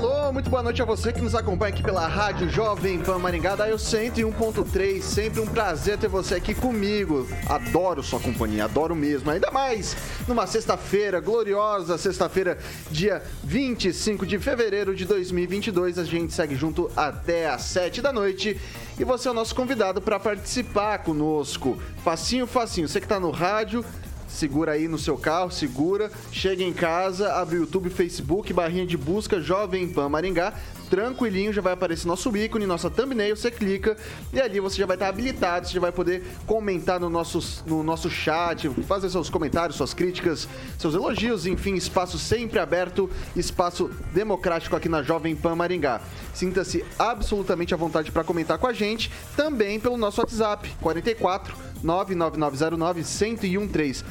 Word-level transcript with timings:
Alô, 0.00 0.32
muito 0.32 0.48
boa 0.48 0.62
noite 0.62 0.80
a 0.80 0.84
você 0.86 1.12
que 1.12 1.20
nos 1.20 1.34
acompanha 1.34 1.74
aqui 1.74 1.82
pela 1.82 2.06
Rádio 2.06 2.48
Jovem 2.48 2.98
Pan 2.98 3.18
Maringá, 3.18 3.54
da 3.54 3.68
eu 3.68 3.76
101.3. 3.76 5.02
Sempre 5.02 5.40
um 5.40 5.46
prazer 5.46 5.98
ter 5.98 6.08
você 6.08 6.36
aqui 6.36 6.54
comigo. 6.54 7.28
Adoro 7.46 8.02
sua 8.02 8.18
companhia, 8.18 8.64
adoro 8.64 8.96
mesmo. 8.96 9.30
Ainda 9.30 9.50
mais 9.50 9.94
numa 10.26 10.46
sexta-feira 10.46 11.20
gloriosa, 11.20 11.98
sexta-feira, 11.98 12.56
dia 12.90 13.22
25 13.44 14.24
de 14.24 14.38
fevereiro 14.38 14.96
de 14.96 15.04
2022. 15.04 15.98
A 15.98 16.04
gente 16.04 16.32
segue 16.32 16.54
junto 16.54 16.90
até 16.96 17.50
às 17.50 17.64
7 17.64 18.00
da 18.00 18.10
noite. 18.10 18.58
E 18.98 19.04
você 19.04 19.28
é 19.28 19.30
o 19.30 19.34
nosso 19.34 19.54
convidado 19.54 20.00
para 20.00 20.18
participar 20.18 21.00
conosco. 21.00 21.78
Facinho, 22.02 22.46
facinho. 22.46 22.88
Você 22.88 23.00
que 23.00 23.04
está 23.04 23.20
no 23.20 23.30
rádio, 23.30 23.84
Segura 24.30 24.72
aí 24.72 24.88
no 24.88 24.98
seu 24.98 25.18
carro, 25.18 25.50
segura. 25.50 26.10
Chega 26.32 26.62
em 26.62 26.72
casa, 26.72 27.32
abre 27.34 27.56
o 27.56 27.60
YouTube, 27.60 27.90
Facebook, 27.90 28.52
barrinha 28.52 28.86
de 28.86 28.96
busca 28.96 29.40
Jovem 29.40 29.88
Pan 29.88 30.08
Maringá. 30.08 30.54
Tranquilinho, 30.90 31.52
já 31.52 31.62
vai 31.62 31.72
aparecer 31.72 32.08
nosso 32.08 32.36
ícone, 32.36 32.66
nossa 32.66 32.90
thumbnail, 32.90 33.36
você 33.36 33.48
clica 33.48 33.96
e 34.32 34.40
ali 34.40 34.58
você 34.58 34.76
já 34.76 34.86
vai 34.86 34.96
estar 34.96 35.08
habilitado, 35.08 35.68
você 35.68 35.74
já 35.74 35.80
vai 35.80 35.92
poder 35.92 36.24
comentar 36.48 36.98
no 36.98 37.08
nosso, 37.08 37.62
no 37.64 37.84
nosso 37.84 38.10
chat, 38.10 38.68
fazer 38.88 39.08
seus 39.08 39.30
comentários, 39.30 39.76
suas 39.76 39.94
críticas, 39.94 40.48
seus 40.76 40.92
elogios, 40.94 41.46
enfim, 41.46 41.74
espaço 41.74 42.18
sempre 42.18 42.58
aberto, 42.58 43.08
espaço 43.36 43.88
democrático 44.12 44.74
aqui 44.74 44.88
na 44.88 45.00
Jovem 45.00 45.36
Pan 45.36 45.54
Maringá. 45.54 46.00
Sinta-se 46.34 46.84
absolutamente 46.98 47.72
à 47.72 47.76
vontade 47.76 48.10
para 48.10 48.24
comentar 48.24 48.58
com 48.58 48.66
a 48.66 48.72
gente, 48.72 49.12
também 49.36 49.78
pelo 49.78 49.96
nosso 49.96 50.20
WhatsApp, 50.20 50.68
44 50.80 51.56
99909 51.84 53.04
1013. 53.48 54.04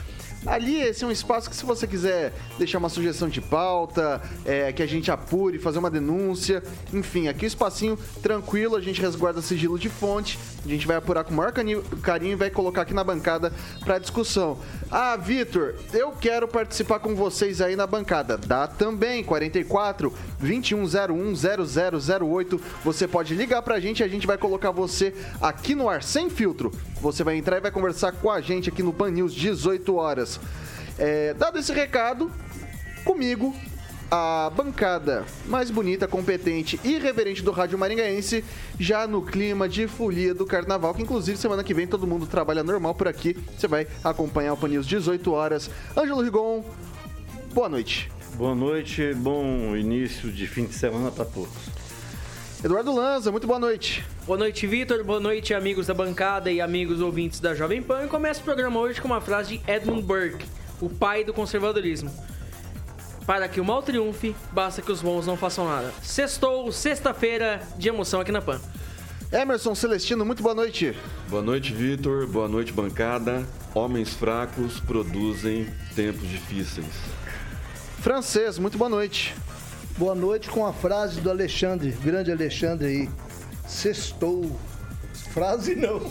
Ali, 0.45 0.79
esse 0.81 1.03
é 1.03 1.07
um 1.07 1.11
espaço 1.11 1.49
que, 1.49 1.55
se 1.55 1.65
você 1.65 1.85
quiser 1.85 2.33
deixar 2.57 2.77
uma 2.77 2.89
sugestão 2.89 3.27
de 3.27 3.41
pauta, 3.41 4.21
é, 4.45 4.71
que 4.71 4.81
a 4.81 4.87
gente 4.87 5.11
apure, 5.11 5.59
fazer 5.59 5.79
uma 5.79 5.91
denúncia, 5.91 6.63
enfim, 6.93 7.27
aqui 7.27 7.45
o 7.45 7.47
espacinho 7.47 7.97
tranquilo, 8.21 8.75
a 8.75 8.81
gente 8.81 9.01
resguarda 9.01 9.41
sigilo 9.41 9.77
de 9.77 9.89
fonte, 9.89 10.39
a 10.65 10.67
gente 10.67 10.87
vai 10.87 10.95
apurar 10.95 11.23
com 11.23 11.33
o 11.33 11.37
maior 11.37 11.51
carinho 11.51 12.33
e 12.33 12.35
vai 12.35 12.49
colocar 12.49 12.83
aqui 12.83 12.93
na 12.93 13.03
bancada 13.03 13.51
para 13.83 13.99
discussão. 13.99 14.57
Ah, 14.89 15.15
Vitor, 15.15 15.75
eu 15.93 16.11
quero 16.11 16.47
participar 16.47 16.99
com 16.99 17.15
vocês 17.15 17.61
aí 17.61 17.75
na 17.75 17.85
bancada. 17.85 18.37
Dá 18.37 18.67
também, 18.67 19.23
44 19.23 20.13
2101 20.39 21.33
0008. 22.19 22.61
Você 22.83 23.07
pode 23.07 23.35
ligar 23.35 23.61
pra 23.61 23.79
gente 23.79 23.99
e 23.99 24.03
a 24.03 24.07
gente 24.07 24.27
vai 24.27 24.37
colocar 24.37 24.71
você 24.71 25.13
aqui 25.41 25.75
no 25.75 25.89
ar 25.89 26.03
sem 26.03 26.29
filtro. 26.29 26.71
Você 27.01 27.23
vai 27.23 27.37
entrar 27.37 27.57
e 27.57 27.61
vai 27.61 27.71
conversar 27.71 28.11
com 28.11 28.29
a 28.29 28.41
gente 28.41 28.69
aqui 28.69 28.83
no 28.83 28.93
Pan 28.93 29.11
News 29.11 29.33
18 29.33 29.95
horas. 29.95 30.28
É, 30.97 31.33
dado 31.33 31.57
esse 31.57 31.71
recado, 31.71 32.29
comigo, 33.05 33.55
a 34.11 34.51
bancada 34.55 35.25
mais 35.45 35.69
bonita, 35.69 36.07
competente 36.07 36.79
e 36.83 36.97
reverente 36.97 37.43
do 37.43 37.51
Rádio 37.51 37.77
Maringaense, 37.77 38.43
já 38.79 39.07
no 39.07 39.21
clima 39.21 39.69
de 39.69 39.87
folia 39.87 40.33
do 40.33 40.45
carnaval, 40.45 40.93
que 40.93 41.03
inclusive 41.03 41.37
semana 41.37 41.63
que 41.63 41.73
vem 41.73 41.87
todo 41.87 42.07
mundo 42.07 42.25
trabalha 42.25 42.63
normal 42.63 42.95
por 42.95 43.07
aqui. 43.07 43.37
Você 43.57 43.67
vai 43.67 43.87
acompanhar 44.03 44.53
o 44.53 44.57
Pan 44.57 44.69
News 44.69 44.87
18 44.87 45.31
horas. 45.31 45.69
Ângelo 45.95 46.21
Rigon, 46.21 46.63
boa 47.53 47.69
noite. 47.69 48.11
Boa 48.35 48.55
noite, 48.55 49.13
bom 49.13 49.75
início 49.75 50.31
de 50.31 50.47
fim 50.47 50.65
de 50.65 50.73
semana 50.73 51.11
para 51.11 51.25
todos. 51.25 51.78
Eduardo 52.61 52.93
Lanza, 52.93 53.31
muito 53.31 53.47
boa 53.47 53.57
noite. 53.57 54.03
Boa 54.27 54.37
noite, 54.37 54.67
Vitor. 54.67 55.01
Boa 55.01 55.19
noite, 55.19 55.53
amigos 55.53 55.87
da 55.87 55.93
bancada 55.93 56.51
e 56.51 56.59
amigos 56.59 56.99
ouvintes 56.99 57.39
da 57.39 57.55
Jovem 57.55 57.81
Pan. 57.81 58.03
E 58.03 58.07
começa 58.09 58.41
o 58.41 58.43
programa 58.43 58.77
hoje 58.81 58.99
com 58.99 59.07
uma 59.07 59.21
frase 59.21 59.57
de 59.57 59.71
Edmund 59.71 60.01
Burke, 60.01 60.45
o 60.81 60.89
pai 60.89 61.23
do 61.23 61.33
conservadorismo. 61.33 62.11
Para 63.25 63.47
que 63.47 63.61
o 63.61 63.65
mal 63.65 63.81
triunfe, 63.81 64.35
basta 64.51 64.81
que 64.81 64.91
os 64.91 65.01
bons 65.01 65.25
não 65.25 65.37
façam 65.37 65.69
nada. 65.69 65.93
Sextou, 66.03 66.69
sexta-feira 66.69 67.61
de 67.77 67.87
emoção 67.87 68.19
aqui 68.19 68.31
na 68.31 68.41
Pan. 68.41 68.59
Emerson 69.31 69.73
Celestino, 69.73 70.25
muito 70.25 70.43
boa 70.43 70.53
noite. 70.55 70.93
Boa 71.29 71.41
noite, 71.41 71.73
Vitor. 71.73 72.27
Boa 72.27 72.49
noite, 72.49 72.73
bancada. 72.73 73.47
Homens 73.73 74.13
fracos 74.13 74.81
produzem 74.81 75.65
tempos 75.95 76.27
difíceis. 76.27 76.87
Francês, 78.01 78.59
muito 78.59 78.77
boa 78.77 78.89
noite. 78.89 79.33
Boa 79.99 80.15
noite 80.15 80.49
com 80.49 80.65
a 80.65 80.71
frase 80.71 81.19
do 81.19 81.29
Alexandre, 81.29 81.91
grande 81.91 82.31
Alexandre 82.31 82.87
aí. 82.87 83.09
Sextou. 83.67 84.49
Frase 85.33 85.75
não. 85.75 86.09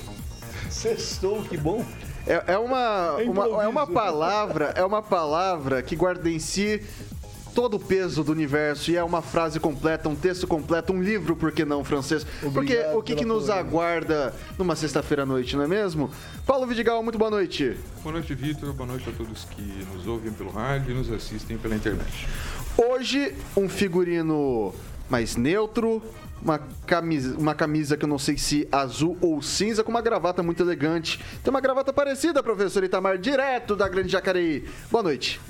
Sextou, 0.69 1.43
que 1.45 1.57
bom. 1.57 1.83
É, 2.27 2.53
é 2.53 2.59
uma, 2.59 3.17
é 3.19 3.25
uma, 3.25 3.65
é 3.65 3.67
uma 3.67 3.87
palavra, 3.87 4.75
é 4.77 4.85
uma 4.85 5.01
palavra 5.01 5.83
que 5.83 5.97
guarda 5.97 6.29
em 6.29 6.39
si 6.39 6.83
todo 7.55 7.79
o 7.79 7.81
peso 7.81 8.23
do 8.23 8.31
universo 8.31 8.91
e 8.91 8.97
é 8.97 9.03
uma 9.03 9.23
frase 9.23 9.59
completa, 9.59 10.09
um 10.09 10.15
texto 10.15 10.47
completo, 10.47 10.93
um 10.93 11.03
livro, 11.03 11.35
por 11.35 11.51
que 11.51 11.65
não, 11.65 11.83
francês? 11.83 12.27
Obrigado 12.43 12.53
Porque 12.53 12.97
o 12.97 13.03
que, 13.03 13.17
que 13.17 13.25
nos 13.25 13.49
aguarda 13.49 14.35
numa 14.59 14.77
sexta-feira 14.77 15.23
à 15.23 15.27
noite, 15.27 15.57
não 15.57 15.65
é 15.65 15.67
mesmo? 15.67 16.11
Paulo 16.47 16.67
Vidigal, 16.67 17.03
muito 17.03 17.19
boa 17.19 17.31
noite. 17.31 17.75
Boa 18.03 18.13
noite, 18.13 18.35
Vitor. 18.35 18.73
Boa 18.75 18.87
noite 18.87 19.09
a 19.09 19.13
todos 19.13 19.45
que 19.47 19.63
nos 19.93 20.07
ouvem 20.07 20.33
pelo 20.33 20.51
rádio 20.51 20.93
e 20.93 20.95
nos 20.95 21.11
assistem 21.11 21.59
pela 21.59 21.75
internet. 21.75 22.29
Hoje, 22.81 23.35
um 23.57 23.69
figurino 23.69 24.73
mais 25.11 25.35
neutro, 25.35 26.01
uma 26.41 26.61
camisa, 26.87 27.37
uma 27.37 27.53
camisa 27.53 27.97
que 27.97 28.05
eu 28.05 28.09
não 28.09 28.21
sei 28.21 28.39
se 28.39 28.69
azul 28.71 29.19
ou 29.21 29.43
cinza, 29.43 29.83
com 29.83 29.91
uma 29.91 30.01
gravata 30.01 30.45
muito 30.45 30.63
elegante. 30.63 31.19
Tem 31.43 31.51
uma 31.51 31.61
gravata 31.61 31.93
parecida, 31.93 32.41
professor 32.41 32.85
Itamar, 32.85 33.19
direto 33.19 33.75
da 33.75 33.89
Grande 33.89 34.13
Jacareí. 34.13 34.65
Boa 34.93 35.03
noite. 35.03 35.41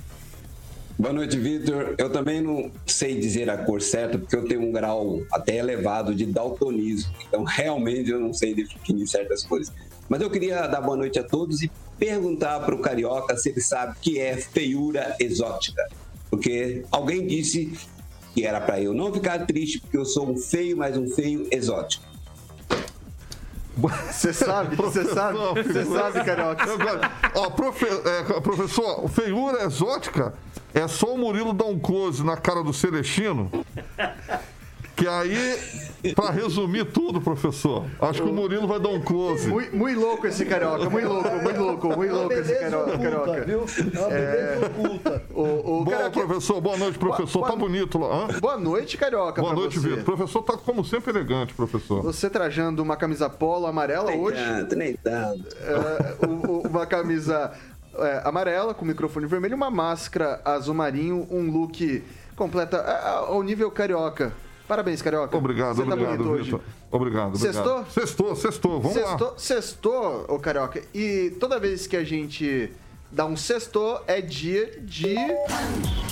Boa 0.98 1.12
noite, 1.12 1.38
Vitor. 1.38 1.94
Eu 1.98 2.10
também 2.10 2.40
não 2.40 2.72
sei 2.86 3.20
dizer 3.20 3.50
a 3.50 3.58
cor 3.58 3.82
certa, 3.82 4.18
porque 4.18 4.34
eu 4.34 4.46
tenho 4.46 4.62
um 4.62 4.72
grau 4.72 5.20
até 5.30 5.56
elevado 5.56 6.14
de 6.14 6.24
daltonismo. 6.24 7.12
Então, 7.28 7.44
realmente, 7.46 8.10
eu 8.10 8.18
não 8.18 8.32
sei 8.32 8.54
definir 8.54 9.06
certas 9.06 9.44
cores. 9.44 9.70
Mas 10.08 10.22
eu 10.22 10.30
queria 10.30 10.66
dar 10.66 10.80
boa 10.80 10.96
noite 10.96 11.18
a 11.18 11.22
todos 11.22 11.62
e 11.62 11.70
perguntar 11.98 12.60
para 12.60 12.74
o 12.74 12.80
Carioca 12.80 13.36
se 13.36 13.50
ele 13.50 13.60
sabe 13.60 13.92
o 13.92 14.00
que 14.00 14.18
é 14.18 14.34
feiura 14.38 15.14
exótica. 15.20 15.86
Porque 16.30 16.84
alguém 16.90 17.26
disse 17.26 17.72
que 18.34 18.44
era 18.44 18.60
para 18.60 18.80
eu 18.80 18.92
não 18.92 19.12
ficar 19.12 19.46
triste 19.46 19.80
porque 19.80 19.96
eu 19.96 20.04
sou 20.04 20.30
um 20.30 20.36
feio, 20.36 20.76
mas 20.76 20.96
um 20.96 21.08
feio 21.08 21.46
exótico. 21.50 22.04
Você 23.78 24.32
sabe, 24.32 24.74
você 24.76 25.04
sabe, 25.04 25.38
você 25.38 25.84
sabe, 25.84 26.24
Carioca. 26.24 26.64
Ó, 27.36 27.48
profe, 27.50 27.86
é, 27.86 28.40
professor, 28.40 29.08
feiura 29.08 29.62
exótica 29.62 30.34
é 30.74 30.88
só 30.88 31.14
o 31.14 31.18
Murilo 31.18 31.52
dar 31.52 31.66
um 31.66 31.78
close 31.78 32.24
na 32.24 32.36
cara 32.36 32.64
do 32.64 32.72
Celestino. 32.72 33.48
Que 34.98 35.06
aí, 35.06 36.12
pra 36.12 36.30
resumir 36.30 36.84
tudo, 36.86 37.20
professor, 37.20 37.84
acho 38.00 38.20
que 38.20 38.28
o 38.28 38.32
Murilo 38.32 38.66
vai 38.66 38.80
dar 38.80 38.88
um 38.88 39.00
close. 39.00 39.46
Muito, 39.48 39.76
muito 39.76 40.00
louco 40.00 40.26
esse 40.26 40.44
carioca, 40.44 40.90
muito 40.90 41.06
louco, 41.06 41.30
muito 41.40 41.60
louco, 41.60 41.96
muito 41.96 42.12
louco 42.12 42.32
esse 42.32 42.52
carioca. 42.58 42.98
carioca. 42.98 43.44
Viu? 43.44 43.64
É 44.10 44.58
oculta. 44.66 45.22
O, 45.32 45.42
o 45.42 45.84
Bom, 45.84 45.90
carioca... 45.92 46.10
professor, 46.26 46.60
boa 46.60 46.76
noite, 46.76 46.98
professor. 46.98 47.38
Boa, 47.38 47.50
tá 47.52 47.56
bonito 47.56 47.96
lá. 47.96 48.24
Hã? 48.24 48.40
Boa 48.40 48.58
noite, 48.58 48.98
carioca. 48.98 49.40
Boa 49.40 49.54
noite, 49.54 49.78
Vitor. 49.78 50.02
Professor 50.02 50.42
tá 50.42 50.56
como 50.56 50.84
sempre 50.84 51.12
elegante, 51.12 51.54
professor. 51.54 52.02
Você 52.02 52.28
trajando 52.28 52.82
uma 52.82 52.96
camisa 52.96 53.30
polo 53.30 53.68
amarela 53.68 54.10
nem 54.10 54.20
hoje? 54.20 54.42
Tanto, 54.44 54.74
nem 54.74 54.96
tanto. 54.96 55.56
É, 55.62 56.26
uma 56.68 56.86
camisa 56.86 57.52
é, 57.94 58.22
amarela 58.24 58.74
com 58.74 58.84
microfone 58.84 59.26
vermelho, 59.26 59.54
uma 59.54 59.70
máscara 59.70 60.40
azul 60.44 60.74
marinho, 60.74 61.24
um 61.30 61.48
look 61.52 62.02
completa 62.34 62.78
é, 62.78 63.08
ao 63.30 63.40
nível 63.44 63.70
carioca. 63.70 64.32
Parabéns, 64.68 65.00
Carioca. 65.00 65.34
Obrigado, 65.34 65.76
Você 65.76 65.82
tá 65.82 65.92
obrigado, 65.94 66.18
tá 66.18 66.42
Vitor. 66.42 66.60
Obrigado, 66.92 67.34
obrigado. 67.34 67.38
Sextou? 67.38 67.86
Sextou, 67.86 68.36
sextou, 68.36 68.80
vamos 68.80 68.92
sextou, 68.92 69.28
lá. 69.28 69.34
Sextou, 69.38 70.26
ô 70.28 70.38
Carioca. 70.38 70.82
E 70.94 71.34
toda 71.40 71.58
vez 71.58 71.86
que 71.86 71.96
a 71.96 72.04
gente 72.04 72.70
dá 73.10 73.24
um 73.24 73.34
sextou, 73.34 74.02
é 74.06 74.20
dia 74.20 74.78
de 74.82 75.14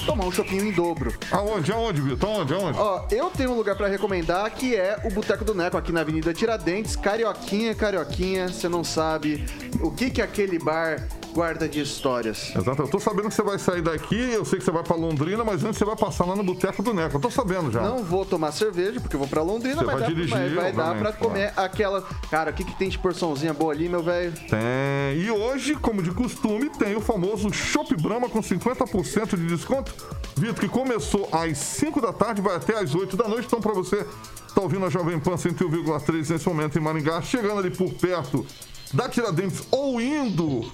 tomar 0.06 0.25
um 0.25 0.32
chopinho 0.32 0.64
em 0.64 0.73
dobro. 0.73 1.12
Aonde, 1.31 1.70
aonde, 1.70 2.00
Vitor? 2.00 2.31
Aonde, 2.31 2.55
aonde? 2.55 2.79
Ó, 2.79 3.06
eu 3.11 3.29
tenho 3.29 3.50
um 3.50 3.56
lugar 3.56 3.76
para 3.76 3.88
recomendar 3.88 4.50
que 4.50 4.75
é 4.75 5.02
o 5.05 5.11
Boteco 5.11 5.44
do 5.44 5.55
Neco, 5.55 5.76
aqui 5.76 5.93
na 5.93 6.00
Avenida 6.00 6.32
Tiradentes. 6.32 6.97
Carioquinha, 6.97 7.75
Carioquinha, 7.75 8.49
você 8.49 8.70
não 8.70 8.82
sabe 8.82 9.44
o 9.82 9.91
que 9.91 10.11
que 10.11 10.23
aquele 10.23 10.59
bar 10.59 11.06
guarda 11.37 11.69
de 11.69 11.81
histórias. 11.81 12.50
Exato. 12.56 12.81
Eu 12.81 12.88
tô 12.88 12.99
sabendo 12.99 13.29
que 13.29 13.35
você 13.35 13.43
vai 13.43 13.59
sair 13.59 13.83
daqui, 13.83 14.17
eu 14.17 14.43
sei 14.43 14.59
que 14.59 14.65
você 14.65 14.71
vai 14.71 14.83
pra 14.83 14.97
Londrina, 14.97 15.44
mas 15.44 15.62
antes 15.62 15.77
você 15.77 15.85
vai 15.85 15.94
passar 15.94 16.25
lá 16.25 16.35
no 16.35 16.43
Boteco 16.43 16.83
do 16.83 16.94
Neco. 16.94 17.17
Eu 17.17 17.21
tô 17.21 17.31
sabendo 17.31 17.71
já. 17.71 17.83
Não 17.83 18.03
vou 18.03 18.25
tomar 18.25 18.53
cerveja, 18.53 18.99
porque 19.00 19.17
eu 19.17 19.21
vou 19.21 19.29
pra 19.29 19.43
Londrina, 19.43 19.77
Você 19.77 19.85
mas, 19.85 19.94
vai 19.97 20.00
dá, 20.00 20.06
dirigir, 20.06 20.35
mas 20.35 20.55
vai 20.55 20.73
dar 20.73 20.97
pra 20.97 21.12
comer 21.12 21.53
aquela. 21.55 22.00
Cara, 22.31 22.53
o 22.53 22.55
que, 22.55 22.65
que 22.65 22.75
tem 22.79 22.88
de 22.88 22.99
porçãozinha 22.99 23.53
boa 23.53 23.71
ali, 23.71 23.87
meu 23.87 24.03
velho? 24.03 24.33
Tem. 24.49 25.21
E 25.21 25.31
hoje, 25.31 25.75
como 25.75 26.03
de 26.03 26.11
costume, 26.11 26.71
tem 26.71 26.97
o 26.97 27.03
famoso 27.03 27.53
Shop 27.53 27.94
Brahma 27.97 28.31
com 28.31 28.41
50% 28.41 29.37
de 29.37 29.47
desconto. 29.47 29.94
Vitor, 30.37 30.55
que 30.55 30.69
começou 30.69 31.29
às 31.31 31.59
5 31.59 32.00
da 32.00 32.15
tarde, 32.15 32.41
vai 32.41 32.56
até 32.56 32.79
às 32.79 32.94
8 32.94 33.15
da 33.15 33.29
noite. 33.29 33.44
Então, 33.47 33.61
pra 33.61 33.75
você 33.75 34.06
tá 34.55 34.62
ouvindo 34.62 34.87
a 34.87 34.88
Jovem 34.88 35.19
Pan 35.21 35.35
101,3 35.35 36.31
nesse 36.31 36.49
momento 36.49 36.79
em 36.79 36.81
Maringá, 36.81 37.21
chegando 37.21 37.59
ali 37.59 37.71
por 37.71 37.93
perto 37.93 38.47
da 38.94 39.06
Tiradentes 39.06 39.62
ou 39.71 40.00
indo 40.00 40.65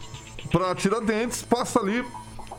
pra 0.50 0.74
Tiradentes, 0.74 1.42
passa 1.42 1.80
ali 1.80 2.04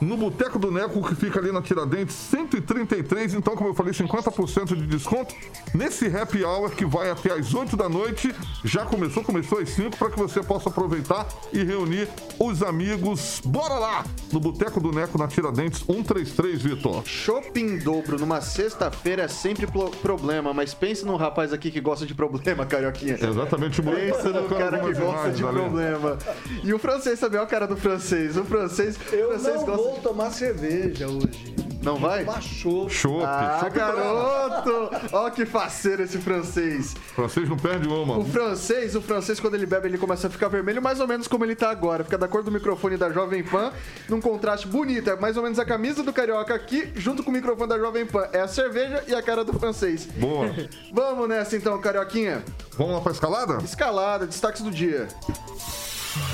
no 0.03 0.17
Boteco 0.17 0.59
do 0.59 0.71
Neco, 0.71 1.01
que 1.07 1.15
fica 1.15 1.39
ali 1.39 1.51
na 1.51 1.61
Tiradentes, 1.61 2.15
133. 2.15 3.33
Então, 3.33 3.55
como 3.55 3.69
eu 3.69 3.73
falei, 3.73 3.93
50% 3.93 4.75
de 4.75 4.85
desconto 4.85 5.33
nesse 5.73 6.05
happy 6.07 6.43
hour 6.43 6.69
que 6.71 6.85
vai 6.85 7.09
até 7.09 7.31
às 7.31 7.53
8 7.53 7.75
da 7.77 7.87
noite. 7.89 8.33
Já 8.63 8.85
começou, 8.85 9.23
começou 9.23 9.59
às 9.59 9.69
5 9.69 9.97
para 9.97 10.09
que 10.09 10.19
você 10.19 10.41
possa 10.43 10.69
aproveitar 10.69 11.27
e 11.51 11.63
reunir 11.63 12.07
os 12.39 12.61
amigos. 12.61 13.41
Bora 13.43 13.75
lá 13.75 14.03
no 14.31 14.39
Boteco 14.39 14.79
do 14.79 14.91
Neco 14.91 15.17
na 15.17 15.27
Tiradentes 15.27 15.79
133, 15.79 16.61
Vitor. 16.61 17.03
Shopping 17.05 17.79
dobro 17.79 18.19
numa 18.19 18.41
sexta-feira 18.41 19.23
é 19.23 19.27
sempre 19.27 19.67
problema, 20.01 20.53
mas 20.53 20.73
pense 20.73 21.05
num 21.05 21.15
rapaz 21.15 21.53
aqui 21.53 21.71
que 21.71 21.79
gosta 21.79 22.05
de 22.05 22.13
problema, 22.13 22.65
carioquinha. 22.65 23.17
Exatamente, 23.21 23.79
o 23.79 23.83
moleque 23.83 24.11
Pensa 24.11 24.29
no 24.29 24.49
cara 24.49 24.79
que 24.79 24.93
gosta 24.93 25.31
de 25.31 25.45
ali. 25.45 25.53
problema. 25.59 26.17
E 26.63 26.73
o 26.73 26.79
francês 26.79 27.19
também, 27.19 27.39
olha 27.39 27.47
a 27.47 27.49
cara 27.49 27.67
do 27.67 27.77
francês. 27.77 28.35
O 28.37 28.43
francês, 28.43 28.95
o 28.97 28.99
francês 28.99 29.55
não 29.55 29.65
gosta 29.65 29.83
vou 29.83 29.92
tomar 30.01 30.31
cerveja 30.31 31.07
hoje. 31.07 31.53
Não 31.83 31.97
vai? 31.97 32.23
Chopp. 32.41 32.89
Chopp, 32.89 33.25
Ah, 33.25 33.57
chopp 33.59 33.73
Brahma. 33.73 33.93
garoto! 33.93 34.89
Ó 35.11 35.29
que 35.29 35.45
faceiro 35.45 36.03
esse 36.03 36.17
francês. 36.17 36.93
Francês 37.13 37.49
não 37.49 37.57
perde 37.57 37.89
uma. 37.89 38.17
O 38.19 38.23
francês, 38.23 38.95
o 38.95 39.01
francês, 39.01 39.37
quando 39.37 39.55
ele 39.55 39.65
bebe, 39.65 39.89
ele 39.89 39.97
começa 39.97 40.27
a 40.27 40.29
ficar 40.29 40.47
vermelho, 40.47 40.81
mais 40.81 41.01
ou 41.01 41.07
menos 41.09 41.27
como 41.27 41.43
ele 41.43 41.57
tá 41.57 41.69
agora. 41.69 42.05
Fica 42.05 42.17
da 42.17 42.25
cor 42.25 42.41
do 42.41 42.49
microfone 42.49 42.95
da 42.95 43.09
Jovem 43.11 43.43
Pan, 43.43 43.73
num 44.07 44.21
contraste 44.21 44.65
bonito. 44.65 45.09
É 45.09 45.17
mais 45.17 45.35
ou 45.35 45.43
menos 45.43 45.59
a 45.59 45.65
camisa 45.65 46.03
do 46.03 46.13
Carioca 46.13 46.55
aqui, 46.55 46.89
junto 46.95 47.21
com 47.21 47.29
o 47.31 47.33
microfone 47.33 47.67
da 47.67 47.77
Jovem 47.77 48.05
Pan. 48.05 48.29
É 48.31 48.39
a 48.39 48.47
cerveja 48.47 49.03
e 49.05 49.13
a 49.13 49.21
cara 49.21 49.43
do 49.43 49.51
francês. 49.59 50.05
Boa. 50.05 50.55
Vamos 50.93 51.27
nessa 51.27 51.57
então, 51.57 51.77
Carioquinha. 51.81 52.41
Vamos 52.77 52.93
lá 52.93 53.01
pra 53.01 53.11
escalada? 53.11 53.57
Escalada, 53.61 54.25
destaques 54.25 54.61
do 54.61 54.71
dia. 54.71 55.09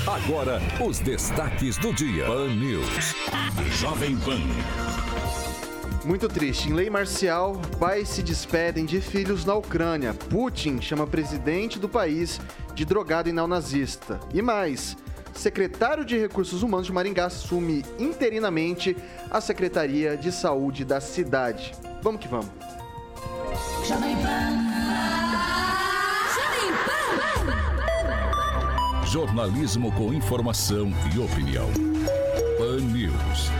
Agora, 0.06 0.60
os 0.86 0.98
destaques 0.98 1.78
do 1.78 1.92
dia. 1.94 2.26
Pan 2.26 2.48
News. 2.54 3.14
Jovem 3.78 4.14
Pan. 4.18 4.40
Muito 6.04 6.28
triste. 6.28 6.68
Em 6.68 6.74
lei 6.74 6.90
marcial, 6.90 7.56
pais 7.78 8.10
se 8.10 8.22
despedem 8.22 8.84
de 8.84 9.00
filhos 9.00 9.46
na 9.46 9.54
Ucrânia. 9.54 10.12
Putin 10.12 10.82
chama 10.82 11.06
presidente 11.06 11.78
do 11.78 11.88
país 11.88 12.38
de 12.74 12.84
drogado 12.84 13.30
e 13.30 13.32
neonazista. 13.32 14.20
E 14.34 14.42
mais, 14.42 14.98
secretário 15.32 16.04
de 16.04 16.18
Recursos 16.18 16.62
Humanos 16.62 16.86
de 16.86 16.92
Maringá 16.92 17.26
assume 17.26 17.82
interinamente 17.98 18.94
a 19.30 19.40
Secretaria 19.40 20.14
de 20.14 20.30
Saúde 20.30 20.84
da 20.84 21.00
cidade. 21.00 21.72
Vamos 22.02 22.20
que 22.20 22.28
vamos. 22.28 22.50
Jovem 23.86 24.14
Pan. 24.16 24.69
Jornalismo 29.10 29.90
com 29.90 30.14
informação 30.14 30.92
e 31.12 31.18
opinião. 31.18 31.68
Pan 32.56 32.76
News. 32.76 33.50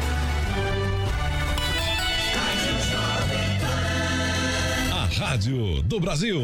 A 4.92 5.06
Rádio 5.06 5.82
do 5.82 5.98
Brasil. 5.98 6.42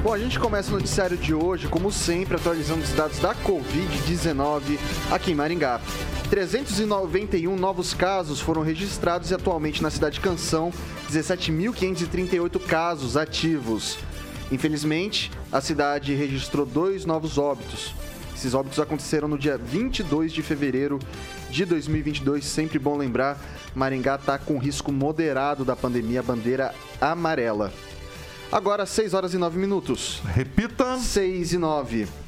Bom, 0.00 0.14
a 0.14 0.18
gente 0.18 0.38
começa 0.38 0.70
o 0.70 0.74
noticiário 0.74 1.16
de 1.16 1.34
hoje, 1.34 1.66
como 1.66 1.90
sempre, 1.90 2.36
atualizando 2.36 2.84
os 2.84 2.92
dados 2.92 3.18
da 3.18 3.34
Covid-19 3.34 4.78
aqui 5.10 5.32
em 5.32 5.34
Maringá. 5.34 5.80
391 6.30 7.56
novos 7.56 7.92
casos 7.92 8.40
foram 8.40 8.62
registrados 8.62 9.32
e 9.32 9.34
atualmente 9.34 9.82
na 9.82 9.90
cidade 9.90 10.14
de 10.14 10.20
Canção, 10.20 10.72
17.538 11.10 12.60
casos 12.60 13.16
ativos. 13.16 13.98
Infelizmente, 14.52 15.30
a 15.50 15.62
cidade 15.62 16.14
registrou 16.14 16.66
dois 16.66 17.06
novos 17.06 17.38
óbitos. 17.38 17.94
Esses 18.36 18.52
óbitos 18.52 18.78
aconteceram 18.78 19.26
no 19.26 19.38
dia 19.38 19.56
22 19.56 20.30
de 20.30 20.42
fevereiro 20.42 20.98
de 21.48 21.64
2022. 21.64 22.44
Sempre 22.44 22.78
bom 22.78 22.98
lembrar, 22.98 23.40
Maringá 23.74 24.16
está 24.16 24.36
com 24.36 24.58
risco 24.58 24.92
moderado 24.92 25.64
da 25.64 25.74
pandemia, 25.74 26.22
bandeira 26.22 26.74
amarela. 27.00 27.72
Agora, 28.50 28.84
6 28.84 29.14
horas 29.14 29.32
e 29.32 29.38
9 29.38 29.58
minutos. 29.58 30.20
Repita. 30.34 30.98
6 30.98 31.54
e 31.54 31.58
9. 31.58 32.21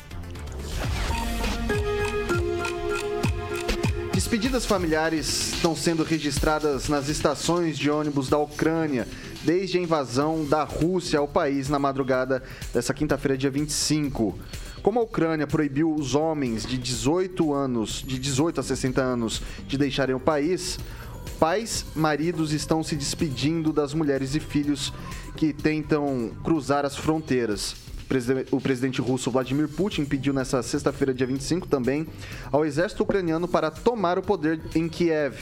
Despedidas 4.15 4.65
familiares 4.65 5.55
estão 5.55 5.75
sendo 5.75 6.05
registradas 6.05 6.89
nas 6.89 7.09
estações 7.09 7.77
de 7.77 7.91
ônibus 7.91 8.29
da 8.29 8.39
Ucrânia 8.39 9.09
desde 9.43 9.77
a 9.77 9.81
invasão 9.81 10.45
da 10.45 10.63
Rússia 10.63 11.19
ao 11.19 11.27
país 11.27 11.69
na 11.69 11.81
madrugada 11.81 12.41
dessa 12.73 12.95
quinta-feira, 12.95 13.37
dia 13.37 13.51
25. 13.51 14.39
Como 14.85 15.01
a 15.01 15.03
Ucrânia 15.03 15.49
proibiu 15.49 15.93
os 15.93 16.15
homens 16.15 16.65
de 16.65 16.79
18 16.79 17.53
anos, 17.53 18.05
de 18.07 18.17
18 18.17 18.61
a 18.61 18.63
60 18.63 19.03
anos, 19.03 19.43
de 19.67 19.77
deixarem 19.77 20.15
o 20.15 20.21
país, 20.21 20.79
pais, 21.41 21.85
maridos 21.93 22.53
estão 22.53 22.85
se 22.85 22.95
despedindo 22.95 23.73
das 23.73 23.95
mulheres 23.95 24.37
e 24.37 24.41
filhos 24.41 24.93
que 25.37 25.53
tentam 25.53 26.31
cruzar 26.45 26.87
as 26.87 26.97
fronteiras. 26.97 27.75
O 28.51 28.61
presidente 28.61 29.01
russo 29.01 29.31
Vladimir 29.31 29.69
Putin 29.69 30.05
pediu 30.05 30.33
nessa 30.33 30.63
sexta-feira, 30.63 31.13
dia 31.15 31.27
25, 31.27 31.67
também 31.67 32.07
ao 32.53 32.65
exército 32.65 33.03
ucraniano 33.03 33.49
para 33.49 33.71
tomar 33.71 34.19
o 34.19 34.23
poder 34.23 34.61
em 34.75 34.89
Kiev 34.89 35.35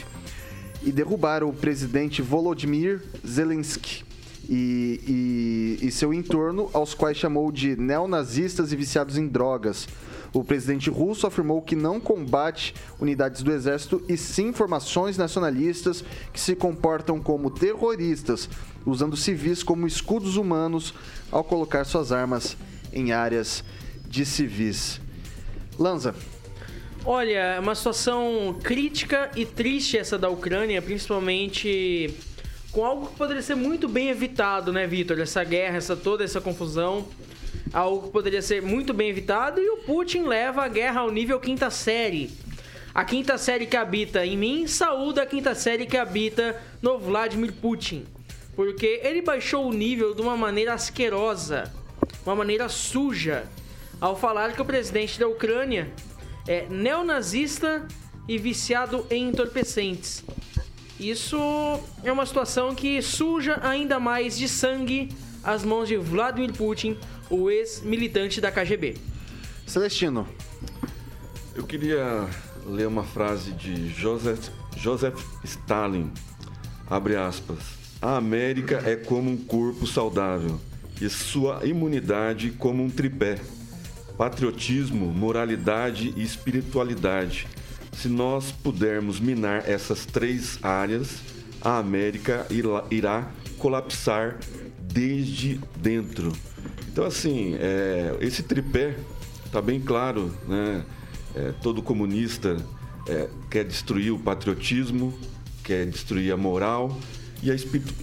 e 0.81 0.91
derrubar 0.91 1.43
o 1.43 1.53
presidente 1.53 2.21
Volodymyr 2.21 3.01
Zelensky 3.25 4.03
e, 4.49 5.77
e- 5.81 5.87
e 5.87 5.91
seu 5.91 6.13
entorno, 6.13 6.69
aos 6.73 6.93
quais 6.93 7.17
chamou 7.17 7.51
de 7.51 7.75
neonazistas 7.77 8.71
e 8.73 8.75
viciados 8.75 9.17
em 9.17 9.27
drogas. 9.27 9.87
O 10.33 10.43
presidente 10.43 10.89
russo 10.89 11.27
afirmou 11.27 11.61
que 11.61 11.75
não 11.75 11.99
combate 11.99 12.73
unidades 12.99 13.43
do 13.43 13.51
exército 13.51 14.03
e 14.09 14.17
sim 14.17 14.51
formações 14.51 15.15
nacionalistas 15.15 16.03
que 16.33 16.39
se 16.39 16.55
comportam 16.55 17.21
como 17.21 17.51
terroristas, 17.51 18.49
usando 18.83 19.15
civis 19.15 19.61
como 19.61 19.85
escudos 19.85 20.35
humanos 20.35 20.93
ao 21.31 21.43
colocar 21.43 21.83
suas 21.85 22.11
armas 22.11 22.57
em 22.91 23.11
áreas 23.11 23.63
de 24.07 24.25
civis. 24.25 24.99
Lanza, 25.77 26.15
Olha, 27.05 27.55
é 27.55 27.59
uma 27.59 27.75
situação 27.75 28.57
crítica 28.63 29.29
e 29.35 29.45
triste 29.45 29.97
essa 29.97 30.17
da 30.17 30.29
Ucrânia, 30.29 30.81
principalmente 30.81 32.15
com 32.71 32.85
algo 32.85 33.07
que 33.07 33.17
poderia 33.17 33.41
ser 33.41 33.55
muito 33.55 33.89
bem 33.89 34.09
evitado, 34.09 34.71
né, 34.71 34.87
Vitor? 34.87 35.19
Essa 35.19 35.43
guerra, 35.43 35.75
essa 35.75 35.97
toda 35.97 36.23
essa 36.23 36.39
confusão, 36.39 37.05
algo 37.71 38.07
que 38.07 38.11
poderia 38.11 38.41
ser 38.41 38.61
muito 38.61 38.93
bem 38.93 39.09
evitado 39.09 39.61
e 39.61 39.69
o 39.69 39.77
Putin 39.77 40.23
leva 40.23 40.63
a 40.63 40.67
guerra 40.67 41.01
ao 41.01 41.11
nível 41.11 41.39
quinta 41.39 41.69
série. 41.69 42.31
A 42.93 43.03
quinta 43.03 43.37
série 43.37 43.65
que 43.65 43.77
habita 43.77 44.25
em 44.25 44.37
mim 44.37 44.67
saúda 44.67 45.23
a 45.23 45.25
quinta 45.25 45.55
série 45.55 45.85
que 45.85 45.97
habita 45.97 46.61
no 46.81 46.99
Vladimir 46.99 47.53
Putin. 47.53 48.05
Porque 48.55 49.01
ele 49.03 49.21
baixou 49.21 49.67
o 49.67 49.73
nível 49.73 50.13
de 50.13 50.21
uma 50.21 50.37
maneira 50.37 50.73
asquerosa, 50.73 51.73
uma 52.23 52.35
maneira 52.35 52.69
suja, 52.69 53.45
ao 53.99 54.15
falar 54.15 54.53
que 54.53 54.61
o 54.61 54.65
presidente 54.65 55.19
da 55.19 55.27
Ucrânia 55.27 55.91
é 56.47 56.67
neonazista 56.69 57.87
e 58.27 58.37
viciado 58.37 59.07
em 59.09 59.29
entorpecentes. 59.29 60.23
Isso 60.99 61.37
é 62.03 62.11
uma 62.11 62.25
situação 62.25 62.75
que 62.75 63.01
suja 63.01 63.59
ainda 63.63 63.99
mais 63.99 64.37
de 64.37 64.47
sangue 64.47 65.09
as 65.43 65.65
mãos 65.65 65.87
de 65.87 65.97
Vladimir 65.97 66.53
Putin, 66.53 66.97
o 67.29 67.49
ex-militante 67.49 68.39
da 68.39 68.51
KGB. 68.51 68.95
Celestino. 69.67 70.27
Eu 71.55 71.63
queria 71.63 72.27
ler 72.65 72.87
uma 72.87 73.03
frase 73.03 73.51
de 73.51 73.89
Joseph, 73.89 74.49
Joseph 74.77 75.21
Stalin. 75.43 76.11
Abre 76.89 77.15
aspas. 77.15 77.59
A 78.01 78.17
América 78.17 78.81
é 78.85 78.95
como 78.95 79.29
um 79.29 79.37
corpo 79.37 79.85
saudável 79.85 80.59
e 81.01 81.09
sua 81.09 81.65
imunidade 81.65 82.51
como 82.51 82.83
um 82.83 82.89
tripé. 82.89 83.39
Patriotismo, 84.17 85.07
moralidade 85.07 86.13
e 86.15 86.23
espiritualidade. 86.23 87.47
Se 87.93 88.07
nós 88.07 88.51
pudermos 88.51 89.19
minar 89.19 89.69
essas 89.69 90.05
três 90.05 90.59
áreas, 90.61 91.19
a 91.61 91.77
América 91.77 92.45
irá 92.89 93.31
colapsar 93.57 94.37
desde 94.93 95.59
dentro. 95.75 96.31
Então, 96.91 97.05
assim, 97.05 97.55
é, 97.59 98.15
esse 98.21 98.43
tripé 98.43 98.95
está 99.45 99.61
bem 99.61 99.81
claro, 99.81 100.31
né? 100.47 100.85
É, 101.35 101.51
todo 101.63 101.81
comunista 101.81 102.57
é, 103.07 103.27
quer 103.49 103.65
destruir 103.65 104.13
o 104.13 104.19
patriotismo, 104.19 105.17
quer 105.63 105.87
destruir 105.87 106.31
a 106.31 106.37
moral 106.37 106.95
e 107.41 107.51
a, 107.51 107.55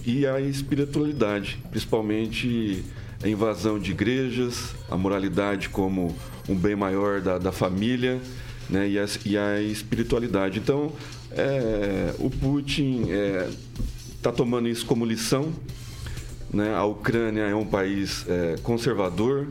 e 0.05 0.27
a 0.27 0.41
espiritualidade, 0.41 1.57
principalmente 1.69 2.83
a 3.23 3.27
invasão 3.29 3.79
de 3.79 3.91
igrejas, 3.91 4.75
a 4.89 4.97
moralidade 4.97 5.69
como 5.69 6.13
um 6.49 6.55
bem 6.55 6.75
maior 6.75 7.21
da, 7.21 7.37
da 7.37 7.51
família 7.51 8.19
né, 8.69 8.89
e, 8.89 8.99
a, 8.99 9.05
e 9.25 9.37
a 9.37 9.61
espiritualidade. 9.61 10.59
Então, 10.59 10.91
é, 11.31 12.13
o 12.19 12.29
Putin 12.29 13.03
está 14.15 14.29
é, 14.29 14.33
tomando 14.33 14.67
isso 14.67 14.85
como 14.85 15.05
lição. 15.05 15.53
Né? 16.53 16.75
A 16.75 16.83
Ucrânia 16.83 17.43
é 17.43 17.55
um 17.55 17.65
país 17.65 18.25
é, 18.27 18.55
conservador, 18.61 19.47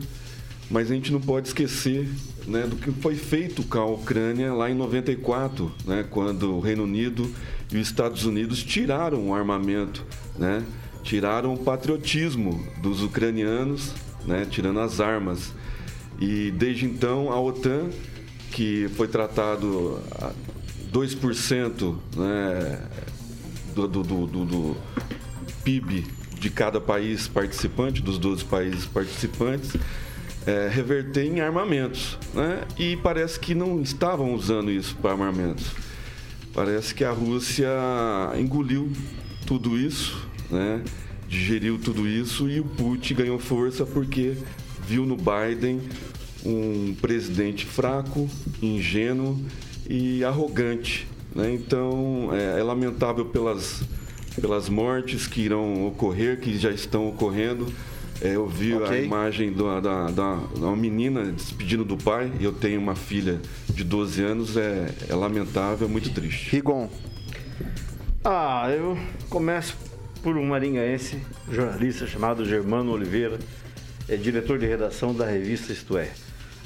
mas 0.69 0.89
a 0.89 0.93
gente 0.93 1.11
não 1.11 1.19
pode 1.19 1.47
esquecer 1.47 2.07
né, 2.47 2.65
do 2.65 2.75
que 2.75 2.91
foi 2.91 3.15
feito 3.15 3.63
com 3.63 3.79
a 3.79 3.85
Ucrânia 3.85 4.53
lá 4.53 4.69
em 4.69 4.75
94, 4.75 5.71
né, 5.85 6.05
quando 6.09 6.55
o 6.55 6.59
Reino 6.59 6.83
Unido 6.83 7.29
e 7.71 7.77
os 7.77 7.87
Estados 7.87 8.25
Unidos 8.25 8.63
tiraram 8.63 9.29
o 9.29 9.35
armamento, 9.35 10.05
né, 10.37 10.63
tiraram 11.03 11.53
o 11.53 11.57
patriotismo 11.57 12.65
dos 12.81 13.03
ucranianos, 13.03 13.93
né, 14.25 14.47
tirando 14.49 14.79
as 14.79 14.99
armas. 14.99 15.53
E 16.19 16.51
desde 16.51 16.85
então 16.85 17.31
a 17.31 17.39
OTAN, 17.39 17.89
que 18.51 18.89
foi 18.95 19.07
tratado 19.07 19.99
a 20.11 20.31
2% 20.93 21.97
né, 22.15 22.79
do, 23.73 23.87
do, 23.87 24.03
do, 24.03 24.45
do 24.45 24.77
PIB 25.63 26.20
de 26.41 26.49
cada 26.49 26.81
país 26.81 27.27
participante, 27.27 28.01
dos 28.01 28.17
12 28.17 28.45
países 28.45 28.85
participantes, 28.87 29.73
é, 30.47 30.67
reverter 30.67 31.23
em 31.23 31.39
armamentos. 31.39 32.17
Né? 32.33 32.63
E 32.79 32.97
parece 32.97 33.39
que 33.39 33.53
não 33.53 33.79
estavam 33.79 34.33
usando 34.33 34.71
isso 34.71 34.95
para 34.95 35.11
armamentos. 35.11 35.67
Parece 36.51 36.95
que 36.95 37.03
a 37.03 37.11
Rússia 37.11 37.69
engoliu 38.39 38.91
tudo 39.45 39.77
isso, 39.77 40.27
né? 40.49 40.83
digeriu 41.29 41.77
tudo 41.77 42.07
isso 42.07 42.49
e 42.49 42.59
o 42.59 42.65
Putin 42.65 43.13
ganhou 43.13 43.37
força 43.37 43.85
porque 43.85 44.35
viu 44.87 45.05
no 45.05 45.15
Biden 45.15 45.79
um 46.43 46.95
presidente 46.99 47.67
fraco, 47.67 48.27
ingênuo 48.63 49.39
e 49.87 50.23
arrogante. 50.23 51.07
Né? 51.35 51.53
Então 51.53 52.29
é, 52.33 52.59
é 52.59 52.63
lamentável 52.63 53.25
pelas, 53.25 53.83
pelas 54.39 54.69
mortes 54.69 55.27
que 55.27 55.41
irão 55.41 55.85
ocorrer, 55.87 56.39
que 56.39 56.57
já 56.57 56.71
estão 56.71 57.07
ocorrendo 57.07 57.71
é, 58.21 58.35
eu 58.35 58.47
vi 58.47 58.75
okay. 58.75 58.99
a 58.99 59.01
imagem 59.01 59.51
da, 59.51 59.79
da, 59.79 60.11
da, 60.11 60.33
uma 60.55 60.75
menina 60.75 61.23
despedindo 61.23 61.83
do 61.83 61.97
pai. 61.97 62.31
Eu 62.39 62.53
tenho 62.53 62.79
uma 62.79 62.95
filha 62.95 63.41
de 63.67 63.83
12 63.83 64.21
anos. 64.21 64.57
É, 64.57 64.93
é 65.09 65.15
lamentável, 65.15 65.87
é 65.87 65.89
muito 65.89 66.13
triste. 66.13 66.51
Rigon. 66.51 66.87
Ah, 68.23 68.69
eu 68.69 68.95
começo 69.27 69.75
por 70.21 70.37
um 70.37 70.45
maringaense, 70.45 71.17
jornalista 71.51 72.05
chamado 72.05 72.45
Germano 72.45 72.91
Oliveira. 72.91 73.39
É 74.07 74.15
diretor 74.15 74.59
de 74.59 74.67
redação 74.67 75.15
da 75.15 75.25
revista 75.25 75.73
Isto 75.73 75.97
É. 75.97 76.11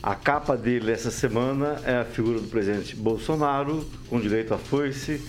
A 0.03 0.13
capa 0.13 0.57
dele 0.57 0.91
essa 0.91 1.09
semana 1.09 1.79
é 1.85 1.95
a 1.95 2.05
figura 2.05 2.39
do 2.39 2.47
presidente 2.47 2.95
Bolsonaro, 2.95 3.87
com 4.09 4.19
direito 4.19 4.53
a 4.53 4.57
foice 4.57 5.21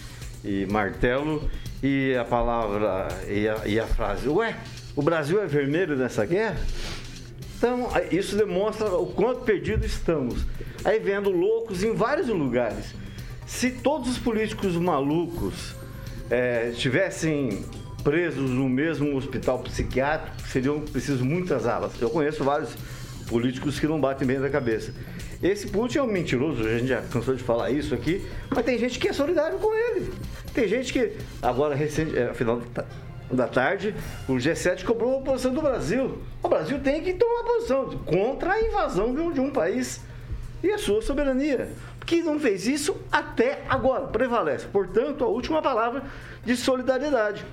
e 0.44 0.66
martelo, 0.66 1.48
e 1.82 2.16
a 2.16 2.24
palavra 2.24 3.08
e 3.28 3.48
a, 3.48 3.66
e 3.66 3.80
a 3.80 3.86
frase: 3.86 4.28
Ué, 4.28 4.56
o 4.94 5.02
Brasil 5.02 5.42
é 5.42 5.46
vermelho 5.46 5.96
nessa 5.96 6.24
guerra? 6.24 6.58
Então, 7.56 7.88
isso 8.10 8.36
demonstra 8.36 8.88
o 8.96 9.06
quanto 9.06 9.40
perdido 9.40 9.84
estamos. 9.84 10.44
Aí 10.84 10.98
vendo 10.98 11.30
loucos 11.30 11.82
em 11.82 11.94
vários 11.94 12.28
lugares. 12.28 12.94
Se 13.46 13.70
todos 13.70 14.10
os 14.10 14.18
políticos 14.18 14.76
malucos 14.76 15.74
é, 16.30 16.70
estivessem 16.70 17.64
presos 18.04 18.50
no 18.50 18.68
mesmo 18.68 19.16
hospital 19.16 19.58
psiquiátrico, 19.60 20.40
seriam 20.48 20.80
preciso 20.80 21.24
muitas 21.24 21.66
alas. 21.66 21.92
Eu 22.00 22.10
conheço 22.10 22.44
vários 22.44 22.70
políticos 23.26 23.80
que 23.80 23.86
não 23.86 24.00
batem 24.00 24.26
bem 24.26 24.40
da 24.40 24.50
cabeça. 24.50 24.92
Esse 25.42 25.66
Putin 25.66 25.98
é 25.98 26.02
um 26.02 26.06
mentiroso, 26.06 26.62
a 26.62 26.78
gente 26.78 26.88
já 26.88 27.02
cansou 27.02 27.34
de 27.34 27.42
falar 27.42 27.70
isso 27.70 27.94
aqui, 27.94 28.26
mas 28.50 28.64
tem 28.64 28.78
gente 28.78 28.98
que 28.98 29.08
é 29.08 29.12
solidário 29.12 29.58
com 29.58 29.74
ele. 29.74 30.10
Tem 30.54 30.66
gente 30.66 30.92
que, 30.92 31.12
agora, 31.42 31.74
recente, 31.74 32.16
é, 32.16 32.30
afinal, 32.30 32.62
da 33.30 33.46
tarde, 33.46 33.94
o 34.28 34.34
G7 34.34 34.84
cobrou 34.84 35.18
a 35.18 35.22
posição 35.22 35.52
do 35.52 35.60
Brasil. 35.60 36.18
O 36.42 36.48
Brasil 36.48 36.78
tem 36.80 37.02
que 37.02 37.12
tomar 37.14 37.44
posição 37.44 37.90
contra 37.98 38.52
a 38.52 38.62
invasão 38.62 39.14
de 39.32 39.40
um 39.40 39.50
país 39.50 40.00
e 40.62 40.70
a 40.70 40.78
sua 40.78 41.02
soberania. 41.02 41.68
Que 42.04 42.22
não 42.22 42.38
fez 42.38 42.66
isso 42.66 42.96
até 43.10 43.62
agora, 43.68 44.06
prevalece. 44.06 44.66
Portanto, 44.66 45.24
a 45.24 45.26
última 45.26 45.60
palavra 45.60 46.04
de 46.44 46.56
solidariedade. 46.56 47.44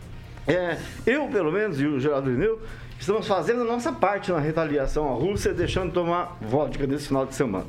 É, 0.48 0.78
eu, 1.06 1.28
pelo 1.28 1.52
menos, 1.52 1.80
e 1.80 1.88
o 1.88 2.00
Geraldo 2.00 2.30
Lineu, 2.30 2.62
estamos 3.00 3.28
fazendo 3.28 3.62
a 3.62 3.66
nossa 3.66 3.92
parte 3.92 4.32
na 4.32 4.40
retaliação 4.40 5.08
à 5.08 5.14
Rússia, 5.14 5.54
deixando 5.54 5.88
de 5.88 5.94
tomar 5.94 6.38
vodka 6.42 6.88
nesse 6.88 7.08
final 7.08 7.26
de 7.26 7.36
semana. 7.36 7.66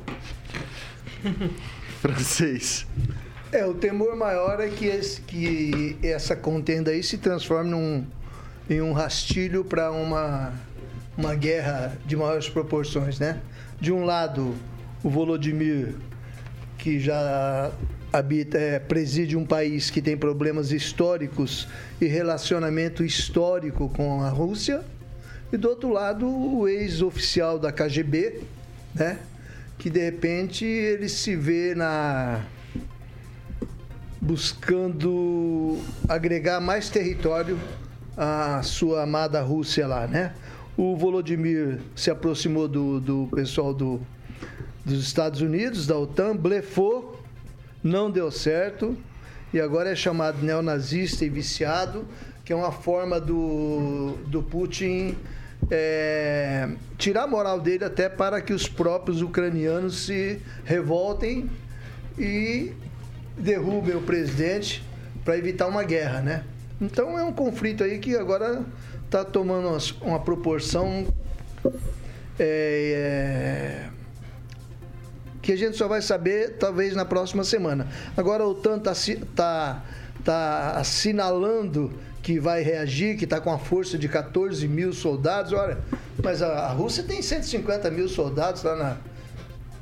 Francês. 2.00 2.87
É, 3.50 3.64
o 3.64 3.75
temor 3.75 4.16
maior 4.16 4.61
é 4.61 4.69
que, 4.69 4.87
esse, 4.87 5.21
que 5.21 5.97
essa 6.02 6.35
contenda 6.35 6.90
aí 6.90 7.02
se 7.02 7.19
transforme 7.19 7.71
num, 7.71 8.04
em 8.69 8.81
um 8.81 8.93
rastilho 8.93 9.64
para 9.64 9.93
uma, 9.93 10.52
uma 11.16 11.35
guerra 11.35 11.97
de 12.04 12.16
maiores 12.16 12.49
proporções, 12.49 13.19
né? 13.19 13.40
De 13.81 13.93
um 13.93 14.04
lado, 14.04 14.54
o 15.02 15.09
Volodymyr, 15.09 15.95
que 16.78 16.99
já 16.99 17.71
habita, 18.12 18.59
é, 18.59 18.78
preside 18.78 19.37
um 19.37 19.45
país 19.45 19.90
que 19.90 20.02
tem 20.02 20.16
problemas 20.16 20.71
históricos 20.71 21.69
e 22.00 22.07
relacionamento 22.07 23.04
histórico 23.04 23.88
com 23.88 24.23
a 24.23 24.28
Rússia, 24.28 24.83
e 25.54 25.56
do 25.56 25.68
outro 25.68 25.88
lado, 25.88 26.26
o 26.26 26.66
ex-oficial 26.66 27.61
da 27.61 27.70
KGB, 27.70 28.40
né? 28.92 29.20
Que 29.78 29.88
de 29.88 30.00
repente 30.00 30.64
ele 30.64 31.08
se 31.08 31.37
vê 31.37 31.75
na 31.75 32.44
buscando 34.20 35.78
agregar 36.08 36.61
mais 36.61 36.88
território 36.88 37.58
à 38.16 38.62
sua 38.62 39.02
amada 39.02 39.40
Rússia 39.42 39.87
lá, 39.87 40.06
né? 40.08 40.34
O 40.76 40.96
Volodymyr 40.96 41.78
se 41.94 42.11
aproximou 42.11 42.66
do, 42.66 42.99
do 42.99 43.28
pessoal 43.32 43.73
do, 43.73 44.00
dos 44.84 45.04
Estados 45.04 45.40
Unidos, 45.40 45.87
da 45.87 45.96
OTAN, 45.96 46.34
blefou, 46.34 47.23
não 47.82 48.11
deu 48.11 48.30
certo 48.30 48.96
e 49.52 49.61
agora 49.61 49.90
é 49.90 49.94
chamado 49.94 50.42
neonazista 50.42 51.25
e 51.25 51.28
viciado, 51.28 52.04
que 52.44 52.52
é 52.52 52.56
uma 52.56 52.73
forma 52.73 53.20
do, 53.20 54.16
do 54.26 54.42
Putin 54.42 55.14
é, 55.71 56.68
tirar 56.99 57.25
a 57.25 57.26
moral 57.26 57.61
dele 57.61 57.85
até 57.85 58.09
para 58.09 58.40
que 58.40 58.52
os 58.52 58.68
próprios 58.68 59.23
ucranianos 59.23 60.06
se 60.06 60.40
revoltem 60.64 61.50
e 62.18 62.73
derrubem 63.37 63.97
o 63.97 64.02
presidente 64.02 64.85
para 65.25 65.37
evitar 65.37 65.66
uma 65.66 65.83
guerra, 65.83 66.21
né? 66.21 66.44
Então 66.80 67.18
é 67.18 67.25
um 67.25 67.33
conflito 67.33 67.83
aí 67.83 67.99
que 67.99 68.16
agora 68.16 68.64
está 69.04 69.25
tomando 69.25 69.76
uma, 70.02 70.21
proporção 70.21 71.06
é, 72.38 73.88
é, 73.88 73.88
que 75.40 75.52
a 75.52 75.56
gente 75.56 75.76
só 75.76 75.87
vai 75.87 76.02
saber 76.02 76.56
talvez 76.59 76.94
na 76.94 77.04
próxima 77.04 77.44
semana. 77.44 77.87
Agora 78.16 78.42
a 78.42 78.47
OTAN 78.47 78.78
está 78.78 78.92
tá, 79.35 79.85
tá 80.25 80.71
assinalando 80.73 81.92
que 82.25 82.40
vai 82.40 82.62
reagir, 82.62 83.19
que 83.19 83.25
está 83.25 83.38
com 83.38 83.52
a 83.52 83.59
força 83.59 83.99
de 83.99 84.09
14 84.09 84.66
mil 84.66 84.95
soldados. 84.95 85.52
Olha, 85.52 85.76
mas 86.23 86.40
a, 86.40 86.69
Rússia 86.69 87.04
tem 87.04 87.21
150 87.21 87.90
mil 87.90 88.09
soldados 88.09 88.62
lá 88.62 88.75
na, 88.75 88.97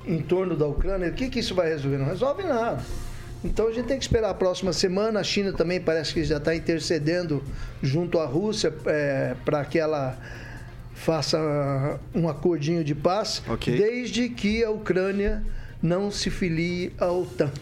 em 0.05 0.21
torno 0.21 0.57
da 0.57 0.67
Ucrânia. 0.67 1.09
O 1.09 1.13
que, 1.13 1.31
que 1.31 1.39
isso 1.39 1.55
vai 1.55 1.69
resolver? 1.69 1.99
Não 1.99 2.07
resolve 2.07 2.43
nada. 2.43 2.83
Então 3.45 3.69
a 3.69 3.73
gente 3.73 3.87
tem 3.87 3.97
que 3.97 4.03
esperar 4.03 4.31
a 4.31 4.35
próxima 4.35 4.73
semana. 4.73 5.21
A 5.21 5.23
China 5.23 5.53
também 5.53 5.81
parece 5.81 6.13
que 6.13 6.25
já 6.25 6.39
está 6.39 6.53
intercedendo 6.53 7.45
junto 7.81 8.19
à 8.19 8.27
Rússia 8.27 8.75
é, 8.87 9.37
para 9.45 9.65
que 9.65 9.79
ela 9.79 10.19
faça 10.95 11.39
um 12.13 12.29
acordinho 12.29 12.83
de 12.83 12.95
paz, 12.95 13.41
okay. 13.49 13.77
desde 13.77 14.29
que 14.29 14.65
a 14.65 14.71
Ucrânia 14.71 15.45
não 15.81 16.11
se 16.11 16.29
filie 16.29 16.93
à 16.99 17.07
OTAN. 17.07 17.53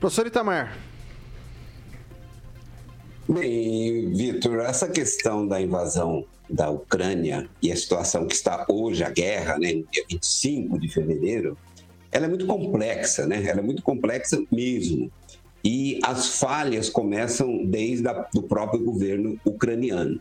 Professor 0.00 0.26
Itamar. 0.26 0.72
Bem, 3.28 4.12
Vitor, 4.12 4.60
essa 4.60 4.86
questão 4.86 5.46
da 5.48 5.60
invasão 5.60 6.26
da 6.48 6.68
Ucrânia 6.68 7.48
e 7.62 7.72
a 7.72 7.76
situação 7.76 8.26
que 8.26 8.34
está 8.34 8.66
hoje, 8.68 9.02
a 9.02 9.08
guerra, 9.08 9.58
né, 9.58 9.82
dia 9.90 10.04
25 10.10 10.78
de 10.78 10.88
fevereiro, 10.88 11.56
ela 12.12 12.26
é 12.26 12.28
muito 12.28 12.46
complexa, 12.46 13.26
né? 13.26 13.42
Ela 13.44 13.60
é 13.60 13.62
muito 13.62 13.82
complexa 13.82 14.40
mesmo. 14.52 15.10
E 15.64 15.98
as 16.04 16.38
falhas 16.38 16.90
começam 16.90 17.64
desde 17.64 18.06
o 18.06 18.26
do 18.34 18.42
próprio 18.42 18.84
governo 18.84 19.40
ucraniano. 19.44 20.20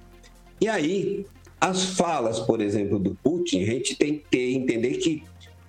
E 0.62 0.67
aí, 0.69 1.25
as 1.60 1.83
falas, 1.83 2.39
por 2.39 2.62
exemplo, 2.62 2.98
do 2.98 3.15
Putin, 3.22 3.63
a 3.63 3.65
gente 3.65 3.95
tem 3.95 4.24
que 4.31 4.53
entender 4.53 4.93
que 4.93 5.24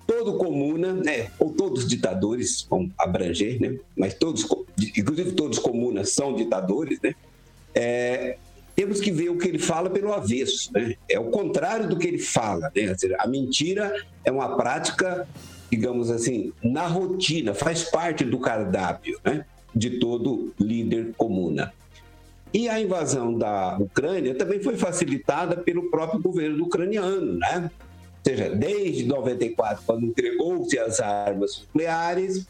todo 0.07 0.37
comuna, 0.37 0.93
né, 0.93 1.29
ou 1.37 1.51
todos 1.51 1.87
ditadores, 1.87 2.65
vão 2.69 2.89
abranger, 2.97 3.59
né, 3.61 3.77
mas 3.97 4.13
todos, 4.13 4.47
são 6.05 6.35
ditadores, 6.35 6.99
né, 7.01 7.13
é, 7.73 8.37
temos 8.75 8.99
que 8.99 9.11
ver 9.11 9.29
o 9.29 9.37
que 9.37 9.47
ele 9.47 9.59
fala 9.59 9.89
pelo 9.89 10.13
avesso, 10.13 10.71
né? 10.73 10.95
É 11.09 11.17
o 11.17 11.25
contrário 11.25 11.87
do 11.87 11.97
que 11.97 12.07
ele 12.07 12.19
fala, 12.19 12.71
né? 12.75 12.93
A 13.19 13.27
mentira 13.27 13.93
é 14.23 14.31
uma 14.31 14.57
prática, 14.57 15.27
digamos 15.71 16.11
assim, 16.11 16.51
na 16.61 16.85
rotina, 16.85 17.53
faz 17.53 17.83
parte 17.83 18.25
do 18.25 18.37
cardápio, 18.37 19.17
né? 19.23 19.45
De 19.73 19.91
todo 19.99 20.53
líder 20.59 21.13
comuna. 21.17 21.73
E 22.53 22.67
a 22.67 22.79
invasão 22.79 23.37
da 23.37 23.77
Ucrânia 23.77 24.35
também 24.35 24.61
foi 24.61 24.75
facilitada 24.77 25.57
pelo 25.57 25.89
próprio 25.89 26.21
governo 26.21 26.65
ucraniano, 26.65 27.37
né? 27.37 27.69
Ou 27.69 28.31
seja, 28.31 28.49
desde 28.49 29.05
94, 29.05 29.83
quando 29.85 30.05
entregou-se 30.05 30.77
as 30.79 30.99
armas 30.99 31.61
nucleares, 31.61 32.45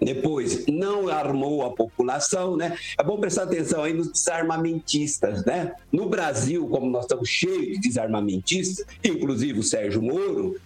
depois, 0.00 0.64
não 0.66 1.08
armou 1.08 1.64
a 1.64 1.70
população, 1.70 2.56
né? 2.56 2.76
É 2.98 3.02
bom 3.02 3.18
prestar 3.18 3.44
atenção 3.44 3.84
aí 3.84 3.92
nos 3.92 4.10
desarmamentistas, 4.10 5.44
né? 5.44 5.74
No 5.92 6.08
Brasil, 6.08 6.66
como 6.68 6.90
nós 6.90 7.04
estamos 7.04 7.28
cheios 7.28 7.78
de 7.80 7.88
desarmamentistas, 7.88 8.86
inclusive 9.04 9.58
o 9.58 9.62
Sérgio 9.62 10.02
Moro, 10.02 10.56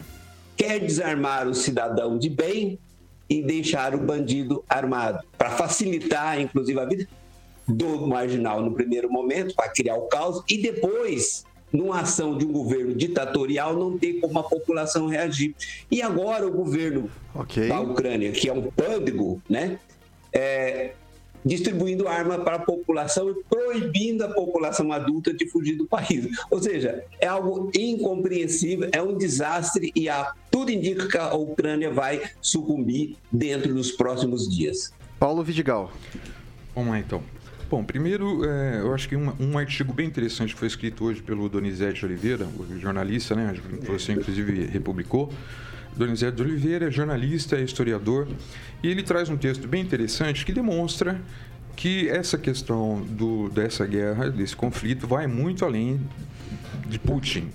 quer 0.56 0.78
desarmar 0.78 1.48
o 1.48 1.54
cidadão 1.54 2.16
de 2.16 2.30
bem 2.30 2.78
e 3.28 3.42
deixar 3.42 3.94
o 3.94 3.98
bandido 3.98 4.62
armado, 4.68 5.24
para 5.36 5.50
facilitar, 5.50 6.40
inclusive, 6.40 6.78
a 6.78 6.84
vida 6.84 7.08
do 7.66 8.06
marginal 8.06 8.62
no 8.62 8.72
primeiro 8.72 9.10
momento, 9.10 9.54
para 9.54 9.68
criar 9.70 9.96
o 9.96 10.02
caos, 10.02 10.42
e 10.48 10.58
depois 10.58 11.44
numa 11.74 12.00
ação 12.00 12.38
de 12.38 12.46
um 12.46 12.52
governo 12.52 12.94
ditatorial, 12.94 13.76
não 13.76 13.98
tem 13.98 14.20
como 14.20 14.38
a 14.38 14.44
população 14.44 15.08
reagir. 15.08 15.56
E 15.90 16.00
agora 16.00 16.46
o 16.46 16.52
governo 16.52 17.10
okay. 17.34 17.68
da 17.68 17.80
Ucrânia, 17.80 18.30
que 18.30 18.48
é 18.48 18.52
um 18.52 18.70
pândego, 18.70 19.42
né? 19.50 19.80
É, 20.32 20.92
distribuindo 21.44 22.06
arma 22.06 22.38
para 22.38 22.56
a 22.56 22.60
população 22.60 23.28
e 23.28 23.34
proibindo 23.50 24.24
a 24.24 24.28
população 24.28 24.92
adulta 24.92 25.34
de 25.34 25.48
fugir 25.48 25.74
do 25.74 25.84
país. 25.84 26.28
Ou 26.48 26.62
seja, 26.62 27.04
é 27.20 27.26
algo 27.26 27.70
incompreensível, 27.76 28.88
é 28.92 29.02
um 29.02 29.18
desastre 29.18 29.92
e 29.96 30.08
a, 30.08 30.32
tudo 30.50 30.70
indica 30.70 31.08
que 31.08 31.18
a 31.18 31.34
Ucrânia 31.34 31.90
vai 31.90 32.22
sucumbir 32.40 33.16
dentro 33.30 33.74
dos 33.74 33.90
próximos 33.90 34.48
dias. 34.48 34.92
Paulo 35.18 35.42
Vidigal. 35.42 35.92
Vamos 36.74 36.90
lá 36.90 36.98
então. 37.00 37.33
Bom, 37.74 37.82
primeiro, 37.82 38.44
é, 38.48 38.78
eu 38.78 38.94
acho 38.94 39.08
que 39.08 39.16
um, 39.16 39.32
um, 39.40 39.58
artigo 39.58 39.92
bem 39.92 40.06
interessante 40.06 40.54
que 40.54 40.60
foi 40.60 40.68
escrito 40.68 41.06
hoje 41.06 41.20
pelo 41.20 41.48
Donizete 41.48 42.06
Oliveira, 42.06 42.46
o 42.46 42.78
jornalista, 42.78 43.34
né? 43.34 43.52
Você, 43.88 44.12
inclusive, 44.12 44.66
republicou. 44.66 45.32
Donizete 45.96 46.40
Oliveira 46.40 46.86
é 46.86 46.90
jornalista, 46.92 47.56
é 47.56 47.62
historiador, 47.62 48.28
e 48.80 48.86
ele 48.86 49.02
traz 49.02 49.28
um 49.28 49.36
texto 49.36 49.66
bem 49.66 49.82
interessante 49.82 50.46
que 50.46 50.52
demonstra 50.52 51.20
que 51.74 52.08
essa 52.08 52.38
questão 52.38 53.00
do, 53.10 53.48
dessa 53.48 53.84
guerra, 53.84 54.30
desse 54.30 54.54
conflito, 54.54 55.08
vai 55.08 55.26
muito 55.26 55.64
além 55.64 56.00
de 56.86 57.00
Putin. 57.00 57.48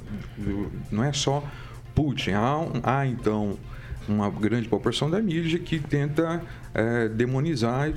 Não 0.92 1.02
é 1.02 1.14
só 1.14 1.50
Putin. 1.96 2.32
Há, 2.32 2.58
há 2.84 3.08
então, 3.08 3.58
uma 4.06 4.30
grande 4.30 4.68
proporção 4.68 5.10
da 5.10 5.22
mídia 5.22 5.60
que 5.60 5.80
tenta 5.80 6.42
é, 6.74 7.08
demonizar. 7.08 7.88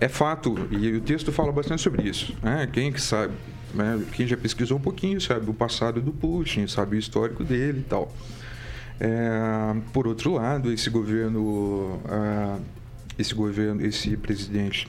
É 0.00 0.08
fato, 0.08 0.56
e 0.70 0.92
o 0.92 1.00
texto 1.00 1.30
fala 1.30 1.52
bastante 1.52 1.82
sobre 1.82 2.02
isso. 2.02 2.36
Né? 2.42 2.68
Quem 2.72 2.92
que 2.92 3.00
sabe, 3.00 3.32
né? 3.72 4.02
quem 4.12 4.26
já 4.26 4.36
pesquisou 4.36 4.76
um 4.76 4.80
pouquinho, 4.80 5.20
sabe 5.20 5.48
o 5.48 5.54
passado 5.54 6.00
do 6.00 6.12
Putin, 6.12 6.66
sabe 6.66 6.96
o 6.96 6.98
histórico 6.98 7.44
dele 7.44 7.80
e 7.80 7.84
tal. 7.84 8.12
É, 9.00 9.76
por 9.92 10.08
outro 10.08 10.34
lado, 10.34 10.72
esse 10.72 10.90
governo, 10.90 12.00
esse 13.16 13.32
governo, 13.34 13.84
esse 13.84 14.16
presidente 14.16 14.88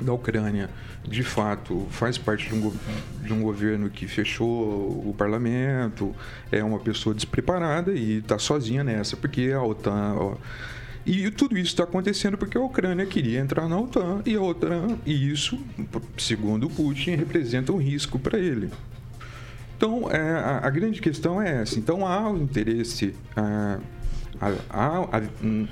da 0.00 0.12
Ucrânia, 0.12 0.70
de 1.06 1.22
fato, 1.22 1.86
faz 1.90 2.16
parte 2.16 2.48
de 2.48 2.54
um, 2.54 2.72
de 3.22 3.32
um 3.32 3.42
governo 3.42 3.90
que 3.90 4.06
fechou 4.06 5.08
o 5.08 5.14
parlamento, 5.16 6.14
é 6.50 6.62
uma 6.62 6.78
pessoa 6.78 7.14
despreparada 7.14 7.92
e 7.92 8.18
está 8.18 8.38
sozinha 8.38 8.84
nessa, 8.84 9.16
porque 9.16 9.52
a 9.52 9.62
OTAN. 9.62 10.36
E 11.06 11.30
tudo 11.30 11.58
isso 11.58 11.68
está 11.68 11.84
acontecendo 11.84 12.38
porque 12.38 12.56
a 12.56 12.60
Ucrânia 12.60 13.04
queria 13.04 13.40
entrar 13.40 13.68
na 13.68 13.78
OTAN 13.78 14.22
e 14.24 14.34
a 14.34 14.40
OTAN, 14.40 14.98
e 15.04 15.30
isso, 15.30 15.58
segundo 16.16 16.68
Putin, 16.70 17.16
representa 17.16 17.72
um 17.72 17.76
risco 17.76 18.18
para 18.18 18.38
ele. 18.38 18.70
Então, 19.76 20.10
é, 20.10 20.18
a, 20.18 20.60
a, 20.64 20.70
grande 20.70 21.00
questão 21.02 21.42
é 21.42 21.62
essa. 21.62 21.78
Então, 21.78 22.06
há 22.06 22.30
o 22.30 22.38
interesse. 22.38 23.14
É, 23.36 23.78
a, 24.40 24.50
a, 24.70 25.22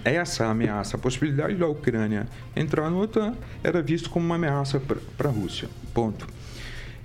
essa 0.05 0.47
ameaça, 0.47 0.97
a 0.97 1.01
possibilidade 1.01 1.55
da 1.55 1.67
Ucrânia 1.67 2.27
entrar 2.55 2.91
no 2.91 3.01
OTAN, 3.01 3.35
era 3.63 3.83
visto 3.83 4.11
como 4.11 4.25
uma 4.25 4.37
ameaça 4.37 4.81
para 5.17 5.29
a 5.29 5.33
Rússia. 5.33 5.69
Ponto. 5.93 6.27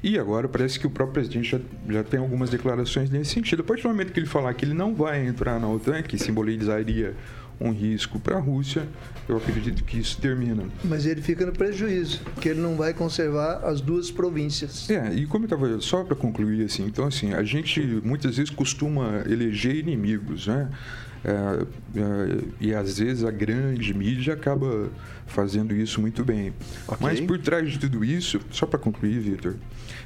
E 0.03 0.17
agora 0.19 0.47
parece 0.47 0.79
que 0.79 0.85
o 0.85 0.89
próprio 0.89 1.15
presidente 1.15 1.49
já, 1.49 1.59
já 1.89 2.03
tem 2.03 2.19
algumas 2.19 2.49
declarações 2.49 3.09
nesse 3.09 3.31
sentido. 3.31 3.61
A 3.61 3.63
partir 3.63 3.83
do 3.83 3.89
momento 3.89 4.11
que 4.11 4.19
ele 4.19 4.27
falar 4.27 4.53
que 4.53 4.63
ele 4.63 4.73
não 4.73 4.93
vai 4.93 5.25
entrar 5.25 5.59
na 5.59 5.67
OTAN, 5.67 6.03
que 6.03 6.17
simbolizaria 6.17 7.15
um 7.59 7.71
risco 7.71 8.19
para 8.19 8.37
a 8.37 8.39
Rússia, 8.39 8.87
eu 9.27 9.37
acredito 9.37 9.83
que 9.83 9.97
isso 9.97 10.19
termina. 10.19 10.63
Mas 10.83 11.05
ele 11.05 11.21
fica 11.21 11.45
no 11.45 11.51
prejuízo, 11.51 12.21
que 12.39 12.49
ele 12.49 12.59
não 12.59 12.75
vai 12.75 12.93
conservar 12.93 13.65
as 13.65 13.81
duas 13.81 14.11
províncias. 14.11 14.89
É, 14.89 15.13
e 15.13 15.25
como 15.25 15.45
eu 15.45 15.47
estava, 15.47 15.81
só 15.81 16.03
para 16.03 16.15
concluir, 16.15 16.63
assim, 16.63 16.85
então, 16.85 17.07
assim, 17.07 17.33
a 17.33 17.43
gente 17.43 17.81
muitas 18.03 18.37
vezes 18.37 18.51
costuma 18.51 19.23
eleger 19.25 19.75
inimigos, 19.75 20.47
né? 20.47 20.69
É, 21.25 21.31
é, 21.99 22.43
e 22.61 22.73
às 22.73 22.99
vezes 22.99 23.23
a 23.23 23.31
grande 23.31 23.93
mídia 23.93 24.33
acaba 24.33 24.89
fazendo 25.25 25.75
isso 25.75 25.99
muito 25.99 26.23
bem. 26.23 26.53
Okay. 26.87 26.97
Mas 27.01 27.19
por 27.19 27.39
trás 27.39 27.71
de 27.71 27.79
tudo 27.79 28.05
isso, 28.05 28.39
só 28.51 28.65
para 28.65 28.79
concluir, 28.79 29.19
Vitor, 29.19 29.55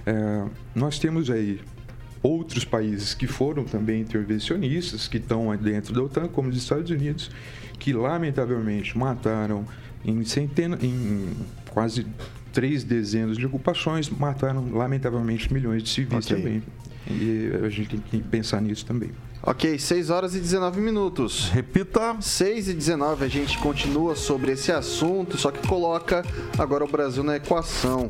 é, 0.06 0.46
nós 0.74 0.98
temos 0.98 1.30
aí 1.30 1.60
outros 2.24 2.64
países 2.64 3.14
que 3.14 3.28
foram 3.28 3.64
também 3.64 4.02
intervencionistas, 4.02 5.08
que 5.08 5.18
estão 5.18 5.56
dentro 5.58 5.94
da 5.94 6.04
OTAN, 6.04 6.28
como 6.28 6.50
os 6.50 6.58
Estados 6.58 6.92
Unidos, 6.92 7.32
que 7.80 7.94
lamentavelmente 7.94 8.98
mataram 8.98 9.66
em 10.06 10.24
centenas, 10.24 10.84
em 10.84 11.30
quase 11.70 12.06
três 12.52 12.84
dezenas 12.84 13.38
de 13.38 13.46
ocupações, 13.46 14.10
mataram 14.10 14.72
lamentavelmente 14.72 15.52
milhões 15.52 15.84
de 15.84 15.90
civis 15.90 16.26
okay. 16.26 16.38
também. 16.38 16.64
E 17.10 17.52
a 17.64 17.70
gente 17.70 17.90
tem 17.90 18.22
que 18.22 18.28
pensar 18.28 18.62
nisso 18.62 18.86
também. 18.86 19.10
Ok, 19.44 19.80
6 19.80 20.12
horas 20.12 20.36
e 20.36 20.40
19 20.40 20.80
minutos. 20.80 21.50
Repita. 21.50 22.16
6 22.22 22.70
e 22.70 22.74
19, 22.74 23.26
a 23.26 23.28
gente 23.28 23.58
continua 23.58 24.16
sobre 24.16 24.52
esse 24.52 24.72
assunto, 24.72 25.36
só 25.36 25.50
que 25.50 25.68
coloca 25.68 26.24
agora 26.60 26.86
o 26.86 26.88
Brasil 26.88 27.24
na 27.24 27.38
equação. 27.38 28.08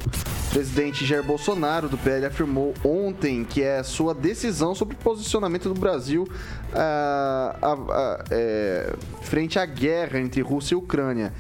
O 0.47 0.49
presidente 0.51 1.05
Jair 1.05 1.23
Bolsonaro, 1.23 1.87
do 1.87 1.97
PL, 1.97 2.25
afirmou 2.25 2.73
ontem 2.83 3.45
que 3.45 3.63
é 3.63 3.81
sua 3.81 4.13
decisão 4.13 4.75
sobre 4.75 4.95
o 4.95 4.97
posicionamento 4.97 5.73
do 5.73 5.79
Brasil 5.79 6.27
ah, 6.73 7.55
ah, 7.61 7.77
ah, 7.89 8.25
é, 8.29 8.93
frente 9.21 9.57
à 9.57 9.65
guerra 9.65 10.19
entre 10.19 10.41
Rússia 10.41 10.75
e 10.75 10.77
Ucrânia. 10.77 11.33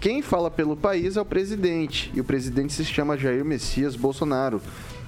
Quem 0.00 0.22
fala 0.22 0.50
pelo 0.50 0.74
país 0.74 1.18
é 1.18 1.20
o 1.20 1.24
presidente, 1.24 2.10
e 2.14 2.20
o 2.20 2.24
presidente 2.24 2.72
se 2.72 2.84
chama 2.84 3.16
Jair 3.16 3.44
Messias 3.44 3.94
Bolsonaro. 3.94 4.60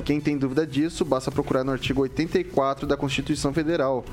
Quem 0.05 0.21
tem 0.21 0.37
dúvida 0.37 0.67
disso, 0.67 1.05
basta 1.05 1.31
procurar 1.31 1.65
no 1.65 1.73
artigo 1.73 2.03
84 2.03 2.87
da 2.87 2.97
Constituição 2.97 3.53
Federal. 3.53 4.05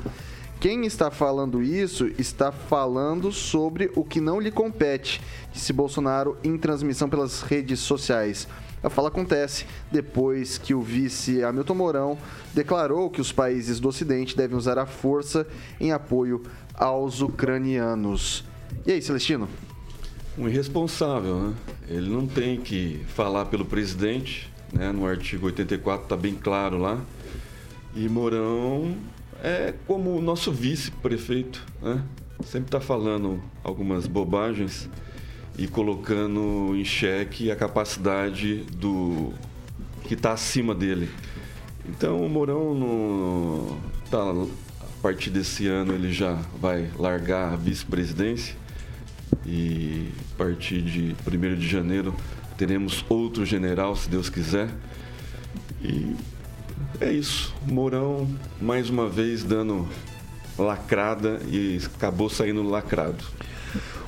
Quem 0.60 0.86
está 0.86 1.12
falando 1.12 1.62
isso 1.62 2.10
está 2.18 2.52
falando 2.52 3.32
sobre 3.34 3.92
o 3.96 4.04
que 4.04 4.22
não 4.22 4.40
lhe 4.40 4.50
compete, 4.50 5.20
disse 5.52 5.74
Bolsonaro 5.74 6.38
em 6.42 6.58
transmissão 6.58 7.10
pelas 7.10 7.42
redes 7.42 7.82
sociais. 7.82 8.48
A 8.82 8.90
fala 8.90 9.10
acontece 9.10 9.66
depois 9.92 10.58
que 10.58 10.74
o 10.74 10.82
vice 10.82 11.44
Hamilton 11.44 11.76
Mourão 11.76 12.18
declarou 12.54 13.10
que 13.10 13.20
os 13.20 13.32
países 13.32 13.80
do 13.80 13.90
Ocidente 13.90 14.38
devem 14.38 14.58
usar 14.58 14.78
a 14.78 14.86
força 14.86 15.46
em 15.80 15.92
apoio 15.92 16.44
aos 16.74 17.22
ucranianos. 17.22 18.46
E 18.86 18.92
aí, 18.94 19.02
Celestino? 19.02 19.50
Um 20.38 20.48
irresponsável, 20.48 21.40
né? 21.40 21.54
Ele 21.90 22.10
não 22.10 22.26
tem 22.26 22.60
que 22.60 23.02
falar 23.08 23.46
pelo 23.46 23.66
presidente, 23.66 24.52
né? 24.74 24.92
No 24.92 25.06
artigo 25.06 25.46
84 25.46 26.04
está 26.04 26.18
bem 26.18 26.36
claro 26.36 26.78
lá. 26.78 27.00
E 27.96 28.10
Mourão 28.10 28.96
é 29.44 29.74
como 29.86 30.18
o 30.18 30.22
nosso 30.22 30.52
vice-prefeito, 30.52 31.64
né? 31.82 32.04
Sempre 32.44 32.68
está 32.68 32.82
falando 32.82 33.42
algumas 33.64 34.08
bobagens 34.08 34.90
e 35.58 35.68
colocando 35.68 36.76
em 36.76 36.84
xeque 36.84 37.52
a 37.52 37.56
capacidade 37.56 38.66
do 38.74 39.32
que 40.04 40.16
está 40.16 40.34
acima 40.34 40.74
dele. 40.74 41.10
Então 41.88 42.26
o 42.26 42.30
Mourão 42.30 42.74
no, 42.74 43.78
tá, 44.10 44.20
a 44.82 45.02
partir 45.02 45.30
desse 45.30 45.68
ano 45.68 45.94
ele 45.94 46.12
já 46.12 46.34
vai 46.60 46.90
largar 46.98 47.54
a 47.54 47.56
vice-presidência 47.56 48.56
e 49.46 50.10
a 50.34 50.38
partir 50.38 50.82
de 50.82 51.16
1 51.28 51.56
de 51.56 51.68
janeiro 51.68 52.14
teremos 52.58 53.06
outro 53.10 53.46
general, 53.46 53.96
se 53.96 54.10
Deus 54.10 54.30
quiser. 54.30 54.70
E 55.82 56.16
é 57.00 57.12
isso. 57.12 57.54
Mourão, 57.68 58.28
mais 58.62 58.90
uma 58.90 59.10
vez, 59.10 59.44
dando 59.44 59.88
lacrada 60.58 61.40
e 61.48 61.80
acabou 61.96 62.30
saindo 62.30 62.64
lacrado. 62.64 63.24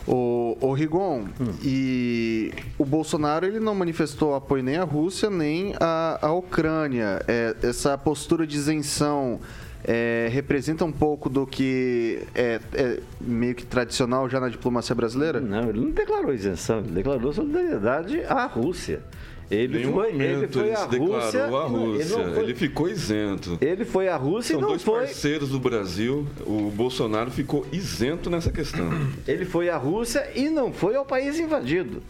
O, 0.07 0.55
o 0.61 0.73
Rigon, 0.73 1.25
e 1.63 2.53
o 2.77 2.85
Bolsonaro 2.85 3.45
ele 3.45 3.59
não 3.59 3.73
manifestou 3.73 4.35
apoio 4.35 4.61
nem 4.61 4.77
à 4.77 4.83
Rússia 4.83 5.31
nem 5.31 5.73
à, 5.79 6.19
à 6.21 6.31
Ucrânia. 6.31 7.23
É, 7.27 7.55
essa 7.63 7.97
postura 7.97 8.45
de 8.45 8.55
isenção 8.55 9.39
é, 9.87 10.27
representa 10.31 10.83
um 10.83 10.91
pouco 10.91 11.29
do 11.29 11.45
que 11.45 12.19
é, 12.33 12.59
é 12.73 12.99
meio 13.21 13.53
que 13.53 13.65
tradicional 13.65 14.27
já 14.27 14.39
na 14.39 14.49
diplomacia 14.49 14.95
brasileira? 14.95 15.39
Não, 15.39 15.69
ele 15.69 15.79
não 15.79 15.91
declarou 15.91 16.33
isenção, 16.33 16.79
ele 16.79 16.89
declarou 16.91 17.31
solidariedade 17.31 18.21
à 18.25 18.45
Rússia. 18.47 19.01
Ele 19.49 19.77
Nenhum 19.77 19.93
foi, 19.93 20.07
ele 20.15 20.47
foi 20.47 20.67
ele 20.69 20.87
declarou 20.89 21.21
Rússia. 21.21 21.43
à 21.45 21.47
não, 21.47 21.67
Rússia. 21.67 22.01
Ele, 22.01 22.09
não 22.09 22.21
Ele, 22.21 22.33
foi, 22.33 22.55
ficou 22.55 22.89
isento. 22.89 23.57
ele 23.61 23.85
foi 23.85 24.07
à 24.09 24.15
Rússia 24.17 24.53
São 24.53 24.59
e 24.59 24.61
não 24.63 24.69
dois 24.69 24.81
foi. 24.81 24.99
parceiros 25.01 25.49
do 25.49 25.59
Brasil. 25.59 26.25
O 26.47 26.71
Bolsonaro 26.71 27.29
ficou 27.29 27.63
isento 27.71 28.27
nessa 28.27 28.51
questão. 28.51 28.89
Ele 29.27 29.45
foi 29.45 29.69
à 29.69 29.77
Rússia 29.77 30.27
e 30.33 30.49
não 30.49 30.73
foi 30.73 30.95
ao 30.95 31.05
país 31.05 31.39
invadido. 31.39 32.01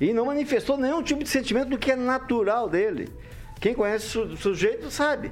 E 0.00 0.14
não 0.14 0.24
manifestou 0.24 0.78
nenhum 0.78 1.02
tipo 1.02 1.22
de 1.22 1.28
sentimento 1.28 1.68
do 1.68 1.76
que 1.76 1.90
é 1.90 1.96
natural 1.96 2.70
dele. 2.70 3.10
Quem 3.60 3.74
conhece 3.74 4.16
o 4.16 4.34
sujeito 4.38 4.90
sabe. 4.90 5.30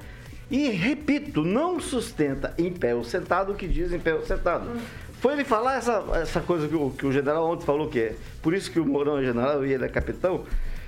E, 0.49 0.69
repito, 0.69 1.43
não 1.43 1.79
sustenta 1.79 2.53
em 2.57 2.71
pé 2.71 2.95
ou 2.95 3.03
sentado 3.03 3.51
o 3.51 3.55
que 3.55 3.67
diz 3.67 3.91
em 3.91 3.99
pé 3.99 4.15
ou 4.15 4.25
sentado. 4.25 4.69
Foi 5.19 5.33
ele 5.33 5.43
falar 5.43 5.77
essa, 5.77 6.03
essa 6.13 6.41
coisa 6.41 6.67
que 6.67 6.75
o, 6.75 6.91
que 6.91 7.05
o 7.05 7.11
general 7.11 7.49
ontem 7.49 7.65
falou, 7.65 7.89
que 7.89 7.99
é 7.99 8.15
por 8.41 8.53
isso 8.53 8.71
que 8.71 8.79
o 8.79 8.85
Mourão 8.85 9.17
é 9.17 9.23
general 9.23 9.65
e 9.65 9.73
ele 9.73 9.83
é 9.83 9.89
capitão. 9.89 10.45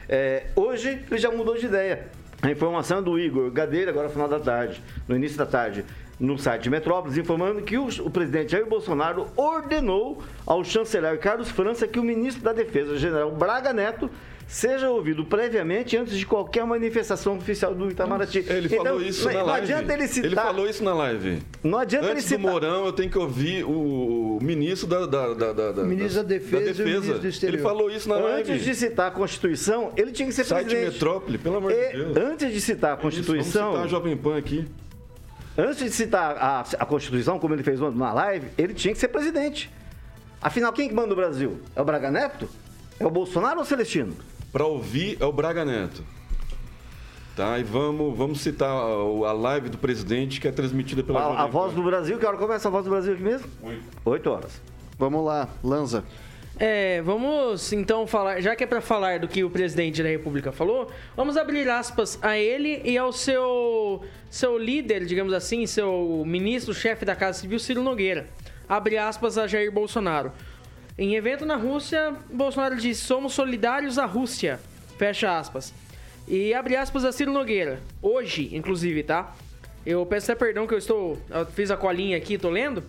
É, 0.07 0.47
hoje 0.55 1.03
ele 1.09 1.19
já 1.19 1.31
mudou 1.31 1.57
de 1.57 1.65
ideia. 1.65 2.07
A 2.41 2.49
informação 2.49 3.03
do 3.03 3.19
Igor 3.19 3.51
Gadeira, 3.51 3.91
agora 3.91 4.07
no 4.07 4.13
final 4.13 4.29
da 4.29 4.39
tarde, 4.39 4.81
no 5.07 5.15
início 5.15 5.37
da 5.37 5.45
tarde, 5.45 5.83
no 6.19 6.37
site 6.37 6.69
Metrópolis, 6.69 7.17
informando 7.17 7.61
que 7.61 7.77
o, 7.77 7.87
o 7.87 8.09
presidente 8.09 8.51
Jair 8.51 8.65
Bolsonaro 8.65 9.27
ordenou 9.35 10.21
ao 10.45 10.63
chanceler 10.63 11.17
Carlos 11.19 11.49
França 11.49 11.87
que 11.87 11.99
o 11.99 12.03
ministro 12.03 12.43
da 12.43 12.53
Defesa, 12.53 12.97
general 12.97 13.31
Braga 13.31 13.73
Neto, 13.73 14.09
seja 14.51 14.89
ouvido 14.89 15.23
previamente 15.23 15.95
antes 15.95 16.17
de 16.17 16.25
qualquer 16.25 16.65
manifestação 16.65 17.37
oficial 17.37 17.75
do 17.75 17.89
Itamaraty. 17.91 18.43
Ele 18.47 18.67
falou 18.67 18.99
isso 18.99 19.25
não, 19.25 19.33
na 19.33 19.39
não 19.41 19.45
live. 19.45 19.63
adianta 19.73 19.93
ele 19.93 20.07
citar. 20.07 20.25
Ele 20.25 20.35
falou 20.35 20.67
isso 20.67 20.83
na 20.83 20.93
live. 20.95 21.39
Não 21.63 21.77
adianta 21.77 22.07
Antes 22.11 22.25
ele 22.31 22.37
do 22.37 22.41
citar. 22.41 22.51
Mourão, 22.51 22.85
eu 22.87 22.91
tenho 22.91 23.11
que 23.11 23.17
ouvir 23.19 23.63
o 23.63 24.39
ministro 24.41 24.87
da, 24.87 25.05
da, 25.05 25.33
da, 25.35 25.53
da- 25.53 25.71
da- 25.71 25.83
Ministro 25.83 26.23
da 26.23 26.27
Defesa 26.29 26.81
e 26.81 26.83
o 26.83 26.87
ministro 26.87 27.19
do 27.19 27.27
Exterior. 27.27 27.53
Ele 27.59 27.63
falou 27.63 27.91
isso 27.91 28.09
na 28.09 28.15
live. 28.15 28.51
Antes 28.51 28.65
de 28.65 28.75
citar 28.75 29.07
a 29.09 29.11
Constituição, 29.11 29.91
ele 29.95 30.11
tinha 30.11 30.27
que 30.27 30.33
ser 30.33 30.43
Site 30.45 30.65
presidente. 30.65 30.93
Metrópole, 30.93 31.37
pelo 31.37 31.57
amor 31.57 31.71
de 31.71 31.77
Deus. 31.91 32.17
Antes 32.17 32.51
de 32.51 32.59
citar 32.59 32.93
a 32.93 32.97
Constituição, 32.97 33.71
Vamos 33.73 33.75
citar 33.81 33.85
a 33.85 33.87
Jovem 33.87 34.17
Pan 34.17 34.35
aqui. 34.35 34.65
antes 35.55 35.83
de 35.83 35.91
citar 35.91 36.35
a, 36.37 36.61
a 36.79 36.85
Constituição, 36.87 37.37
como 37.37 37.53
ele 37.53 37.61
fez 37.61 37.79
na 37.79 38.11
live, 38.13 38.47
ele 38.57 38.73
tinha 38.73 38.93
que 38.93 38.99
ser 38.99 39.09
presidente. 39.09 39.69
Afinal, 40.41 40.73
quem 40.73 40.87
que 40.89 40.95
manda 40.95 41.13
o 41.13 41.15
Brasil? 41.15 41.59
É 41.75 41.81
o 41.81 41.85
Braga 41.85 42.09
Neto? 42.09 42.49
É 42.99 43.05
o 43.05 43.11
Bolsonaro 43.11 43.57
ou 43.57 43.63
o 43.63 43.65
Celestino? 43.65 44.15
Para 44.51 44.65
ouvir 44.65 45.17
é 45.19 45.25
o 45.25 45.31
Braga 45.31 45.63
Neto. 45.63 46.03
Tá, 47.35 47.57
e 47.57 47.63
vamos, 47.63 48.17
vamos 48.17 48.41
citar 48.41 48.69
a, 48.69 49.31
live 49.31 49.69
do 49.69 49.77
presidente 49.77 50.41
que 50.41 50.47
é 50.47 50.51
transmitida 50.51 51.01
pela 51.01 51.21
A, 51.21 51.43
a 51.43 51.47
voz 51.47 51.73
do 51.73 51.81
Brasil, 51.81 52.17
que 52.17 52.25
hora 52.25 52.35
começa 52.35 52.67
a 52.67 52.71
voz 52.71 52.83
do 52.83 52.89
Brasil 52.89 53.13
aqui 53.13 53.23
mesmo? 53.23 53.47
Oito 54.03 54.29
horas. 54.29 54.61
Vamos 54.97 55.23
lá, 55.23 55.47
Lanza. 55.63 56.03
É, 56.59 57.01
vamos 57.01 57.71
então 57.71 58.05
falar, 58.05 58.41
já 58.41 58.53
que 58.53 58.65
é 58.65 58.67
pra 58.67 58.81
falar 58.81 59.19
do 59.19 59.29
que 59.29 59.45
o 59.45 59.49
presidente 59.49 60.03
da 60.03 60.09
República 60.09 60.51
falou, 60.51 60.91
vamos 61.15 61.37
abrir 61.37 61.69
aspas 61.69 62.19
a 62.21 62.37
ele 62.37 62.81
e 62.83 62.97
ao 62.97 63.13
seu 63.13 64.03
seu 64.29 64.57
líder, 64.57 65.05
digamos 65.05 65.31
assim, 65.31 65.65
seu 65.65 66.21
ministro-chefe 66.27 67.05
da 67.05 67.15
Casa 67.15 67.39
Civil, 67.39 67.59
Ciro 67.59 67.81
Nogueira. 67.81 68.27
Abre 68.67 68.97
aspas 68.97 69.37
a 69.37 69.47
Jair 69.47 69.71
Bolsonaro. 69.71 70.33
Em 70.99 71.15
evento 71.15 71.45
na 71.45 71.55
Rússia, 71.55 72.13
Bolsonaro 72.29 72.75
disse: 72.75 73.05
"Somos 73.05 73.31
solidários 73.31 73.97
à 73.97 74.05
Rússia". 74.05 74.59
Fecha 74.97 75.39
aspas. 75.39 75.73
E 76.27 76.53
abre 76.53 76.75
aspas 76.75 77.05
a 77.05 77.13
Ciro 77.13 77.31
Nogueira. 77.31 77.79
Hoje, 78.01 78.49
inclusive, 78.51 79.01
tá? 79.01 79.33
Eu 79.85 80.05
peço 80.05 80.29
até 80.29 80.37
perdão 80.37 80.67
que 80.67 80.73
eu 80.73 80.77
estou. 80.77 81.17
Eu 81.29 81.45
fiz 81.45 81.71
a 81.71 81.77
colinha 81.77 82.17
aqui, 82.17 82.37
tô 82.37 82.49
lendo. 82.49 82.83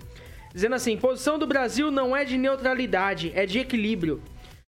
Dizendo 0.52 0.74
assim: 0.74 0.96
posição 0.96 1.38
do 1.38 1.46
Brasil 1.46 1.88
não 1.92 2.16
é 2.16 2.24
de 2.24 2.36
neutralidade, 2.36 3.30
é 3.32 3.46
de 3.46 3.60
equilíbrio. 3.60 4.20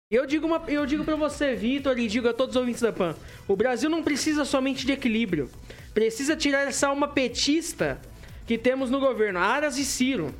Eu 0.09 0.25
digo, 0.25 0.47
uma, 0.47 0.63
eu 0.67 0.87
digo 0.87 1.03
para 1.03 1.15
você, 1.15 1.53
Vitor, 1.53 1.99
e 1.99 2.07
digo 2.07 2.27
a 2.27 2.33
todos 2.33 2.55
os 2.55 2.59
ouvintes 2.59 2.81
da 2.81 2.91
PAN: 2.91 3.15
o 3.47 3.55
Brasil 3.55 3.87
não 3.87 4.01
precisa 4.01 4.45
somente 4.45 4.83
de 4.83 4.93
equilíbrio. 4.93 5.47
Precisa 5.93 6.35
tirar 6.35 6.67
essa 6.67 6.87
alma 6.87 7.07
petista 7.07 8.01
que 8.47 8.57
temos 8.57 8.89
no 8.89 8.99
governo, 8.99 9.37
Aras 9.37 9.77
e 9.77 9.85
Ciro. 9.85 10.33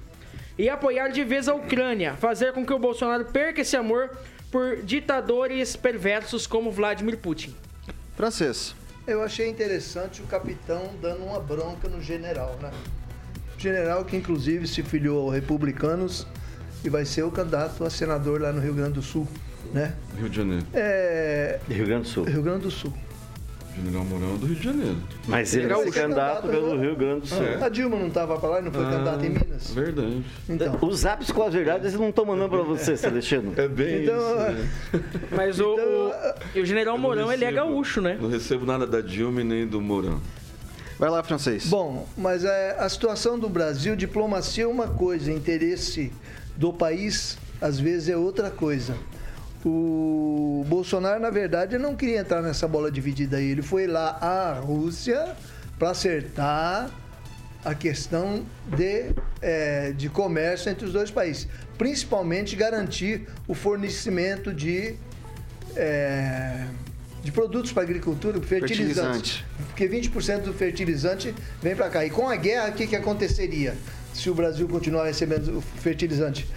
E 0.58 0.70
apoiar 0.70 1.10
de 1.10 1.24
vez 1.24 1.48
a 1.48 1.54
Ucrânia, 1.54 2.16
fazer 2.16 2.52
com 2.52 2.66
que 2.66 2.74
o 2.74 2.80
Bolsonaro 2.80 3.26
perca 3.26 3.62
esse 3.62 3.76
amor 3.76 4.10
por 4.52 4.78
ditadores 4.78 5.76
perversos 5.76 6.48
como 6.48 6.72
Vladimir 6.72 7.18
Putin. 7.18 7.56
Francês. 8.16 8.76
Eu 9.06 9.22
achei 9.22 9.48
interessante 9.48 10.22
o 10.22 10.26
capitão 10.26 10.92
dando 11.02 11.24
uma 11.24 11.40
bronca 11.40 11.88
no 11.88 12.02
general, 12.02 12.58
né? 12.62 12.72
General 13.58 14.04
que 14.04 14.18
inclusive 14.18 14.68
se 14.68 14.82
filiou 14.82 15.26
aos 15.26 15.34
republicanos 15.34 16.28
e 16.84 16.90
vai 16.90 17.06
ser 17.06 17.24
o 17.24 17.32
candidato 17.32 17.84
a 17.84 17.90
senador 17.90 18.42
lá 18.42 18.52
no 18.52 18.60
Rio 18.60 18.74
Grande 18.74 18.94
do 18.94 19.02
Sul, 19.02 19.28
né? 19.74 19.96
Rio 20.18 20.30
de 20.30 20.36
Janeiro. 20.36 20.66
É. 20.74 21.60
Rio 21.70 21.86
Grande 21.86 22.04
do 22.04 22.10
Sul. 22.10 22.24
Rio 22.26 22.42
Grande 22.42 22.64
do 22.64 22.72
Sul. 22.72 22.94
General 23.78 24.04
Mourão 24.06 24.34
é 24.34 24.38
do 24.38 24.46
Rio 24.48 24.56
de 24.56 24.64
Janeiro. 24.64 24.98
Mas 25.28 25.56
ele 25.56 25.74
ser 25.74 25.92
candidato 25.92 26.48
pelo 26.48 26.80
Rio 26.80 26.96
Grande 26.96 27.22
do 27.22 27.28
Sul. 27.28 27.44
É. 27.44 27.64
A 27.64 27.70
Dilma 27.70 27.98
não 27.98 28.08
estava 28.08 28.38
pra 28.40 28.50
lá 28.50 28.60
e 28.60 28.64
não 28.64 28.72
foi 28.72 28.84
Ah, 28.86 28.90
candidata 28.90 29.26
em 29.26 29.30
Minas? 29.30 29.72
Verdade. 29.72 30.26
Então. 30.50 30.78
Os 30.82 31.06
apps 31.06 31.32
com 31.32 31.44
as 31.44 31.54
verdades 31.54 31.88
eles 31.88 32.00
não 32.00 32.10
estão 32.10 32.26
mandando 32.26 32.50
pra 32.50 32.64
você, 32.64 32.96
Celestino. 32.98 33.54
É 33.56 33.68
bem 33.68 34.04
Então, 34.04 34.18
isso. 34.18 34.36
né? 34.52 34.70
Mas 35.36 35.60
o, 35.60 35.76
o, 35.76 36.12
e 36.56 36.62
o 36.62 36.66
general 36.66 36.98
Mourão, 36.98 37.32
ele 37.32 37.46
é 37.46 37.52
gaúcho, 37.52 38.02
né? 38.02 38.18
Não 38.20 38.30
recebo 38.30 38.66
nada 38.66 38.88
da 38.88 39.00
Dilma 39.02 39.42
e 39.42 39.44
nem 39.44 39.68
do 39.68 39.80
Mourão. 39.80 40.20
Vai 40.98 41.12
lá, 41.12 41.22
Francês. 41.22 41.68
Bom, 41.68 42.08
mas 42.18 42.44
é, 42.44 42.76
a 42.80 42.90
situação 42.90 43.38
do 43.38 43.48
Brasil, 43.48 43.96
diplomacia 43.96 44.64
é 44.64 44.68
uma 44.68 44.88
coisa, 44.88 45.32
interesse 45.32 46.12
do 46.56 46.74
país, 46.74 47.38
às 47.62 47.80
vezes, 47.80 48.10
é 48.10 48.18
outra 48.18 48.50
coisa. 48.50 48.96
O 49.66 50.64
Bolsonaro, 50.68 51.20
na 51.20 51.30
verdade, 51.30 51.78
não 51.78 51.96
queria 51.96 52.20
entrar 52.20 52.42
nessa 52.42 52.68
bola 52.68 52.92
dividida 52.92 53.38
aí. 53.38 53.52
Ele 53.52 53.62
foi 53.62 53.88
lá 53.88 54.18
à 54.22 54.54
Rússia 54.60 55.36
para 55.78 55.92
acertar 55.92 56.90
a 57.66 57.76
questão 57.76 58.46
de, 58.76 59.12
é, 59.42 59.92
de 59.92 60.10
comércio 60.10 60.70
entre 60.70 60.86
os 60.86 60.94
dois 60.94 61.12
países. 61.12 61.48
Principalmente 61.78 62.56
garantir 62.56 63.28
o 63.48 63.54
fornecimento 63.54 64.54
de, 64.54 64.96
é, 65.76 66.66
de 67.24 67.32
produtos 67.32 67.72
para 67.72 67.84
a 67.84 67.86
agricultura, 67.86 68.40
fertilizantes. 68.40 69.44
Fertilizante. 69.44 69.46
Porque 69.68 69.88
20% 69.88 70.42
do 70.44 70.54
fertilizante 70.54 71.36
vem 71.62 71.76
para 71.76 71.90
cá. 71.90 72.06
E 72.06 72.10
com 72.10 72.30
a 72.30 72.36
guerra, 72.36 72.70
o 72.70 72.74
que, 72.74 72.88
que 72.88 72.96
aconteceria 72.96 73.76
se 74.14 74.30
o 74.30 74.34
Brasil 74.34 74.68
continuar 74.68 75.06
recebendo 75.06 75.62
fertilizante? 75.82 76.48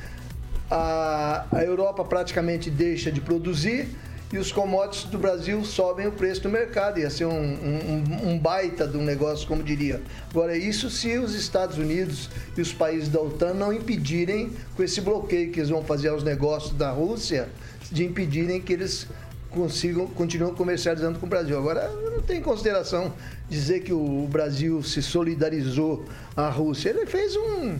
A, 0.71 1.47
a 1.51 1.65
Europa 1.65 2.05
praticamente 2.05 2.71
deixa 2.71 3.11
de 3.11 3.21
produzir 3.21 3.89
e 4.33 4.39
os 4.39 4.53
commodities 4.53 5.11
do 5.11 5.19
Brasil 5.19 5.65
sobem 5.65 6.07
o 6.07 6.13
preço 6.13 6.43
do 6.43 6.49
mercado. 6.49 7.01
Ia 7.01 7.11
ser 7.11 7.25
um, 7.27 7.33
um- 7.35 8.31
um 8.31 8.39
baita 8.39 8.87
de 8.87 8.97
um 8.97 9.03
negócio, 9.03 9.49
como 9.49 9.61
diria. 9.63 10.01
Agora, 10.31 10.57
isso 10.57 10.89
se 10.89 11.19
os 11.19 11.35
Estados 11.35 11.77
Unidos 11.79 12.31
e 12.57 12.61
os 12.61 12.73
países 12.73 13.09
da 13.09 13.21
OTAN 13.21 13.55
não 13.55 13.73
impedirem, 13.73 14.53
com 14.77 14.85
esse 14.85 15.01
bloqueio 15.01 15.51
que 15.51 15.59
eles 15.59 15.71
vão 15.71 15.83
fazer 15.83 16.09
aos 16.09 16.23
negócios 16.23 16.73
da 16.75 16.93
Rússia, 16.93 17.49
de 17.91 18.05
impedirem 18.05 18.61
que 18.61 18.73
eles 18.73 19.09
consigam 19.51 20.07
continuam 20.07 20.55
comercializando 20.55 21.19
com 21.19 21.27
o 21.27 21.29
Brasil. 21.29 21.59
Agora, 21.59 21.91
não 22.15 22.23
tem 22.23 22.41
consideração 22.41 23.13
dizer 23.49 23.81
que 23.81 23.93
o 23.93 24.29
Brasil 24.31 24.81
se 24.85 25.03
solidarizou 25.03 26.05
à 26.37 26.49
Rússia. 26.49 26.91
Ele 26.91 27.05
fez 27.07 27.35
um, 27.35 27.77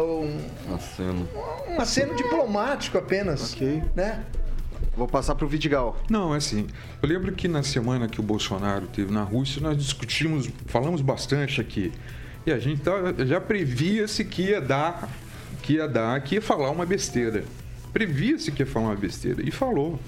um, 0.00 0.38
Aceno. 0.74 1.28
um 1.68 1.80
aceno 1.80 2.14
diplomático 2.14 2.96
apenas. 2.98 3.52
Ok. 3.52 3.82
Né? 3.94 4.24
Vou 4.96 5.06
passar 5.08 5.34
pro 5.34 5.46
Vidigal. 5.48 5.96
Não, 6.10 6.34
é 6.34 6.38
assim. 6.38 6.66
Eu 7.02 7.08
lembro 7.08 7.32
que 7.32 7.48
na 7.48 7.62
semana 7.62 8.08
que 8.08 8.20
o 8.20 8.22
Bolsonaro 8.22 8.86
teve 8.86 9.12
na 9.12 9.22
Rússia, 9.22 9.60
nós 9.62 9.76
discutimos, 9.76 10.48
falamos 10.66 11.00
bastante 11.00 11.60
aqui. 11.60 11.92
E 12.44 12.52
a 12.52 12.58
gente 12.58 12.82
tava- 12.82 13.24
já 13.24 13.40
previa-se 13.40 14.24
que 14.24 14.42
ia 14.42 14.60
dar, 14.60 15.08
que 15.62 15.74
ia 15.74 15.88
dar, 15.88 16.20
que 16.20 16.34
ia 16.34 16.42
falar 16.42 16.70
uma 16.70 16.84
besteira. 16.84 17.44
Previa-se 17.92 18.50
que 18.50 18.62
ia 18.62 18.66
falar 18.66 18.86
uma 18.88 18.96
besteira. 18.96 19.42
E 19.46 19.50
falou. 19.50 19.98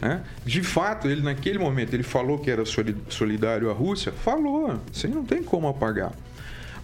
né? 0.00 0.22
De 0.46 0.62
fato, 0.62 1.06
ele 1.08 1.20
naquele 1.22 1.58
momento, 1.58 1.92
ele 1.92 2.02
falou 2.02 2.38
que 2.38 2.50
era 2.50 2.64
soli- 2.64 2.96
solidário 3.10 3.68
à 3.70 3.72
Rússia. 3.74 4.10
Falou. 4.10 4.80
Isso 4.92 5.06
aí 5.06 5.12
não 5.12 5.24
tem 5.24 5.42
como 5.42 5.68
apagar. 5.68 6.12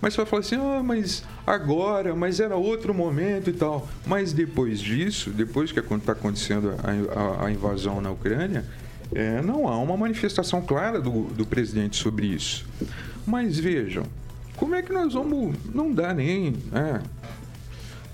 Mas 0.01 0.13
você 0.15 0.19
vai 0.19 0.27
falar 0.27 0.41
assim, 0.41 0.57
ah, 0.57 0.83
mas 0.85 1.25
agora, 1.47 2.15
mas 2.15 2.39
era 2.41 2.57
outro 2.57 2.93
momento 2.93 3.49
e 3.51 3.53
tal. 3.53 3.89
Mas 4.07 4.33
depois 4.33 4.79
disso, 4.81 5.31
depois 5.31 5.73
que 5.73 5.81
está 5.81 6.13
acontecendo 6.13 6.75
a, 6.83 7.43
a- 7.43 7.47
a 7.47 7.51
invasão 7.51 8.01
na 8.01 8.11
Ucrânia, 8.11 8.65
é, 9.15 9.41
não 9.41 9.67
há 9.69 9.79
uma 9.79 9.97
manifestação 9.97 10.61
clara 10.63 11.01
do, 11.01 11.23
do 11.29 11.47
presidente 11.47 11.97
sobre 11.97 12.27
isso. 12.27 12.67
Mas 13.27 13.59
vejam, 13.59 14.05
como 14.57 14.75
é 14.75 14.83
que 14.83 14.93
nós 14.93 15.15
vamos. 15.15 15.57
Não 15.75 15.93
dá 15.93 16.13
nem. 16.13 16.57
Né? 16.71 17.03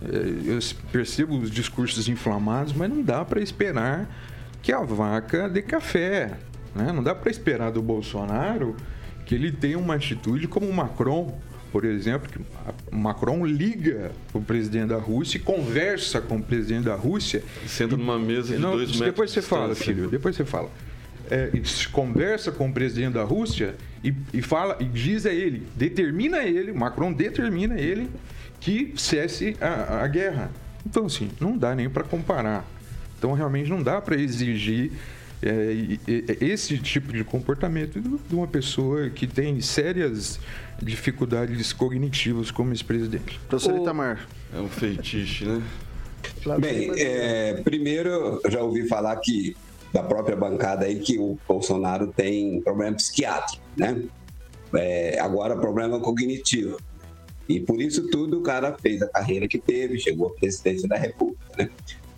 É, 0.02 0.52
Eu 0.52 0.58
percebo 0.90 1.36
os 1.38 1.50
discursos 1.50 2.08
inflamados, 2.08 2.72
mas 2.72 2.88
não 2.90 3.02
dá 3.02 3.24
para 3.24 3.40
esperar 3.40 4.08
que 4.62 4.72
a 4.72 4.80
vaca 4.80 5.48
dê 5.48 5.62
café. 5.62 6.38
Né? 6.74 6.92
Não 6.92 7.02
dá 7.02 7.14
para 7.14 7.30
esperar 7.30 7.70
do 7.72 7.82
Bolsonaro 7.82 8.76
que 9.26 9.34
ele 9.34 9.50
tenha 9.52 9.78
uma 9.78 9.94
atitude 9.94 10.48
como 10.48 10.66
o 10.66 10.72
Macron, 10.74 11.38
por 11.72 11.86
exemplo, 11.86 12.28
que 12.30 12.38
Macron 12.94 13.46
liga 13.46 14.12
o 14.34 14.40
presidente 14.42 14.88
da 14.88 14.98
Rússia 14.98 15.38
e 15.38 15.40
conversa 15.40 16.20
com 16.20 16.36
o 16.36 16.42
presidente 16.42 16.84
da 16.84 16.94
Rússia. 16.94 17.42
Senta 17.66 17.96
numa 17.96 18.18
mesa 18.18 18.54
de 18.54 18.60
Não, 18.60 18.72
dois 18.72 18.90
metros 18.90 19.00
depois 19.00 19.30
de 19.30 19.34
você 19.34 19.42
fala, 19.42 19.74
filho, 19.74 20.08
depois 20.08 20.36
você 20.36 20.44
fala. 20.44 20.70
É, 21.30 21.50
e 21.54 21.62
conversa 21.90 22.52
com 22.52 22.68
o 22.68 22.72
presidente 22.72 23.14
da 23.14 23.24
Rússia 23.24 23.74
e, 24.04 24.12
e 24.34 24.42
fala 24.42 24.76
e 24.80 24.84
diz 24.84 25.24
a 25.24 25.32
ele, 25.32 25.66
determina 25.74 26.44
ele, 26.44 26.72
Macron 26.72 27.10
determina 27.10 27.80
ele 27.80 28.10
que 28.60 28.92
cesse 28.96 29.56
a, 29.58 30.02
a 30.02 30.06
guerra. 30.08 30.50
Então 30.84 31.06
assim, 31.06 31.30
não 31.40 31.56
dá 31.56 31.74
nem 31.74 31.88
para 31.88 32.04
comparar. 32.04 32.66
Então 33.16 33.32
realmente 33.32 33.70
não 33.70 33.82
dá 33.82 33.98
para 33.98 34.20
exigir 34.20 34.92
é, 35.42 35.72
e- 35.72 36.00
esse 36.40 36.78
tipo 36.78 37.12
de 37.12 37.24
comportamento 37.24 38.00
de 38.00 38.34
uma 38.34 38.46
pessoa 38.46 39.10
que 39.10 39.26
tem 39.26 39.60
sérias 39.60 40.38
dificuldades 40.80 41.72
cognitivas 41.72 42.50
como 42.50 42.72
esse 42.72 42.84
presidente. 42.84 43.38
Professor 43.48 43.74
O- 43.74 43.82
Itamar. 43.82 44.26
É 44.54 44.58
um 44.60 44.68
feitiço, 44.68 45.44
né? 45.46 45.62
Bem, 46.60 46.90
é, 47.00 47.54
primeiro, 47.64 48.40
eu 48.44 48.50
já 48.50 48.62
ouvi 48.62 48.86
falar 48.86 49.16
que 49.16 49.56
da 49.92 50.02
própria 50.02 50.36
bancada 50.36 50.86
aí 50.86 51.00
que 51.00 51.18
o 51.18 51.38
Bolsonaro 51.46 52.08
tem 52.08 52.60
problema 52.62 52.96
psiquiátrico, 52.96 53.62
né? 53.76 54.02
É, 54.74 55.18
agora, 55.20 55.56
problema 55.56 56.00
cognitivo. 56.00 56.78
E 57.48 57.60
por 57.60 57.80
isso 57.80 58.08
tudo 58.08 58.38
o 58.38 58.42
cara 58.42 58.74
fez 58.80 59.02
a 59.02 59.08
carreira 59.08 59.46
que 59.48 59.58
teve, 59.58 59.98
chegou 59.98 60.28
à 60.28 60.30
presidência 60.40 60.88
da 60.88 60.96
República, 60.96 61.40
né? 61.58 61.68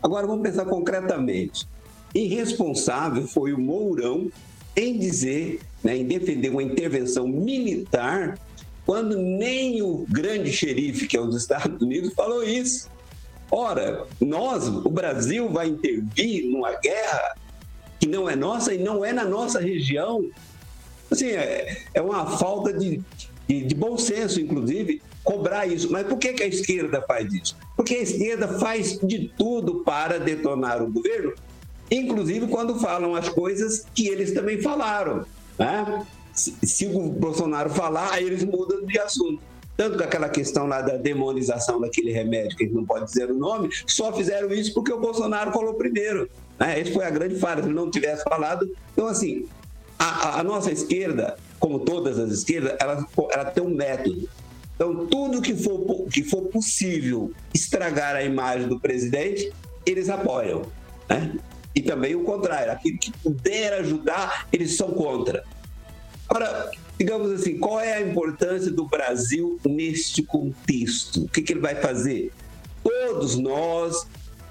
Agora, 0.02 0.26
vamos 0.26 0.42
pensar 0.42 0.64
concretamente. 0.66 1.66
Irresponsável 2.14 3.27
foi 3.27 3.53
o 3.53 3.61
Mourão 3.61 4.31
em 4.77 4.98
dizer, 4.98 5.61
né, 5.83 5.96
em 5.96 6.05
defender 6.05 6.48
uma 6.50 6.62
intervenção 6.62 7.27
militar, 7.27 8.38
quando 8.87 9.16
nem 9.16 9.83
o 9.83 10.05
grande 10.09 10.53
xerife, 10.53 11.07
que 11.07 11.16
é 11.16 11.20
os 11.20 11.35
Estados 11.35 11.81
Unidos, 11.81 12.12
falou 12.14 12.42
isso. 12.42 12.88
Ora, 13.50 14.07
nós, 14.20 14.68
o 14.68 14.90
Brasil, 14.90 15.48
vai 15.48 15.68
intervir 15.68 16.44
numa 16.46 16.72
guerra 16.72 17.37
que 18.00 18.07
não 18.07 18.29
é 18.29 18.37
nossa 18.37 18.74
e 18.74 18.79
não 18.79 19.05
é 19.05 19.12
na 19.12 19.24
nossa 19.24 19.61
região. 19.61 20.29
Assim, 21.11 21.29
é, 21.29 21.85
é 21.94 22.03
uma 22.03 22.27
falta 22.38 22.72
de, 22.72 23.00
de, 23.48 23.64
de 23.64 23.74
bom 23.74 23.96
senso, 23.96 24.40
inclusive, 24.40 25.00
cobrar 25.22 25.66
isso. 25.66 25.90
Mas 25.90 26.07
por 26.07 26.18
que, 26.18 26.33
que 26.33 26.42
a 26.42 26.46
esquerda 26.46 27.03
faz 27.03 27.33
isso? 27.33 27.57
Porque 27.77 27.94
a 27.94 28.03
esquerda 28.03 28.59
faz 28.59 28.98
de 28.98 29.33
tudo 29.38 29.83
para 29.85 30.18
detonar 30.18 30.83
o 30.83 30.90
governo, 30.90 31.33
inclusive 31.90 32.46
quando 32.48 32.78
falam 32.78 33.14
as 33.14 33.28
coisas 33.28 33.84
que 33.94 34.08
eles 34.08 34.32
também 34.32 34.60
falaram. 34.60 35.24
Né? 35.58 36.06
Se, 36.32 36.54
se 36.62 36.86
o 36.86 37.08
Bolsonaro 37.10 37.70
falar, 37.70 38.12
aí 38.12 38.24
eles 38.24 38.44
mudam 38.44 38.84
de 38.84 38.98
assunto. 38.98 39.40
Tanto 39.76 39.98
que 39.98 40.04
aquela 40.04 40.28
questão 40.28 40.66
lá 40.66 40.80
da 40.82 40.96
demonização 40.96 41.80
daquele 41.80 42.12
remédio, 42.12 42.56
que 42.56 42.62
a 42.64 42.66
gente 42.66 42.76
não 42.76 42.84
pode 42.84 43.06
dizer 43.06 43.30
o 43.30 43.34
nome, 43.34 43.68
só 43.86 44.12
fizeram 44.12 44.52
isso 44.52 44.72
porque 44.72 44.92
o 44.92 45.00
Bolsonaro 45.00 45.52
falou 45.52 45.74
primeiro. 45.74 46.30
Né? 46.58 46.80
Essa 46.80 46.92
foi 46.92 47.04
a 47.04 47.10
grande 47.10 47.36
falha, 47.36 47.62
se 47.62 47.68
não 47.68 47.90
tivesse 47.90 48.22
falado. 48.22 48.70
Então, 48.92 49.08
assim, 49.08 49.46
a, 49.98 50.38
a- 50.40 50.44
nossa 50.44 50.70
esquerda, 50.70 51.36
como 51.58 51.80
todas 51.80 52.18
as 52.18 52.30
esquerdas, 52.30 52.76
ela, 52.80 53.04
ela 53.32 53.44
tem 53.46 53.64
um 53.64 53.74
método. 53.74 54.28
Então, 54.76 55.06
tudo 55.06 55.40
que 55.42 55.54
for, 55.56 56.06
que 56.12 56.22
for 56.22 56.42
possível 56.42 57.32
estragar 57.52 58.14
a 58.16 58.22
imagem 58.22 58.68
do 58.68 58.78
presidente, 58.78 59.52
eles 59.84 60.08
apoiam. 60.08 60.62
Né? 61.08 61.32
E 61.74 61.82
também 61.82 62.14
o 62.14 62.22
contrário, 62.22 62.72
aquilo 62.72 62.98
que 62.98 63.10
puder 63.10 63.72
ajudar, 63.80 64.46
eles 64.52 64.76
são 64.76 64.90
contra. 64.90 65.44
Agora, 66.28 66.70
digamos 66.98 67.32
assim, 67.32 67.58
qual 67.58 67.80
é 67.80 67.94
a 67.94 68.00
importância 68.00 68.70
do 68.70 68.87
Brasil 68.87 69.58
neste 69.66 70.22
contexto? 70.22 71.24
O 71.24 71.28
que, 71.28 71.42
que 71.42 71.52
ele 71.52 71.60
vai 71.60 71.74
fazer? 71.74 72.30
Todos 72.82 73.37
nós 73.37 74.06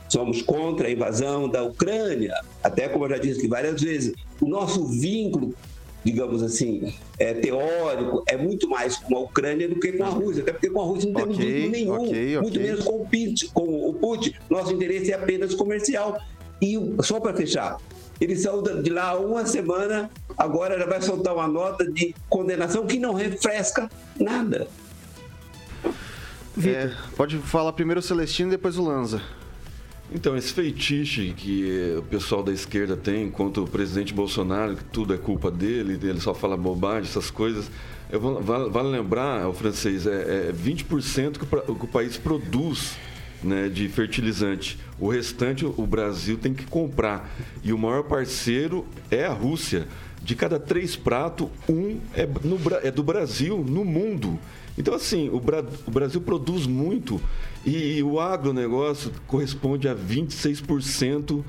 somos 0.09 0.41
contra 0.41 0.87
a 0.87 0.91
invasão 0.91 1.49
da 1.49 1.63
Ucrânia, 1.63 2.33
até 2.63 2.87
como 2.87 3.05
eu 3.05 3.09
já 3.09 3.17
disse 3.17 3.39
aqui 3.39 3.47
várias 3.47 3.81
vezes, 3.81 4.13
o 4.39 4.47
nosso 4.47 4.85
vínculo, 4.85 5.55
digamos 6.03 6.43
assim, 6.43 6.93
é, 7.17 7.33
teórico, 7.33 8.23
é 8.27 8.37
muito 8.37 8.69
mais 8.69 8.97
com 8.97 9.15
a 9.15 9.21
Ucrânia 9.21 9.67
do 9.67 9.79
que 9.79 9.93
com 9.93 10.03
a 10.03 10.09
Rússia, 10.09 10.43
até 10.43 10.51
porque 10.51 10.69
com 10.69 10.81
a 10.81 10.85
Rússia 10.85 11.09
não 11.09 11.19
temos 11.21 11.37
Ok, 11.37 11.51
vínculo 11.51 11.71
nenhum, 11.71 11.93
ok, 11.93 12.37
muito 12.41 12.59
ok. 12.59 12.61
menos 12.61 12.83
com 12.83 12.95
o, 12.95 13.05
Putin, 13.05 13.47
com 13.53 13.89
o 13.89 13.93
Putin. 13.95 14.33
Nosso 14.49 14.73
interesse 14.73 15.11
é 15.11 15.15
apenas 15.15 15.55
comercial. 15.55 16.21
E 16.63 16.79
só 17.03 17.19
para 17.19 17.33
fechar, 17.35 17.75
ele 18.21 18.37
saiu 18.37 18.61
de 18.61 18.89
lá 18.89 19.19
uma 19.19 19.45
semana, 19.45 20.09
agora 20.37 20.79
já 20.79 20.85
vai 20.85 21.01
soltar 21.01 21.33
uma 21.33 21.45
nota 21.45 21.85
de 21.91 22.15
condenação 22.29 22.87
que 22.87 22.97
não 22.97 23.13
refresca 23.13 23.89
nada. 24.17 24.65
É, 26.65 26.89
pode 27.17 27.37
falar 27.39 27.73
primeiro 27.73 27.99
o 27.99 28.03
Celestino 28.03 28.47
e 28.49 28.51
depois 28.51 28.77
o 28.77 28.83
Lanza. 28.83 29.21
Então, 30.09 30.37
esse 30.37 30.53
feitiço 30.53 31.21
que 31.35 31.95
o 31.97 32.03
pessoal 32.03 32.41
da 32.43 32.53
esquerda 32.53 32.95
tem 32.95 33.29
contra 33.29 33.61
o 33.61 33.67
presidente 33.67 34.13
Bolsonaro, 34.13 34.75
que 34.77 34.83
tudo 34.85 35.13
é 35.13 35.17
culpa 35.17 35.49
dele, 35.51 35.99
ele 36.01 36.21
só 36.21 36.33
fala 36.33 36.55
bobagem, 36.55 37.09
essas 37.09 37.29
coisas. 37.31 37.69
Eu 38.09 38.21
vou- 38.21 38.41
vale, 38.41 38.69
vale 38.69 38.89
lembrar, 38.89 39.49
o 39.49 39.53
francês, 39.53 40.05
é, 40.07 40.49
é 40.49 40.51
20% 40.53 41.39
que 41.39 41.45
o, 41.45 41.75
que 41.75 41.85
o 41.85 41.87
país 41.87 42.15
produz 42.15 42.95
né, 43.43 43.67
de 43.69 43.87
fertilizante. 43.89 44.77
O 44.99 45.09
restante 45.09 45.65
o 45.65 45.85
Brasil 45.85 46.37
tem 46.37 46.53
que 46.53 46.65
comprar. 46.65 47.29
E 47.63 47.73
o 47.73 47.77
maior 47.77 48.03
parceiro 48.03 48.85
é 49.11 49.25
a 49.25 49.33
Rússia. 49.33 49.87
De 50.21 50.35
cada 50.35 50.57
três 50.57 50.95
pratos, 50.95 51.49
um 51.67 51.99
é, 52.13 52.25
no 52.25 52.57
é 52.81 52.89
do 52.89 53.03
Brasil, 53.03 53.57
no 53.67 53.83
mundo. 53.83 54.39
Então, 54.77 54.93
assim, 54.93 55.29
o, 55.29 55.39
Bra- 55.39 55.65
o 55.85 55.91
Brasil 55.91 56.21
produz 56.21 56.65
muito 56.65 57.19
e, 57.65 58.01
o 58.01 58.19
agronegócio 58.21 59.11
corresponde 59.27 59.87
a 59.89 59.93
26% 59.95 61.43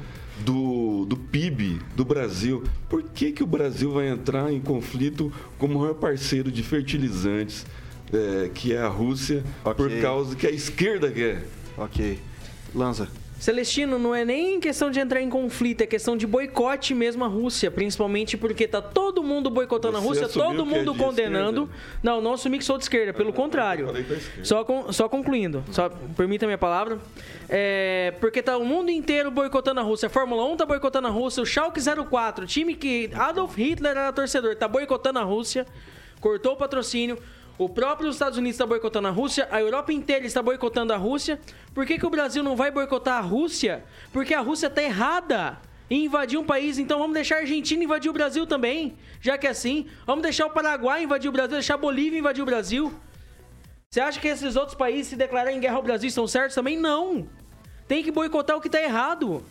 do, 0.44 1.04
do 1.06 1.16
PIB 1.16 1.78
do 1.94 2.04
Brasil. 2.04 2.64
Por 2.88 3.02
que, 3.04 3.30
que 3.30 3.42
o 3.42 3.46
Brasil 3.46 3.92
vai 3.92 4.08
entrar 4.08 4.52
em 4.52 4.60
conflito 4.60 5.32
com 5.56 5.66
o 5.66 5.74
maior 5.78 5.94
parceiro 5.94 6.50
de 6.50 6.62
fertilizantes, 6.62 7.64
é, 8.12 8.50
que 8.52 8.72
é 8.72 8.78
a 8.80 8.88
Rússia, 8.88 9.44
por 9.62 9.86
Ok. 9.86 10.00
causa 10.02 10.34
que 10.36 10.46
a 10.46 10.50
esquerda 10.50 11.10
quer? 11.10 11.44
Ok. 11.76 12.18
Lanza. 12.74 13.08
Celestino, 13.38 13.98
não 13.98 14.14
é 14.14 14.24
nem 14.24 14.58
questão 14.58 14.90
de 14.90 14.98
entrar 15.00 15.20
em 15.20 15.28
conflito, 15.28 15.82
é 15.82 15.86
questão 15.86 16.16
de 16.16 16.26
boicote 16.26 16.94
mesmo 16.94 17.24
à 17.24 17.28
Rússia, 17.28 17.70
principalmente 17.70 18.36
porque 18.38 18.66
tá 18.66 18.80
todo 18.80 19.22
mundo 19.22 19.50
boicotando 19.50 19.98
a 19.98 20.00
Você 20.00 20.06
Rússia, 20.08 20.26
assumiu 20.26 20.46
todo 20.46 20.62
é 20.62 20.64
mundo 20.78 20.92
de 20.92 20.98
condenando. 20.98 21.62
esquerda? 21.64 21.98
Não, 22.02 22.20
não 22.22 22.32
assumi 22.34 22.58
que 22.58 22.64
sou 22.64 22.78
de 22.78 22.84
esquerda, 22.84 23.12
pelo 23.12 23.32
contrário. 23.34 23.86
falei 23.86 24.04
com 24.04 24.14
a 24.14 24.16
esquerda. 24.16 24.44
Só, 24.44 24.64
con- 24.64 24.92
só 24.92 25.08
concluindo, 25.08 25.62
só 25.72 25.90
permita 26.16 26.46
a 26.46 26.48
minha 26.48 26.56
palavra. 26.56 26.98
É, 27.48 28.14
porque 28.20 28.40
tá 28.40 28.56
o 28.56 28.64
mundo 28.64 28.90
inteiro 28.90 29.30
boicotando 29.30 29.80
a 29.80 29.82
Rússia. 29.82 30.06
A 30.06 30.10
Fórmula 30.10 30.42
1 30.46 30.56
tá 30.56 30.64
boicotando 30.64 31.08
a 31.08 31.10
Rússia, 31.10 31.42
o 31.42 31.46
Schalke 31.46 31.80
04, 32.08 32.46
time 32.46 32.74
que 32.74 33.10
Adolf 33.14 33.58
Hitler 33.58 33.90
era 33.90 34.12
torcedor, 34.12 34.56
tá 34.56 34.66
boicotando 34.68 35.18
a 35.18 35.22
Rússia, 35.22 35.66
cortou 36.20 36.52
o 36.52 36.56
patrocínio. 36.56 37.18
O 37.56 37.68
próprio 37.68 38.10
Estados 38.10 38.36
Unidos 38.36 38.56
está 38.56 38.66
boicotando 38.66 39.06
a 39.06 39.10
Rússia, 39.12 39.46
a 39.50 39.60
Europa 39.60 39.92
inteira 39.92 40.26
está 40.26 40.42
boicotando 40.42 40.92
a 40.92 40.96
Rússia. 40.96 41.38
Por 41.72 41.86
que, 41.86 41.98
que 41.98 42.06
o 42.06 42.10
Brasil 42.10 42.42
não 42.42 42.56
vai 42.56 42.70
boicotar 42.70 43.18
a 43.18 43.20
Rússia? 43.20 43.84
Porque 44.12 44.34
a 44.34 44.40
Rússia 44.40 44.68
tá 44.68 44.82
errada 44.82 45.58
em 45.88 46.06
invadir 46.06 46.36
um 46.36 46.44
país, 46.44 46.78
então 46.78 46.98
vamos 46.98 47.14
deixar 47.14 47.36
a 47.36 47.38
Argentina 47.40 47.84
invadir 47.84 48.10
o 48.10 48.12
Brasil 48.12 48.44
também, 48.44 48.96
já 49.20 49.38
que 49.38 49.46
é 49.46 49.50
assim. 49.50 49.86
Vamos 50.04 50.22
deixar 50.22 50.46
o 50.46 50.50
Paraguai 50.50 51.04
invadir 51.04 51.28
o 51.28 51.32
Brasil, 51.32 51.52
deixar 51.52 51.74
a 51.74 51.78
Bolívia 51.78 52.18
invadir 52.18 52.42
o 52.42 52.46
Brasil. 52.46 52.92
Você 53.88 54.00
acha 54.00 54.18
que 54.18 54.26
esses 54.26 54.56
outros 54.56 54.76
países 54.76 55.08
se 55.08 55.16
declararem 55.16 55.60
guerra 55.60 55.76
ao 55.76 55.82
Brasil 55.82 56.08
estão 56.08 56.26
certos 56.26 56.56
também? 56.56 56.76
Não. 56.76 57.28
Tem 57.86 58.02
que 58.02 58.10
boicotar 58.10 58.56
o 58.56 58.60
que 58.60 58.66
está 58.66 58.82
errado. 58.82 59.44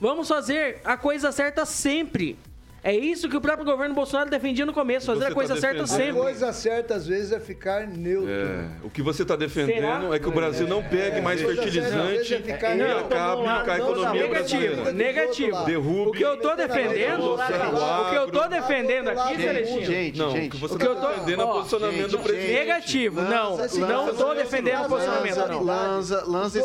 Vamos 0.00 0.28
fazer 0.28 0.80
a 0.84 0.96
coisa 0.96 1.32
certa 1.32 1.66
sempre. 1.66 2.38
É 2.86 2.94
isso 2.94 3.30
que 3.30 3.36
o 3.36 3.40
próprio 3.40 3.64
governo 3.64 3.94
Bolsonaro 3.94 4.28
defendia 4.28 4.66
no 4.66 4.72
começo, 4.74 5.06
fazer 5.06 5.24
a 5.24 5.32
coisa 5.32 5.54
tá 5.54 5.60
certa 5.62 5.82
defendendo- 5.84 6.02
A 6.02 6.04
sempre. 6.06 6.20
coisa 6.20 6.52
certa, 6.52 6.94
às 6.96 7.06
vezes, 7.06 7.32
é 7.32 7.40
ficar 7.40 7.86
neutro. 7.86 8.28
É, 8.30 8.66
o 8.86 8.90
que 8.90 9.00
você 9.00 9.22
está 9.22 9.34
defendendo 9.36 10.02
Será? 10.02 10.14
é 10.14 10.18
que 10.18 10.28
o 10.28 10.30
Brasil 10.30 10.68
não 10.68 10.82
pegue 10.82 11.22
mais 11.22 11.40
fertilizante 11.40 12.28
certa, 12.28 12.50
é 12.50 12.54
ficar 12.54 12.74
e 12.74 12.76
neutro. 12.76 13.06
acabe 13.06 13.42
com 13.42 13.48
a 13.48 13.64
não, 13.78 13.84
economia 13.86 14.22
não, 14.24 14.28
brasileira. 14.28 14.76
Negativo, 14.92 14.92
negativo. 14.92 15.64
Derrube. 15.64 16.10
O 16.10 16.12
que 16.12 16.22
eu 16.22 16.36
tô 16.36 16.54
defendendo, 16.54 17.34
o 17.34 18.10
que 18.10 18.16
eu 18.16 18.30
tô 18.30 18.48
defendendo 18.48 19.08
aqui, 19.08 19.36
Celestino, 19.40 19.84
Gente, 19.86 20.18
Não, 20.18 20.28
o 20.28 20.30
gente. 20.32 20.50
que 20.50 20.56
você 20.58 20.74
O 20.74 20.78
que 20.78 20.86
eu 20.86 20.92
está 20.92 21.06
tô- 21.06 21.12
defendendo 21.14 21.40
é 21.40 21.44
o 21.44 21.52
posicionamento 21.54 22.10
do 22.10 22.18
presidente. 22.18 22.52
negativo, 22.52 23.22
não, 23.22 23.56
não 23.56 24.14
tô 24.14 24.34
defendendo 24.34 24.82
o 24.84 24.88
posicionamento, 24.90 25.36
não. 25.48 25.62
Lanza, 25.62 26.22
Lanza. 26.26 26.60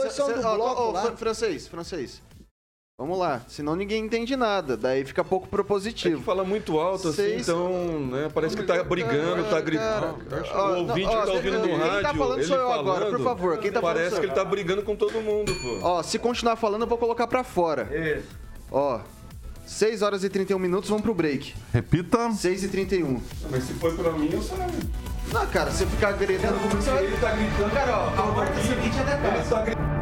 Francês, 1.16 1.66
francês. 1.66 2.22
Vamos 3.00 3.18
lá, 3.18 3.42
senão 3.48 3.78
ninguém 3.78 4.04
entende 4.04 4.36
nada, 4.36 4.76
daí 4.76 5.06
fica 5.06 5.24
pouco 5.24 5.48
É 5.48 5.50
propositivo. 5.50 6.18
que 6.18 6.24
fala 6.26 6.44
muito 6.44 6.78
alto 6.78 7.08
assim, 7.08 7.38
então, 7.38 7.72
né, 8.08 8.30
parece 8.34 8.58
que 8.58 8.64
tá 8.64 8.84
brigando, 8.84 9.46
tá 9.46 9.62
gritando. 9.62 10.18
Ó, 10.54 10.72
O 10.74 10.78
ouvinte 10.80 11.08
ó, 11.08 11.22
que 11.22 11.26
tá 11.28 11.32
ouvindo 11.32 11.60
no 11.60 11.66
quem 11.66 11.78
rádio, 11.78 12.02
tá 12.02 12.14
falando 12.14 12.40
ele 12.40 12.48
sou 12.48 12.58
eu 12.58 12.74
agora, 12.74 13.00
falando, 13.06 13.16
por 13.16 13.24
favor. 13.24 13.58
Quem 13.60 13.72
tá 13.72 13.80
falando 13.80 13.96
parece 13.96 14.12
sou 14.12 14.20
que 14.20 14.26
eu. 14.26 14.30
ele 14.32 14.36
tá 14.36 14.44
brigando 14.44 14.82
com 14.84 14.98
todo 14.98 15.14
mundo, 15.22 15.50
pô. 15.62 15.80
Ó, 15.88 16.04
se 16.04 16.20
continuar 16.20 16.58
falando, 16.58 16.82
eu 16.82 16.88
vou 16.88 16.98
colocar 16.98 17.26
pra 17.26 17.42
fora. 17.42 17.88
Isso. 17.90 18.28
Ó, 18.70 19.00
6 19.66 20.02
horas 20.02 20.26
e 20.26 20.30
31 20.30 20.60
minutos, 20.60 20.90
vamos 20.90 21.04
pro 21.04 21.14
break. 21.14 21.56
Repita. 21.72 22.30
6 22.34 22.66
e 22.66 22.68
31. 22.68 23.22
Mas 23.50 23.64
se 23.64 23.74
for 23.76 23.94
pra 23.96 24.12
mim, 24.12 24.30
eu 24.34 24.42
saio. 24.42 24.60
Não, 25.32 25.48
cara, 25.48 25.72
você 25.72 25.86
ficar 25.86 26.12
gritando 26.12 26.60
comigo, 26.60 26.82
você 26.82 26.90
vai... 26.92 27.06
Ele 27.06 27.16
tá 27.16 27.32
gritando. 27.32 27.72
Cara, 27.72 27.98
ó, 27.98 28.08
a 28.08 28.34
porta 28.34 28.62
seguinte 28.62 28.98
é 29.00 29.04
detalhe. 29.04 29.99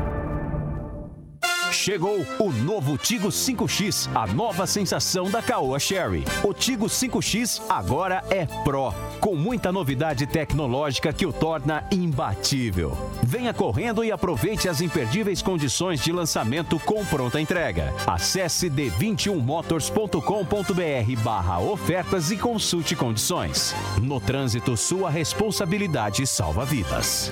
Chegou 1.87 2.19
o 2.37 2.51
novo 2.51 2.97
Tigo 2.97 3.29
5X, 3.29 4.09
a 4.13 4.27
nova 4.27 4.67
sensação 4.67 5.31
da 5.31 5.41
Caoa 5.41 5.79
Sherry. 5.79 6.25
O 6.43 6.53
Tigo 6.53 6.87
5X 6.87 7.61
agora 7.69 8.21
é 8.29 8.45
Pro, 8.45 8.93
com 9.21 9.37
muita 9.37 9.71
novidade 9.71 10.27
tecnológica 10.27 11.13
que 11.13 11.25
o 11.25 11.31
torna 11.31 11.87
imbatível. 11.89 12.91
Venha 13.23 13.53
correndo 13.53 14.03
e 14.03 14.11
aproveite 14.11 14.67
as 14.67 14.81
imperdíveis 14.81 15.41
condições 15.41 16.01
de 16.01 16.11
lançamento 16.11 16.77
com 16.77 17.05
pronta 17.05 17.39
entrega. 17.39 17.93
Acesse 18.05 18.69
d21motors.com.br 18.69 21.21
barra 21.23 21.61
ofertas 21.61 22.31
e 22.31 22.37
consulte 22.37 22.97
condições. 22.97 23.73
No 24.01 24.19
trânsito, 24.19 24.75
sua 24.75 25.09
responsabilidade 25.09 26.27
salva 26.27 26.65
vidas. 26.65 27.31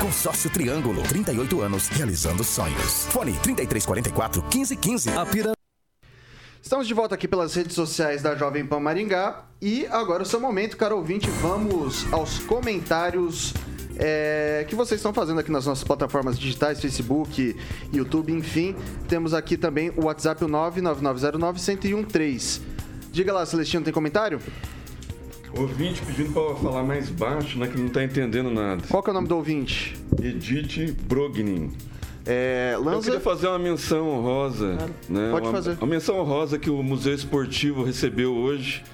Consórcio 0.00 0.48
Triângulo, 0.48 1.02
38 1.02 1.60
anos, 1.60 1.88
realizando 1.88 2.42
sonhos. 2.42 3.04
Fone 3.10 3.32
3344 3.42 4.42
1515. 4.42 5.10
A 5.10 5.26
Pira... 5.26 5.52
Estamos 6.62 6.86
de 6.86 6.94
volta 6.94 7.14
aqui 7.14 7.28
pelas 7.28 7.54
redes 7.54 7.74
sociais 7.74 8.22
da 8.22 8.34
Jovem 8.34 8.66
Pan 8.66 8.80
Maringá. 8.80 9.44
E 9.60 9.84
agora 9.90 10.22
é 10.22 10.26
o 10.26 10.26
seu 10.26 10.40
momento, 10.40 10.78
caro 10.78 10.96
ouvinte. 10.96 11.28
Vamos 11.42 12.10
aos 12.10 12.38
comentários 12.38 13.52
é, 13.98 14.64
que 14.66 14.74
vocês 14.74 15.00
estão 15.00 15.12
fazendo 15.12 15.40
aqui 15.40 15.52
nas 15.52 15.66
nossas 15.66 15.84
plataformas 15.84 16.38
digitais, 16.38 16.80
Facebook, 16.80 17.54
YouTube, 17.92 18.32
enfim. 18.32 18.74
Temos 19.06 19.34
aqui 19.34 19.58
também 19.58 19.90
o 19.90 20.06
WhatsApp 20.06 20.42
o 20.42 20.48
99909-1013. 20.48 22.62
Diga 23.12 23.34
lá, 23.34 23.44
Celestino, 23.44 23.84
tem 23.84 23.92
comentário? 23.92 24.40
Ouvinte 25.56 26.00
pedindo 26.02 26.32
pra 26.32 26.54
falar 26.56 26.82
mais 26.82 27.10
baixo, 27.10 27.58
né? 27.58 27.66
Que 27.66 27.78
não 27.78 27.88
tá 27.88 28.02
entendendo 28.04 28.50
nada. 28.50 28.82
Qual 28.88 29.02
que 29.02 29.10
é 29.10 29.12
o 29.12 29.14
nome 29.14 29.28
do 29.28 29.36
ouvinte? 29.36 29.96
Edith 30.22 30.96
Brognin. 31.08 31.70
É, 32.26 32.72
Eu 32.74 32.84
Lanza? 32.84 33.04
queria 33.04 33.20
fazer 33.20 33.48
uma 33.48 33.58
menção 33.58 34.08
honrosa, 34.08 34.76
né? 35.08 35.30
Pode 35.30 35.46
uma, 35.46 35.52
fazer. 35.52 35.76
Uma 35.80 35.86
menção 35.86 36.18
honrosa 36.20 36.58
que 36.58 36.70
o 36.70 36.82
Museu 36.82 37.14
Esportivo 37.14 37.82
recebeu 37.82 38.34
hoje, 38.34 38.84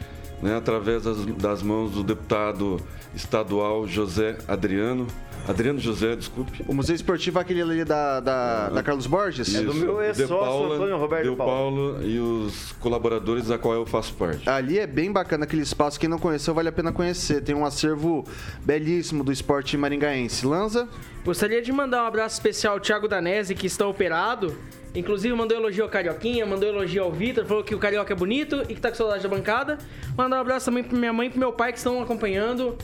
né? 0.42 0.56
Através 0.56 1.02
das, 1.02 1.24
das 1.26 1.62
mãos 1.62 1.90
do 1.90 2.02
deputado 2.02 2.80
estadual 3.14 3.86
José 3.86 4.38
Adriano. 4.48 5.06
Adriano 5.48 5.78
José, 5.78 6.16
desculpe. 6.16 6.64
O 6.66 6.74
Museu 6.74 6.94
Esportivo 6.94 7.38
é 7.38 7.42
aquele 7.42 7.62
ali 7.62 7.84
da, 7.84 8.20
da, 8.20 8.68
da 8.70 8.82
Carlos 8.82 9.06
Borges? 9.06 9.48
Isso, 9.48 9.62
do 9.62 9.74
meu 9.74 9.96
De 9.98 10.22
ex-sócio, 10.22 10.72
Antônio 10.72 10.96
Roberto 10.96 11.30
De 11.30 11.36
Paulo. 11.36 11.92
Paulo 11.92 12.02
e 12.04 12.18
os 12.18 12.72
colaboradores 12.80 13.46
da 13.46 13.56
qual 13.56 13.74
eu 13.74 13.86
faço 13.86 14.14
parte. 14.14 14.48
Ali 14.48 14.78
é 14.78 14.86
bem 14.86 15.12
bacana 15.12 15.44
aquele 15.44 15.62
espaço. 15.62 16.00
Quem 16.00 16.08
não 16.08 16.18
conheceu, 16.18 16.52
vale 16.52 16.68
a 16.68 16.72
pena 16.72 16.92
conhecer. 16.92 17.42
Tem 17.42 17.54
um 17.54 17.64
acervo 17.64 18.24
belíssimo 18.64 19.22
do 19.22 19.30
esporte 19.30 19.76
maringaense. 19.76 20.46
Lanza? 20.46 20.88
Gostaria 21.24 21.62
de 21.62 21.72
mandar 21.72 22.04
um 22.04 22.06
abraço 22.06 22.34
especial 22.36 22.74
ao 22.74 22.80
Thiago 22.80 23.06
Danese, 23.08 23.54
que 23.54 23.66
está 23.66 23.86
operado. 23.86 24.56
Inclusive, 24.94 25.34
mandou 25.34 25.58
elogio 25.58 25.84
ao 25.84 25.90
Carioquinha, 25.90 26.46
mandou 26.46 26.68
elogio 26.68 27.02
ao 27.04 27.12
Vitor, 27.12 27.44
falou 27.44 27.62
que 27.62 27.74
o 27.74 27.78
Carioca 27.78 28.12
é 28.12 28.16
bonito 28.16 28.62
e 28.68 28.74
que 28.74 28.80
tá 28.80 28.88
com 28.88 28.94
saudade 28.94 29.22
da 29.22 29.28
bancada. 29.28 29.76
Mandar 30.16 30.38
um 30.38 30.40
abraço 30.40 30.66
também 30.66 30.82
pra 30.82 30.98
minha 30.98 31.12
mãe 31.12 31.26
e 31.28 31.30
pro 31.30 31.38
meu 31.38 31.52
pai 31.52 31.72
que 31.72 31.78
estão 31.78 32.00
acompanhando. 32.00 32.76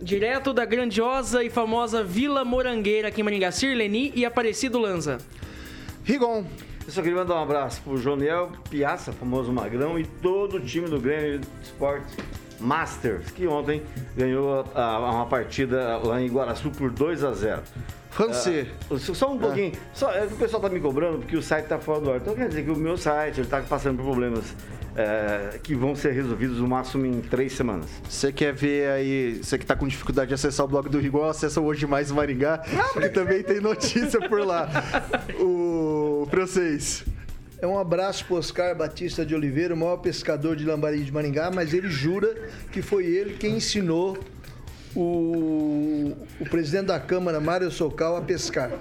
Direto 0.00 0.52
da 0.52 0.64
grandiosa 0.64 1.42
e 1.42 1.50
famosa 1.50 2.04
Vila 2.04 2.44
Morangueira 2.44 3.08
aqui 3.08 3.20
em 3.20 3.24
Maringá, 3.24 3.50
Sirleni 3.50 4.12
e 4.14 4.24
Aparecido 4.24 4.78
Lanza. 4.78 5.18
Rigon. 6.04 6.44
Eu 6.86 6.92
só 6.92 7.02
queria 7.02 7.18
mandar 7.18 7.34
um 7.34 7.42
abraço 7.42 7.82
pro 7.82 7.98
Joniel 7.98 8.52
Piazza, 8.70 9.12
famoso 9.12 9.52
Magrão, 9.52 9.98
e 9.98 10.06
todo 10.06 10.56
o 10.56 10.60
time 10.60 10.88
do 10.88 10.98
Grêmio 11.00 11.40
Esportes 11.62 12.16
Masters, 12.60 13.30
que 13.32 13.46
ontem 13.46 13.82
ganhou 14.16 14.64
a- 14.74 14.98
uma 15.00 15.26
partida 15.26 15.98
lá 15.98 16.20
em 16.20 16.26
Iguaraçu 16.26 16.70
por 16.70 16.90
2 16.90 17.22
a 17.24 17.32
0 17.32 17.62
Francê. 18.10 18.66
Ah, 18.90 18.96
só 18.98 19.32
um 19.32 19.38
pouquinho. 19.38 19.72
Só, 19.92 20.10
é 20.12 20.26
que 20.26 20.32
o 20.32 20.36
pessoal 20.36 20.62
tá 20.62 20.68
me 20.68 20.80
cobrando 20.80 21.18
porque 21.18 21.36
o 21.36 21.42
site 21.42 21.66
tá 21.66 21.78
fora 21.78 22.00
do 22.00 22.10
ar. 22.10 22.16
Então 22.16 22.34
quer 22.34 22.48
dizer 22.48 22.64
que 22.64 22.70
o 22.70 22.76
meu 22.76 22.96
site 22.96 23.40
ele 23.40 23.48
tá 23.48 23.60
passando 23.60 23.96
por 23.98 24.04
problemas 24.06 24.54
é, 24.98 25.58
que 25.62 25.76
vão 25.76 25.94
ser 25.94 26.10
resolvidos 26.10 26.58
no 26.58 26.66
máximo 26.66 27.06
em 27.06 27.20
três 27.20 27.52
semanas. 27.52 27.86
Você 28.08 28.32
quer 28.32 28.52
ver 28.52 28.90
aí, 28.90 29.40
você 29.40 29.56
que 29.56 29.64
tá 29.64 29.76
com 29.76 29.86
dificuldade 29.86 30.28
de 30.28 30.34
acessar 30.34 30.66
o 30.66 30.68
blog 30.68 30.88
do 30.88 30.98
Rigon, 30.98 31.24
acessa 31.24 31.60
Hoje 31.60 31.86
Mais 31.86 32.10
Maringá, 32.10 32.58
que 32.58 33.08
também 33.10 33.44
tem 33.44 33.60
notícia 33.60 34.20
por 34.28 34.44
lá. 34.44 34.68
O 35.40 36.26
francês. 36.30 37.04
É 37.60 37.66
um 37.66 37.78
abraço 37.78 38.24
pro 38.24 38.36
Oscar 38.36 38.76
Batista 38.76 39.24
de 39.24 39.34
Oliveira, 39.34 39.74
o 39.74 39.76
maior 39.76 39.98
pescador 39.98 40.56
de 40.56 40.64
lambari 40.64 41.04
de 41.04 41.12
Maringá, 41.12 41.50
mas 41.52 41.72
ele 41.72 41.88
jura 41.88 42.48
que 42.72 42.82
foi 42.82 43.06
ele 43.06 43.34
quem 43.34 43.56
ensinou 43.56 44.18
o, 44.96 46.16
o 46.40 46.44
presidente 46.48 46.86
da 46.86 46.98
Câmara, 46.98 47.38
Mário 47.40 47.70
Socal, 47.70 48.16
a 48.16 48.20
pescar. 48.20 48.72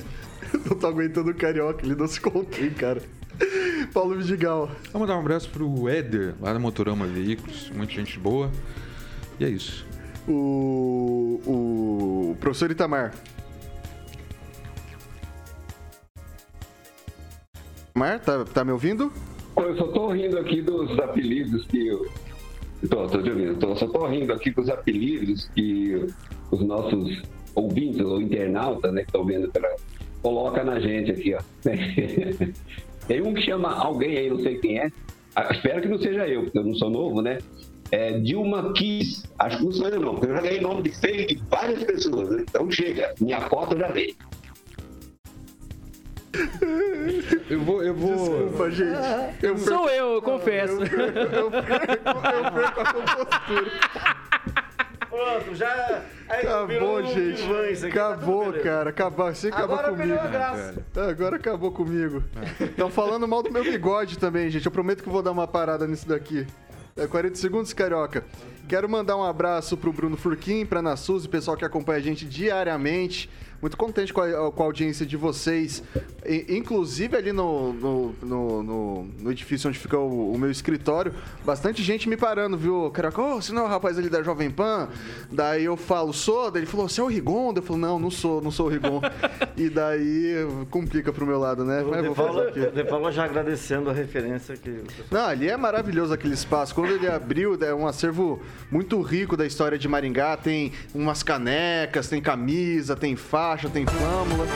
Não 0.64 0.76
tô 0.76 0.86
aguentando 0.86 1.30
o 1.30 1.34
carioca, 1.34 1.84
ele 1.84 1.94
não 1.94 2.06
se 2.06 2.20
contém, 2.20 2.70
cara. 2.70 3.02
Paulo 3.92 4.16
Vidigal. 4.16 4.70
Vamos 4.92 5.08
dar 5.08 5.16
um 5.16 5.20
abraço 5.20 5.48
pro 5.50 5.88
Éder, 5.88 6.34
lá 6.40 6.52
da 6.52 6.58
Motorama 6.58 7.06
Veículos, 7.06 7.70
muita 7.74 7.92
gente 7.92 8.18
boa. 8.18 8.50
E 9.38 9.44
é 9.44 9.48
isso. 9.48 9.86
O, 10.28 11.40
o 11.46 12.36
professor 12.40 12.70
Itamar. 12.70 13.14
Itamar, 17.90 18.20
tá, 18.20 18.44
tá 18.44 18.64
me 18.64 18.72
ouvindo? 18.72 19.12
Eu 19.56 19.76
só 19.76 19.88
tô 19.88 20.08
rindo 20.08 20.38
aqui 20.38 20.62
dos 20.62 20.98
apelidos 20.98 21.66
que 21.66 21.88
eu. 21.88 22.06
Tô, 22.88 23.08
tô 23.08 23.22
te 23.22 23.30
ouvindo. 23.30 23.58
Tô, 23.58 23.74
só 23.74 23.88
tô 23.88 24.06
rindo 24.06 24.32
aqui 24.32 24.50
dos 24.50 24.68
apelidos 24.68 25.50
que 25.54 26.06
os 26.50 26.60
nossos 26.60 27.22
ouvintes 27.54 28.00
ou 28.00 28.20
internautas, 28.20 28.92
né, 28.92 29.00
que 29.02 29.08
estão 29.08 29.24
vendo 29.24 29.50
pela. 29.50 29.68
coloca 30.22 30.62
na 30.62 30.78
gente 30.78 31.10
aqui, 31.10 31.34
ó. 31.34 31.40
Tem 33.08 33.22
um 33.22 33.32
que 33.32 33.40
chama 33.40 33.74
alguém 33.74 34.18
aí, 34.18 34.28
não 34.30 34.38
sei 34.38 34.58
quem 34.58 34.78
é. 34.78 34.92
Ah, 35.34 35.48
Espero 35.50 35.80
que 35.80 35.88
não 35.88 35.98
seja 35.98 36.28
eu, 36.28 36.44
porque 36.44 36.58
eu 36.58 36.64
não 36.64 36.74
sou 36.74 36.90
novo, 36.90 37.22
né? 37.22 37.38
É 37.90 38.18
Dilma 38.18 38.72
Kiss. 38.74 39.24
Acho 39.38 39.58
que 39.58 39.64
não 39.64 39.72
sou 39.72 39.88
eu, 39.88 40.00
não, 40.00 40.14
porque 40.14 40.30
eu 40.30 40.36
já 40.36 40.42
ganhei 40.42 40.60
nome 40.60 40.82
de 40.82 40.90
feio 40.90 41.26
de 41.26 41.42
várias 41.50 41.82
pessoas, 41.84 42.28
né? 42.28 42.44
Então 42.48 42.70
chega, 42.70 43.14
minha 43.18 43.40
foto 43.48 43.76
já 43.78 43.88
veio. 43.88 44.14
Eu 47.48 47.60
vou. 47.62 47.82
Eu 47.82 47.94
vou... 47.94 48.14
Desculpa, 48.14 48.70
gente. 48.70 49.42
Eu 49.42 49.56
Sou 49.56 49.88
eu, 49.88 50.12
eu 50.14 50.22
confesso. 50.22 50.74
Eu 50.74 50.78
perco, 50.80 51.34
eu 51.34 51.50
perco, 51.50 52.08
eu 52.08 52.52
perco 52.52 52.80
a 52.80 52.92
compostura. 52.92 53.72
Pronto, 55.08 55.54
já. 55.54 56.02
Aí, 56.28 56.40
Acabou, 56.46 56.66
virou 56.66 57.02
gente. 57.02 57.42
divã 57.42 57.62
tá 57.80 57.86
Acabou, 57.88 58.44
beleza. 58.46 58.64
cara. 58.64 58.90
Acabou. 58.90 59.34
Você 59.34 59.48
acabou 59.48 59.76
Agora 59.78 59.96
comigo. 59.96 60.18
a 60.18 60.26
graça. 60.26 60.84
É, 60.96 61.00
Agora 61.10 61.36
acabou 61.36 61.72
comigo. 61.72 62.22
Estão 62.60 62.90
falando 62.90 63.26
mal 63.26 63.42
do 63.42 63.50
meu 63.50 63.64
bigode 63.64 64.18
também, 64.18 64.50
gente. 64.50 64.66
Eu 64.66 64.72
prometo 64.72 65.02
que 65.02 65.08
vou 65.08 65.22
dar 65.22 65.32
uma 65.32 65.46
parada 65.48 65.86
nisso 65.86 66.06
daqui. 66.06 66.46
É 66.96 67.06
40 67.06 67.36
segundos, 67.36 67.72
carioca. 67.72 68.24
Quero 68.68 68.88
mandar 68.88 69.16
um 69.16 69.22
abraço 69.24 69.76
pro 69.76 69.92
Bruno 69.92 70.16
Furquim, 70.16 70.66
pra 70.66 70.82
Nassuzi, 70.82 71.28
pessoal 71.28 71.56
que 71.56 71.64
acompanha 71.64 71.98
a 71.98 72.02
gente 72.02 72.26
diariamente. 72.26 73.30
Muito 73.60 73.76
contente 73.76 74.12
com 74.12 74.20
a, 74.20 74.52
com 74.52 74.62
a 74.62 74.66
audiência 74.66 75.04
de 75.04 75.16
vocês. 75.16 75.82
I- 76.24 76.46
inclusive 76.56 77.16
ali 77.16 77.32
no, 77.32 77.72
no, 77.72 78.14
no, 78.22 78.62
no- 78.62 79.04
no 79.20 79.30
edifício 79.32 79.68
onde 79.68 79.78
fica 79.78 79.98
o, 79.98 80.32
o 80.32 80.38
meu 80.38 80.50
escritório, 80.50 81.12
bastante 81.44 81.82
gente 81.82 82.08
me 82.08 82.16
parando, 82.16 82.56
viu? 82.56 82.90
Caraca, 82.92 83.20
ô, 83.20 83.40
você 83.42 83.52
não 83.52 83.62
é 83.62 83.64
o 83.64 83.68
rapaz 83.68 83.98
ali 83.98 84.08
da 84.08 84.22
Jovem 84.22 84.50
Pan? 84.50 84.88
Daí 85.30 85.64
eu 85.64 85.76
falo, 85.76 86.12
sou? 86.12 86.50
Daí 86.50 86.62
ele 86.62 86.70
falou, 86.70 86.88
você 86.88 87.00
é 87.00 87.04
o 87.04 87.08
Rigon? 87.08 87.52
Daí 87.52 87.62
Eu 87.62 87.66
falo, 87.66 87.78
não, 87.80 87.98
não 87.98 88.10
sou, 88.10 88.40
não 88.40 88.50
sou 88.50 88.66
o 88.66 88.68
Rigon. 88.68 89.00
e 89.56 89.68
daí 89.68 90.34
complica 90.70 91.12
pro 91.12 91.26
meu 91.26 91.38
lado, 91.38 91.64
né? 91.64 91.82
Mas 91.88 92.04
vou 92.06 92.14
fazer 92.14 92.52
quê? 92.52 92.66
De 92.70 92.84
Paula 92.84 93.10
já 93.10 93.24
agradecendo 93.24 93.90
a 93.90 93.92
referência 93.92 94.56
que. 94.56 94.82
Não, 95.10 95.26
ali 95.26 95.48
é 95.48 95.56
maravilhoso 95.56 96.12
aquele 96.14 96.34
espaço. 96.34 96.74
Quando 96.74 96.92
ele 96.92 97.08
abriu, 97.08 97.58
é 97.60 97.74
um 97.74 97.86
acervo 97.86 98.40
muito 98.70 99.00
rico 99.02 99.36
da 99.36 99.44
história 99.46 99.76
de 99.78 99.88
Maringá. 99.88 100.36
Tem 100.36 100.72
umas 100.94 101.22
canecas, 101.22 102.08
tem 102.08 102.20
camisa, 102.22 102.94
tem 102.94 103.16
faixa, 103.48 103.70
tem 103.70 103.86
flâmula. 103.86 104.46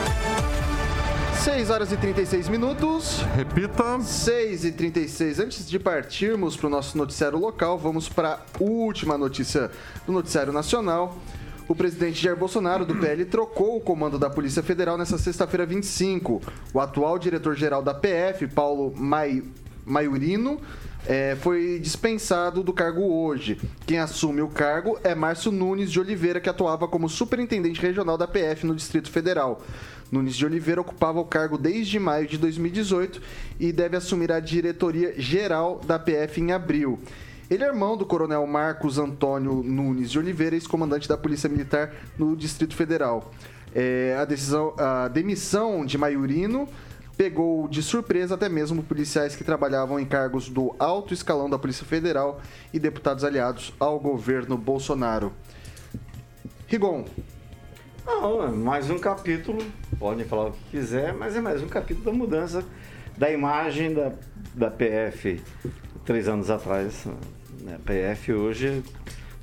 6 1.43 1.71
horas 1.71 1.91
e 1.91 1.97
36 1.97 2.47
minutos. 2.47 3.21
Repita. 3.35 3.99
6 3.99 4.65
e 4.65 4.71
36. 4.71 5.39
Antes 5.39 5.67
de 5.67 5.79
partirmos 5.79 6.55
para 6.55 6.67
o 6.67 6.69
nosso 6.69 6.95
noticiário 6.95 7.39
local, 7.39 7.79
vamos 7.79 8.07
para 8.07 8.33
a 8.33 8.39
última 8.63 9.17
notícia 9.17 9.71
do 10.05 10.11
noticiário 10.11 10.53
nacional. 10.53 11.17
O 11.67 11.73
presidente 11.73 12.21
Jair 12.21 12.37
Bolsonaro, 12.37 12.85
do 12.85 12.93
PL, 12.93 13.25
trocou 13.25 13.77
o 13.77 13.81
comando 13.81 14.19
da 14.19 14.29
Polícia 14.29 14.61
Federal 14.61 14.95
nesta 14.95 15.17
sexta-feira 15.17 15.65
25. 15.65 16.39
O 16.71 16.79
atual 16.79 17.17
diretor-geral 17.17 17.81
da 17.81 17.95
PF, 17.95 18.47
Paulo 18.49 18.93
Mai... 18.95 19.41
Maiorino, 19.85 20.61
eh, 21.07 21.35
foi 21.41 21.79
dispensado 21.79 22.63
do 22.63 22.71
cargo 22.71 23.01
hoje. 23.01 23.59
Quem 23.85 23.99
assume 23.99 24.41
o 24.41 24.47
cargo 24.47 24.97
é 25.03 25.13
Márcio 25.13 25.51
Nunes 25.51 25.91
de 25.91 25.99
Oliveira, 25.99 26.39
que 26.39 26.49
atuava 26.49 26.87
como 26.87 27.09
superintendente 27.09 27.81
regional 27.81 28.17
da 28.17 28.27
PF 28.27 28.65
no 28.65 28.75
Distrito 28.75 29.11
Federal. 29.11 29.61
Nunes 30.11 30.35
de 30.35 30.45
Oliveira 30.45 30.79
ocupava 30.79 31.19
o 31.19 31.25
cargo 31.25 31.57
desde 31.57 31.99
maio 31.99 32.27
de 32.27 32.37
2018 32.37 33.21
e 33.59 33.71
deve 33.71 33.97
assumir 33.97 34.31
a 34.31 34.39
diretoria 34.39 35.13
geral 35.19 35.81
da 35.85 35.97
PF 35.97 36.39
em 36.39 36.51
abril. 36.51 36.99
Ele 37.49 37.63
é 37.63 37.67
irmão 37.67 37.97
do 37.97 38.05
coronel 38.05 38.45
Marcos 38.47 38.97
Antônio 38.97 39.61
Nunes 39.63 40.11
de 40.11 40.19
Oliveira, 40.19 40.55
ex-comandante 40.55 41.09
da 41.09 41.17
Polícia 41.17 41.49
Militar 41.49 41.93
no 42.17 42.35
Distrito 42.35 42.75
Federal. 42.75 43.31
É, 43.75 44.15
a, 44.19 44.23
decisão, 44.23 44.73
a 44.77 45.07
demissão 45.07 45.83
de 45.83 45.97
Maiorino 45.97 46.69
pegou 47.17 47.67
de 47.67 47.81
surpresa 47.83 48.35
até 48.35 48.49
mesmo 48.49 48.83
policiais 48.83 49.35
que 49.35 49.43
trabalhavam 49.43 49.99
em 49.99 50.05
cargos 50.05 50.49
do 50.49 50.75
alto 50.79 51.13
escalão 51.13 51.49
da 51.49 51.59
Polícia 51.59 51.85
Federal 51.85 52.41
e 52.73 52.79
deputados 52.79 53.23
aliados 53.23 53.73
ao 53.79 53.99
governo 53.99 54.57
Bolsonaro. 54.57 55.31
Rigon, 56.67 57.05
Não, 58.05 58.43
é 58.45 58.49
mais 58.49 58.89
um 58.89 58.97
capítulo, 58.97 59.63
podem 59.99 60.25
falar 60.25 60.47
o 60.47 60.51
que 60.51 60.71
quiser, 60.71 61.13
mas 61.13 61.35
é 61.35 61.41
mais 61.41 61.61
um 61.61 61.67
capítulo 61.67 62.05
da 62.05 62.11
mudança 62.11 62.65
da 63.17 63.31
imagem 63.31 63.93
da, 63.93 64.11
da 64.53 64.71
PF 64.71 65.41
três 66.05 66.27
anos 66.27 66.49
atrás. 66.49 67.05
né? 67.61 67.75
A 67.75 67.79
PF 67.79 68.33
hoje 68.33 68.83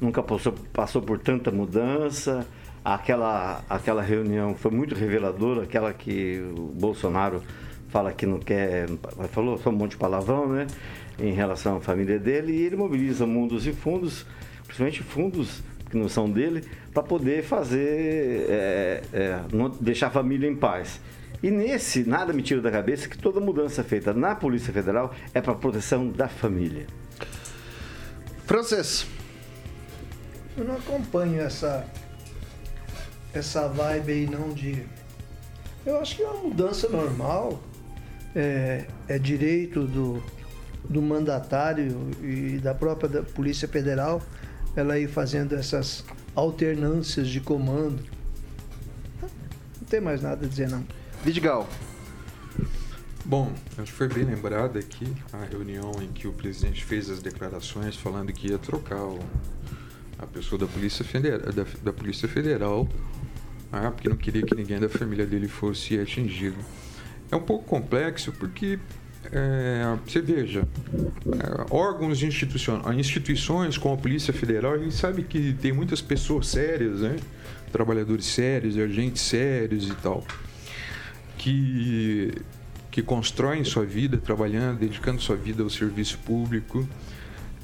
nunca 0.01 0.23
passou, 0.23 0.53
passou 0.73 1.03
por 1.03 1.19
tanta 1.19 1.51
mudança. 1.51 2.47
Aquela, 2.85 3.63
aquela 3.69 4.03
reunião 4.03 4.55
foi 4.55 4.71
muito 4.71 4.95
reveladora, 4.95 5.65
aquela 5.65 5.93
que 5.93 6.41
o 6.57 6.73
Bolsonaro 6.75 7.43
fala 7.89 8.13
que 8.13 8.25
não 8.25 8.39
quer, 8.39 8.87
falou 9.33 9.59
só 9.59 9.71
um 9.71 9.75
monte 9.75 9.93
de 9.93 9.97
palavrão, 9.97 10.49
né? 10.49 10.67
Em 11.19 11.33
relação 11.33 11.77
à 11.77 11.81
família 11.81 12.19
dele, 12.19 12.53
e 12.53 12.63
ele 12.63 12.77
mobiliza 12.77 13.27
mundos 13.27 13.67
e 13.67 13.73
fundos, 13.73 14.25
principalmente 14.65 15.03
fundos 15.03 15.63
que 15.91 15.97
não 15.99 16.09
são 16.09 16.31
dele, 16.31 16.65
para 16.95 17.03
poder 17.03 17.43
fazer, 17.43 18.47
é, 18.49 19.03
é, 19.13 19.41
não 19.53 19.69
deixar 19.69 20.07
a 20.07 20.11
família 20.11 20.49
em 20.49 20.57
paz. 20.57 21.01
E 21.43 21.51
nesse, 21.51 22.05
nada 22.05 22.33
me 22.33 22.43
tira 22.43 22.61
da 22.61 22.71
cabeça 22.71 23.09
que 23.09 23.19
toda 23.19 23.41
mudança 23.41 23.83
feita 23.83 24.13
na 24.13 24.35
Polícia 24.35 24.73
Federal 24.73 25.13
é 25.35 25.41
para 25.41 25.55
proteção 25.55 26.09
da 26.09 26.29
família. 26.29 26.87
Francês. 28.47 29.07
Eu 30.57 30.65
não 30.65 30.77
acompanho 30.77 31.41
essa 31.41 31.87
essa 33.33 33.69
vibe 33.69 34.13
aí 34.13 34.27
não 34.31 34.53
de. 34.53 34.85
Eu 35.85 35.99
acho 36.01 36.17
que 36.17 36.23
é 36.23 36.29
uma 36.29 36.43
mudança 36.49 36.89
normal. 36.89 37.63
É, 38.35 38.87
é 39.09 39.19
direito 39.19 39.87
do, 39.89 40.23
do 40.89 41.03
mandatário 41.03 42.11
e 42.23 42.59
da 42.63 42.73
própria 42.73 43.09
da 43.09 43.23
Polícia 43.25 43.67
Federal 43.67 44.23
ela 44.77 44.97
ir 45.01 45.09
fazendo 45.09 45.57
essas 45.57 46.05
alternâncias 46.37 47.27
de 47.29 47.41
comando. 47.41 48.05
Não 49.21 49.87
tem 49.89 50.01
mais 50.01 50.23
nada 50.23 50.47
a 50.47 50.49
dizer 50.49 50.69
não. 50.71 50.85
Vidigal. 51.25 51.69
Bom, 53.25 53.53
acho 53.79 53.91
que 53.93 53.99
foi 53.99 54.09
bem 54.09 54.25
lembrada 54.25 54.79
aqui 54.79 55.13
a 55.33 55.45
reunião 55.45 55.93
em 56.01 56.09
que 56.09 56.29
o 56.29 56.33
presidente 56.33 56.85
fez 56.85 57.11
as 57.11 57.21
declarações 57.21 57.97
falando 57.97 58.33
que 58.33 58.49
ia 58.49 58.59
trocar 58.59 59.03
o- 59.03 59.19
a 60.19 60.27
pessoa 60.27 60.59
da 60.59 60.67
Polícia 60.67 61.05
Federal, 61.05 61.41
da, 61.53 61.65
da 61.83 61.93
Polícia 61.93 62.29
Federal 62.29 62.89
ah, 63.73 63.91
porque 63.91 64.09
não 64.09 64.17
queria 64.17 64.43
que 64.43 64.55
ninguém 64.55 64.79
da 64.79 64.89
família 64.89 65.27
dele 65.27 65.49
fosse 65.49 65.99
atingido. 65.99 66.57
É 67.31 67.37
um 67.37 67.43
pouco 67.43 67.65
complexo 67.65 68.33
porque 68.33 68.79
é, 69.33 69.97
você 70.05 70.21
veja, 70.21 70.67
é, 70.93 71.67
órgãos 71.71 72.19
de 72.19 72.27
instituição, 72.27 72.83
instituições 72.93 73.79
como 73.79 73.95
a 73.95 73.99
Polícia 73.99 74.33
Federal, 74.33 74.73
a 74.75 74.79
gente 74.79 74.95
sabe 74.95 75.23
que 75.23 75.53
tem 75.55 75.73
muitas 75.73 76.01
pessoas 76.01 76.49
sérias, 76.49 77.01
né? 77.01 77.17
trabalhadores 77.71 78.27
sérios, 78.27 78.77
agentes 78.77 79.23
sérios 79.23 79.89
e 79.89 79.95
tal, 79.97 80.25
que, 81.39 82.33
que 82.91 83.03
constroem 83.03 83.63
sua 83.65 83.85
vida 83.85 84.19
trabalhando, 84.19 84.81
dedicando 84.81 85.21
sua 85.21 85.37
vida 85.37 85.63
ao 85.63 85.71
serviço 85.71 86.19
público 86.19 86.89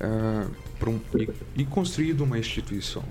ah, 0.00 0.46
pra 0.78 0.90
um- 0.90 1.00
e, 1.18 1.62
e 1.62 1.64
construído 1.64 2.22
uma 2.22 2.38
instituição. 2.38 3.02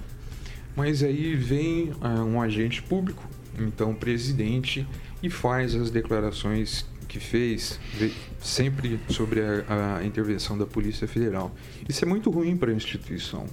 Mas 0.76 1.03
aí 1.03 1.36
vem 1.36 1.93
ah, 2.01 2.23
um 2.23 2.41
agente 2.41 2.82
público, 2.84 3.23
então 3.57 3.93
presidente, 3.93 4.86
e 5.23 5.30
faz 5.30 5.73
as 5.73 5.89
declarações 5.89 6.86
que 7.07 7.19
fez 7.19 7.80
sempre 8.41 8.99
sobre 9.09 9.39
a, 9.41 9.97
a 9.97 10.05
intervenção 10.05 10.57
da 10.57 10.65
Polícia 10.65 11.07
Federal. 11.07 11.53
Isso 11.88 12.03
é 12.03 12.07
muito 12.07 12.30
ruim 12.30 12.57
para 12.57 12.71
a 12.71 12.73
instituição. 12.73 13.45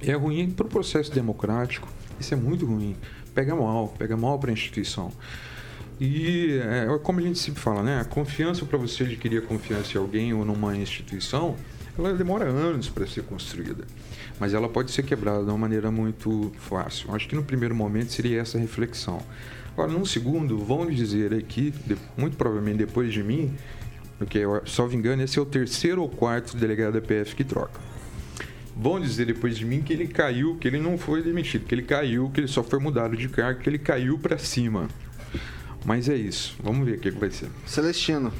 É 0.00 0.12
ruim 0.12 0.50
para 0.50 0.66
o 0.66 0.68
processo 0.68 1.12
democrático. 1.12 1.88
Isso 2.20 2.32
é 2.34 2.36
muito 2.36 2.64
ruim. 2.66 2.94
Pega 3.34 3.54
mal, 3.54 3.88
pega 3.98 4.16
mal 4.16 4.38
para 4.38 4.50
a 4.50 4.52
instituição. 4.52 5.12
E 6.00 6.60
é, 6.62 6.86
como 7.02 7.18
a 7.18 7.22
gente 7.22 7.38
sempre 7.38 7.60
fala, 7.60 7.82
né? 7.82 8.00
A 8.00 8.04
confiança 8.04 8.64
para 8.64 8.78
você 8.78 9.02
adquirir 9.02 9.38
a 9.38 9.46
confiança 9.46 9.98
em 9.98 10.00
alguém 10.00 10.32
ou 10.32 10.44
numa 10.44 10.76
instituição, 10.76 11.56
ela 11.98 12.14
demora 12.14 12.44
anos 12.44 12.88
para 12.88 13.06
ser 13.06 13.24
construída. 13.24 13.84
Mas 14.38 14.54
ela 14.54 14.68
pode 14.68 14.90
ser 14.90 15.02
quebrada 15.02 15.42
de 15.42 15.50
uma 15.50 15.58
maneira 15.58 15.90
muito 15.90 16.52
fácil. 16.58 17.14
Acho 17.14 17.28
que 17.28 17.34
no 17.34 17.42
primeiro 17.42 17.74
momento 17.74 18.12
seria 18.12 18.40
essa 18.40 18.58
reflexão. 18.58 19.20
Agora, 19.72 19.90
num 19.90 20.04
segundo, 20.04 20.58
vão 20.58 20.86
dizer 20.86 21.32
aqui, 21.34 21.72
muito 22.16 22.36
provavelmente 22.36 22.78
depois 22.78 23.12
de 23.12 23.22
mim, 23.22 23.54
porque, 24.18 24.40
salvo 24.66 24.94
engano, 24.96 25.22
esse 25.22 25.38
é 25.38 25.42
o 25.42 25.46
terceiro 25.46 26.02
ou 26.02 26.08
quarto 26.08 26.56
delegado 26.56 26.94
da 26.94 27.00
PF 27.00 27.36
que 27.36 27.44
troca. 27.44 27.80
Vão 28.76 29.00
dizer 29.00 29.26
depois 29.26 29.56
de 29.56 29.64
mim 29.64 29.82
que 29.82 29.92
ele 29.92 30.06
caiu, 30.06 30.56
que 30.56 30.66
ele 30.68 30.78
não 30.78 30.98
foi 30.98 31.22
demitido, 31.22 31.64
que 31.64 31.74
ele 31.74 31.82
caiu, 31.82 32.30
que 32.30 32.40
ele 32.40 32.48
só 32.48 32.62
foi 32.62 32.78
mudado 32.78 33.16
de 33.16 33.28
cargo, 33.28 33.60
que 33.60 33.68
ele 33.68 33.78
caiu 33.78 34.18
para 34.18 34.38
cima. 34.38 34.88
Mas 35.84 36.08
é 36.08 36.14
isso. 36.14 36.56
Vamos 36.62 36.86
ver 36.86 36.96
o 36.96 37.00
que 37.00 37.10
vai 37.10 37.30
ser. 37.30 37.48
Celestino. 37.66 38.32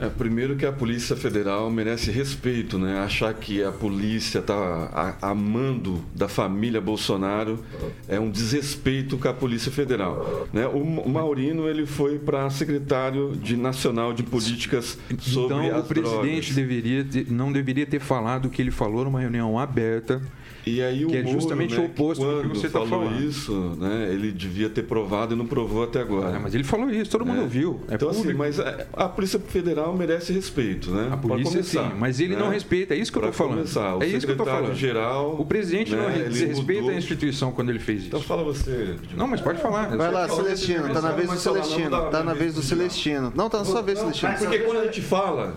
É, 0.00 0.08
primeiro 0.08 0.54
que 0.54 0.64
a 0.64 0.70
Polícia 0.72 1.16
Federal 1.16 1.68
merece 1.70 2.10
respeito, 2.10 2.78
né? 2.78 3.00
Achar 3.00 3.34
que 3.34 3.62
a 3.64 3.72
polícia 3.72 4.38
está 4.38 5.16
amando 5.20 6.04
da 6.14 6.28
família 6.28 6.80
Bolsonaro 6.80 7.58
é 8.06 8.18
um 8.20 8.30
desrespeito 8.30 9.18
com 9.18 9.28
a 9.28 9.32
Polícia 9.34 9.72
Federal. 9.72 10.46
Né? 10.52 10.66
O 10.68 10.84
Ma- 10.84 11.02
o 11.02 11.08
Maurino 11.08 11.68
ele 11.68 11.84
foi 11.84 12.18
para 12.18 12.48
secretário 12.50 13.34
de 13.36 13.56
Nacional 13.56 14.12
de 14.12 14.22
Políticas 14.22 14.96
sobre 15.18 15.56
então, 15.56 15.76
as 15.76 15.84
o 15.84 15.88
presidente 15.88 16.52
drogas. 16.52 16.54
deveria 16.54 17.04
ter- 17.04 17.26
não 17.30 17.50
deveria 17.52 17.86
ter 17.86 17.98
falado 18.00 18.46
o 18.46 18.50
que 18.50 18.62
ele 18.62 18.70
falou 18.70 19.04
numa 19.04 19.18
reunião 19.20 19.58
aberta. 19.58 20.22
E 20.68 20.82
aí 20.82 21.04
o 21.04 21.08
que 21.08 21.16
é 21.16 21.22
Moro, 21.22 21.40
justamente 21.40 21.74
né, 21.74 21.80
o 21.80 21.86
oposto 21.86 22.24
do 22.24 22.50
que 22.50 22.58
você 22.58 22.66
está 22.66 22.80
falou 22.80 23.06
falando. 23.06 23.24
isso, 23.24 23.52
né? 23.78 24.08
Ele 24.12 24.30
devia 24.30 24.68
ter 24.68 24.82
provado 24.82 25.34
e 25.34 25.36
não 25.36 25.46
provou 25.46 25.84
até 25.84 26.00
agora. 26.00 26.36
É, 26.36 26.38
mas 26.38 26.54
ele 26.54 26.64
falou 26.64 26.90
isso, 26.90 27.10
todo 27.10 27.24
mundo 27.24 27.42
ouviu. 27.42 27.80
É 27.88 27.94
então, 27.94 28.08
assim, 28.08 28.18
público. 28.20 28.38
mas 28.38 28.60
a, 28.60 28.86
a 28.92 29.08
Polícia 29.08 29.38
Federal 29.38 29.96
merece 29.96 30.32
respeito, 30.32 30.90
né? 30.90 31.08
A 31.12 31.16
polícia 31.16 31.62
sim, 31.62 31.78
mas 31.98 32.20
ele 32.20 32.36
não 32.36 32.50
respeita, 32.50 32.94
é 32.94 32.98
isso 32.98 33.10
que 33.10 33.18
eu 33.18 33.22
tô 33.22 33.32
falando. 33.32 33.56
Começar, 33.56 33.96
o 33.96 34.02
é 34.02 34.06
isso 34.06 34.26
que 34.26 34.32
eu 34.32 34.36
tô 34.36 34.44
falando. 34.44 34.74
geral. 34.74 35.36
O 35.38 35.44
presidente 35.44 35.94
não 35.94 36.08
né, 36.08 36.28
desrespeita 36.28 36.82
mudou. 36.82 36.94
a 36.94 36.98
instituição 36.98 37.52
quando 37.52 37.70
ele 37.70 37.78
fez 37.78 38.00
isso. 38.00 38.08
Então 38.08 38.20
fala 38.20 38.42
você. 38.42 38.96
Não, 39.16 39.26
mas 39.26 39.40
pode 39.40 39.60
falar. 39.60 39.96
Vai 39.96 40.10
lá. 40.10 40.28
Celestino. 40.28 40.92
Tá 40.92 41.00
na 41.00 41.12
vez 41.12 41.30
do 41.30 41.36
Celestino. 41.36 41.90
Tá 42.10 42.22
na 42.22 42.34
vez 42.34 42.54
do 42.54 42.62
Celestino. 42.62 43.32
Não, 43.34 43.48
tá 43.48 43.58
na 43.58 43.64
sua 43.64 43.82
vez, 43.82 43.98
Celestino. 43.98 44.32
Porque 44.38 44.58
quando 44.58 44.78
a 44.78 44.84
gente 44.84 45.00
fala, 45.00 45.56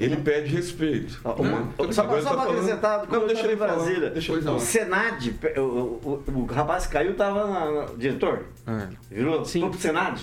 Ele 0.00 0.16
pede 0.16 0.54
respeito. 0.54 1.20
Ó, 1.24 1.42
né? 1.42 1.68
uma- 1.78 1.92
só 1.92 2.02
tá 2.02 2.08
para 2.08 2.22
falando- 2.22 2.50
acrescentar, 2.50 3.06
Não, 3.10 3.26
deixa 3.26 3.46
ele 3.46 3.56
falar. 3.56 3.74
Brasília. 3.74 4.10
Deixa 4.10 4.32
ele 4.32 4.48
o. 4.48 4.60
Senad, 4.60 5.28
o, 5.56 5.60
o, 5.60 6.22
o, 6.34 6.44
rapaz 6.46 6.86
que 6.86 6.92
caiu 6.92 7.12
estava 7.12 7.46
na, 7.46 7.70
na- 7.70 7.86
diretor. 7.96 8.46
É. 8.66 8.88
Virou? 9.10 9.44
Sim. 9.44 9.60
Foi 9.60 9.70
pro 9.70 9.80
Senad? 9.80 10.20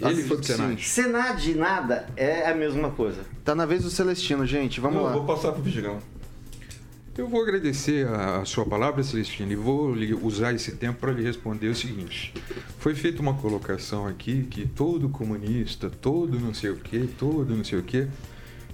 Ele 0.00 0.22
foi 0.22 0.36
pro 0.38 0.46
Sim. 0.46 0.52
Senado. 0.54 0.80
Senad 0.80 1.46
e 1.50 1.54
nada 1.54 2.06
é 2.16 2.48
a 2.50 2.54
mesma 2.54 2.90
coisa. 2.90 3.20
Tá 3.44 3.54
na 3.54 3.66
vez 3.66 3.82
do 3.82 3.90
Celestino, 3.90 4.46
gente. 4.46 4.80
Vamos 4.80 4.96
Não, 4.96 5.04
lá. 5.04 5.12
Vou 5.12 5.24
passar 5.24 5.52
pro 5.52 5.62
Vigilão. 5.62 5.98
Eu 7.18 7.28
vou 7.28 7.42
agradecer 7.42 8.06
a, 8.08 8.42
sua 8.46 8.64
palavra, 8.64 9.02
Celestino, 9.02 9.52
e 9.52 9.56
vou 9.56 9.92
lhe 9.94 10.14
usar 10.14 10.54
esse 10.54 10.72
tempo 10.76 11.00
para 11.00 11.12
lhe 11.12 11.22
responder 11.22 11.68
o 11.68 11.74
seguinte. 11.74 12.32
Foi 12.78 12.94
feita 12.94 13.20
uma 13.20 13.34
colocação 13.34 14.06
aqui 14.06 14.44
que 14.44 14.64
todo 14.66 15.08
comunista, 15.10 15.90
todo 15.90 16.38
não 16.40 16.54
sei 16.54 16.70
o 16.70 16.76
que, 16.76 17.06
todo 17.18 17.54
não 17.54 17.62
sei 17.64 17.78
o 17.78 17.82
que. 17.82 18.06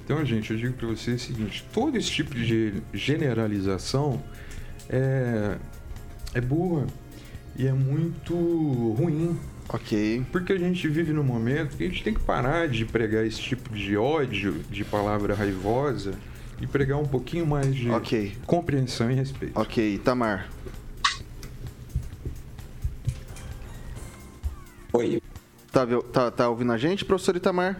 Então, 0.07 0.25
gente, 0.25 0.53
eu 0.53 0.57
digo 0.57 0.75
para 0.75 0.87
você 0.87 1.15
o 1.15 1.19
seguinte: 1.19 1.67
todo 1.75 1.99
esse 1.99 2.09
tipo 2.09 2.33
de 2.33 2.75
generalização 2.95 4.23
é, 4.89 5.57
é 6.33 6.41
boa 6.41 6.87
e 7.57 7.67
é 7.67 7.73
muito 7.73 8.33
ruim. 8.93 9.37
Ok. 9.69 10.25
Porque 10.31 10.53
a 10.53 10.59
gente 10.59 10.87
vive 10.87 11.13
num 11.13 11.25
momento 11.25 11.77
que 11.77 11.83
a 11.83 11.89
gente 11.89 12.05
tem 12.05 12.15
que 12.15 12.21
parar 12.21 12.69
de 12.69 12.85
pregar 12.85 13.27
esse 13.27 13.41
tipo 13.41 13.75
de 13.75 13.97
ódio, 13.97 14.63
de 14.71 14.85
palavra 14.85 15.35
raivosa, 15.35 16.13
e 16.61 16.69
pregar 16.69 16.99
um 16.99 17.07
pouquinho 17.07 17.45
mais 17.45 17.75
de 17.75 17.91
Ok. 17.91 18.37
compreensão 18.47 19.11
e 19.11 19.15
respeito. 19.15 19.59
Ok, 19.59 19.95
Itamar. 19.95 20.49
Oi. 24.93 25.21
Tá, 25.73 25.85
tá, 26.13 26.31
tá 26.31 26.49
ouvindo 26.49 26.71
a 26.71 26.79
gente, 26.79 27.05
professor 27.05 27.35
Itamar? 27.35 27.77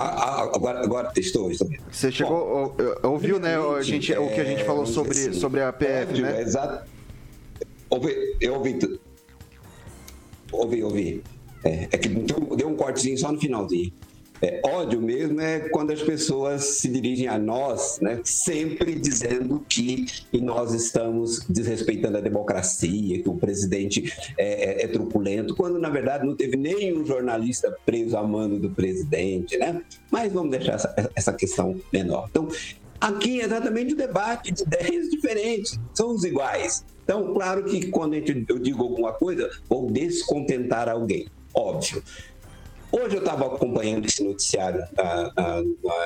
Ah, 0.00 0.14
ah, 0.16 0.42
agora, 0.54 0.80
agora 0.84 1.12
estou, 1.16 1.50
estou. 1.50 1.68
Você 1.90 2.12
chegou, 2.12 2.36
ou- 2.36 2.76
ou- 3.02 3.10
ouviu, 3.12 3.40
né, 3.40 3.56
a 3.58 3.82
gente, 3.82 4.12
o 4.12 4.28
que 4.28 4.40
a 4.40 4.44
gente 4.44 4.62
É, 4.62 4.64
falou 4.64 4.82
vamos 4.82 4.94
sobre, 4.94 5.18
assim, 5.18 5.32
sobre 5.32 5.60
a 5.60 5.72
PF, 5.72 6.12
ódio, 6.12 6.22
né? 6.24 6.40
Exato. 6.40 6.88
Ouvi, 7.90 8.36
eu 8.40 8.54
ouvi. 8.54 8.78
Ouvi, 10.52 10.84
ouvi. 10.84 11.22
É, 11.64 11.88
é 11.90 11.98
que 11.98 12.08
deu 12.08 12.68
um 12.68 12.76
cortezinho 12.76 13.18
só 13.18 13.32
no 13.32 13.40
finalzinho. 13.40 13.92
É, 14.40 14.60
ódio 14.64 15.00
mesmo 15.00 15.40
é 15.40 15.68
quando 15.68 15.92
as 15.92 16.02
pessoas 16.02 16.64
se 16.78 16.88
dirigem 16.88 17.26
a 17.26 17.38
nós, 17.38 17.98
né, 18.00 18.20
sempre 18.24 18.94
dizendo 18.94 19.64
que, 19.68 20.06
nós 20.40 20.72
estamos 20.72 21.40
desrespeitando 21.48 22.18
a 22.18 22.20
democracia, 22.20 23.20
que 23.22 23.28
o 23.28 23.34
presidente 23.34 24.12
é, 24.36 24.82
é- 24.82 24.84
é 24.84 24.88
truculento, 24.88 25.54
quando 25.54 25.78
na 25.78 25.88
verdade 25.88 26.24
não 26.26 26.36
teve 26.36 26.56
nenhum 26.56 27.04
jornalista 27.04 27.76
preso 27.84 28.16
a 28.16 28.22
mando 28.22 28.58
do 28.58 28.70
presidente, 28.70 29.56
né? 29.56 29.82
Mas 30.10 30.32
vamos 30.32 30.50
deixar 30.50 30.74
essa, 30.74 31.10
essa 31.14 31.32
questão 31.32 31.80
menor. 31.92 32.28
Então, 32.30 32.48
aqui 33.00 33.40
é 33.40 33.44
exatamente 33.44 33.94
o 33.94 33.96
debate 33.96 34.52
de 34.52 34.62
ideias 34.62 35.08
diferentes, 35.10 35.78
são 35.94 36.14
os 36.14 36.24
iguais. 36.24 36.84
Então, 37.04 37.32
claro 37.34 37.64
que 37.64 37.86
quando 37.88 38.14
eu 38.14 38.58
digo 38.58 38.82
alguma 38.82 39.12
coisa, 39.12 39.50
vou 39.68 39.90
descontentar 39.90 40.88
alguém, 40.88 41.26
óbvio. 41.54 42.02
Hoje 42.90 43.16
eu 43.16 43.20
estava 43.20 43.46
acompanhando 43.46 44.06
esse 44.06 44.22
noticiário 44.24 44.82
na, 44.96 45.32
na- 45.36 45.62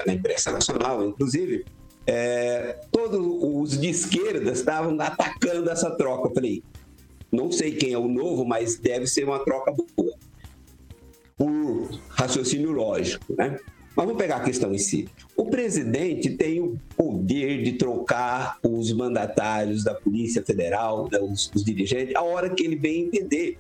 na- 0.07 0.13
imprensa 0.13 0.51
nacional, 0.51 1.05
inclusive, 1.07 1.65
é, 2.07 2.81
todos 2.91 3.21
os 3.21 3.81
de 3.81 3.89
esquerda 3.89 4.51
estavam 4.51 5.01
atacando 5.01 5.71
essa 5.71 5.91
troca. 5.93 6.29
Eu 6.29 6.35
falei, 6.35 6.63
não 7.31 7.53
sei 7.53 7.73
quem 7.77 7.93
é 7.93 7.99
o 7.99 8.09
novo, 8.09 8.45
mas 8.45 8.77
deve 8.79 9.07
ser 9.07 9.25
uma 9.25 9.39
troca 9.45 9.73
boa. 9.73 10.13
Por 11.37 11.89
raciocínio 12.11 12.73
lógico, 12.73 13.35
né? 13.37 13.59
Mas 13.95 14.07
vamos 14.07 14.17
pegar 14.21 14.37
a 14.37 14.41
questão 14.41 14.75
em 14.75 14.79
si. 14.79 15.09
O 15.37 15.47
presidente 15.51 16.31
tem 16.31 16.61
o 16.61 16.79
poder 16.97 17.63
de 17.63 17.73
trocar 17.73 18.59
os 18.63 18.93
mandatários 18.93 19.85
da 19.85 19.95
Polícia 19.95 20.43
Federal, 20.43 21.09
os, 21.23 21.51
os 21.55 21.65
dirigentes, 21.65 22.15
a 22.17 22.23
hora 22.23 22.51
que 22.51 22.63
ele 22.65 22.77
bem 22.77 23.03
entender. 23.05 23.59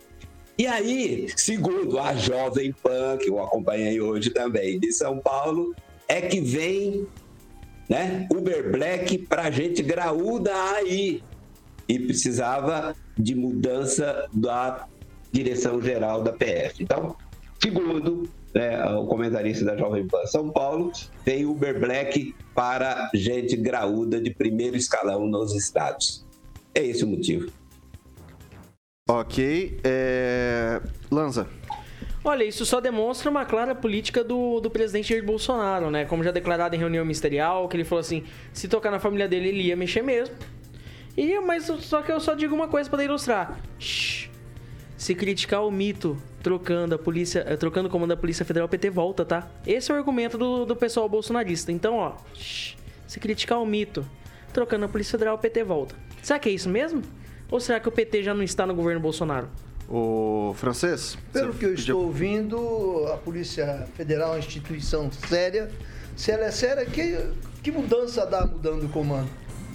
E 0.59 0.66
aí, 0.66 1.28
segundo 1.36 1.98
a 1.98 2.14
Jovem 2.14 2.72
Pan, 2.72 3.16
que 3.16 3.30
eu 3.30 3.42
acompanhei 3.42 4.00
hoje 4.00 4.30
também, 4.30 4.78
de 4.78 4.92
São 4.92 5.18
Paulo, 5.18 5.74
é 6.07 6.20
que 6.20 6.40
vem 6.40 7.07
né, 7.88 8.26
Uber 8.32 8.70
Black 8.70 9.18
para 9.18 9.50
gente 9.50 9.82
graúda 9.82 10.53
aí. 10.74 11.22
E 11.88 11.98
precisava 11.98 12.94
de 13.18 13.34
mudança 13.34 14.28
da 14.32 14.86
direção 15.32 15.80
geral 15.82 16.22
da 16.22 16.32
PF. 16.32 16.82
Então, 16.82 17.16
segundo 17.61 18.28
né, 18.55 18.84
o 18.94 19.07
comentarista 19.07 19.64
da 19.64 19.76
Jovem 19.76 20.07
Pan 20.07 20.24
São 20.26 20.50
Paulo, 20.50 20.92
vem 21.24 21.44
Uber 21.44 21.78
Black 21.80 22.34
para 22.55 23.11
gente 23.14 23.57
graúda 23.57 24.20
de 24.20 24.30
primeiro 24.30 24.76
escalão 24.76 25.26
nos 25.26 25.55
estados. 25.55 26.24
É 26.74 26.84
esse 26.84 27.05
o 27.05 27.09
motivo. 27.09 27.50
Ok. 29.12 29.78
É... 29.84 30.80
Lanza. 31.10 31.46
Olha, 32.24 32.44
isso 32.44 32.64
só 32.64 32.80
demonstra 32.80 33.30
uma 33.30 33.44
clara 33.44 33.74
política 33.74 34.24
do, 34.24 34.58
do 34.58 34.70
presidente 34.70 35.10
Jair 35.10 35.24
Bolsonaro, 35.24 35.90
né? 35.90 36.06
Como 36.06 36.24
já 36.24 36.30
declarado 36.30 36.74
em 36.74 36.78
reunião 36.78 37.04
ministerial, 37.04 37.68
que 37.68 37.76
ele 37.76 37.84
falou 37.84 38.00
assim, 38.00 38.24
se 38.52 38.68
tocar 38.68 38.90
na 38.90 38.98
família 38.98 39.28
dele, 39.28 39.48
ele 39.48 39.62
ia 39.64 39.76
mexer 39.76 40.02
mesmo. 40.02 40.34
E, 41.14 41.38
mas 41.40 41.64
só 41.64 42.00
que 42.00 42.10
eu 42.10 42.20
só 42.20 42.34
digo 42.34 42.54
uma 42.54 42.68
coisa 42.68 42.88
para 42.88 43.04
ilustrar. 43.04 43.60
Shhh. 43.78 44.30
Se 44.96 45.14
criticar 45.14 45.62
o 45.66 45.70
mito 45.70 46.16
trocando 46.42 46.94
a 46.94 46.98
polícia, 46.98 47.44
eh, 47.46 47.56
trocando 47.56 47.88
o 47.88 47.90
comando 47.90 48.10
da 48.10 48.16
Polícia 48.16 48.46
Federal, 48.46 48.66
o 48.66 48.70
PT 48.70 48.88
volta, 48.88 49.24
tá? 49.24 49.50
Esse 49.66 49.90
é 49.90 49.94
o 49.94 49.98
argumento 49.98 50.38
do, 50.38 50.64
do 50.64 50.76
pessoal 50.76 51.08
bolsonarista. 51.08 51.70
Então, 51.70 51.96
ó, 51.96 52.14
shhh. 52.34 52.76
se 53.06 53.20
criticar 53.20 53.60
o 53.60 53.66
mito 53.66 54.08
trocando 54.54 54.86
a 54.86 54.88
Polícia 54.88 55.12
Federal, 55.18 55.34
o 55.34 55.38
PT 55.38 55.64
volta. 55.64 55.94
Será 56.22 56.38
que 56.38 56.48
é 56.48 56.52
isso 56.52 56.68
mesmo? 56.68 57.02
Ou 57.53 57.61
será 57.61 57.78
que 57.78 57.86
o 57.86 57.92
PT 57.92 58.22
já 58.22 58.32
não 58.32 58.42
está 58.42 58.66
no 58.66 58.74
governo 58.74 58.98
Bolsonaro? 58.98 59.46
O 59.86 60.55
francês? 60.57 61.18
Pelo 61.34 61.53
que 61.53 61.66
eu 61.66 61.74
estou 61.74 62.07
ouvindo, 62.07 63.07
a 63.12 63.18
Polícia 63.18 63.86
Federal 63.94 64.28
é 64.28 64.32
uma 64.32 64.38
instituição 64.38 65.11
séria. 65.28 65.70
Se 66.16 66.30
ela 66.30 66.46
é 66.46 66.50
séria, 66.50 66.86
que, 66.86 67.14
que 67.62 67.70
mudança 67.70 68.24
dá 68.24 68.46
mudando 68.46 68.84
o 68.84 68.88
comando? 68.88 69.28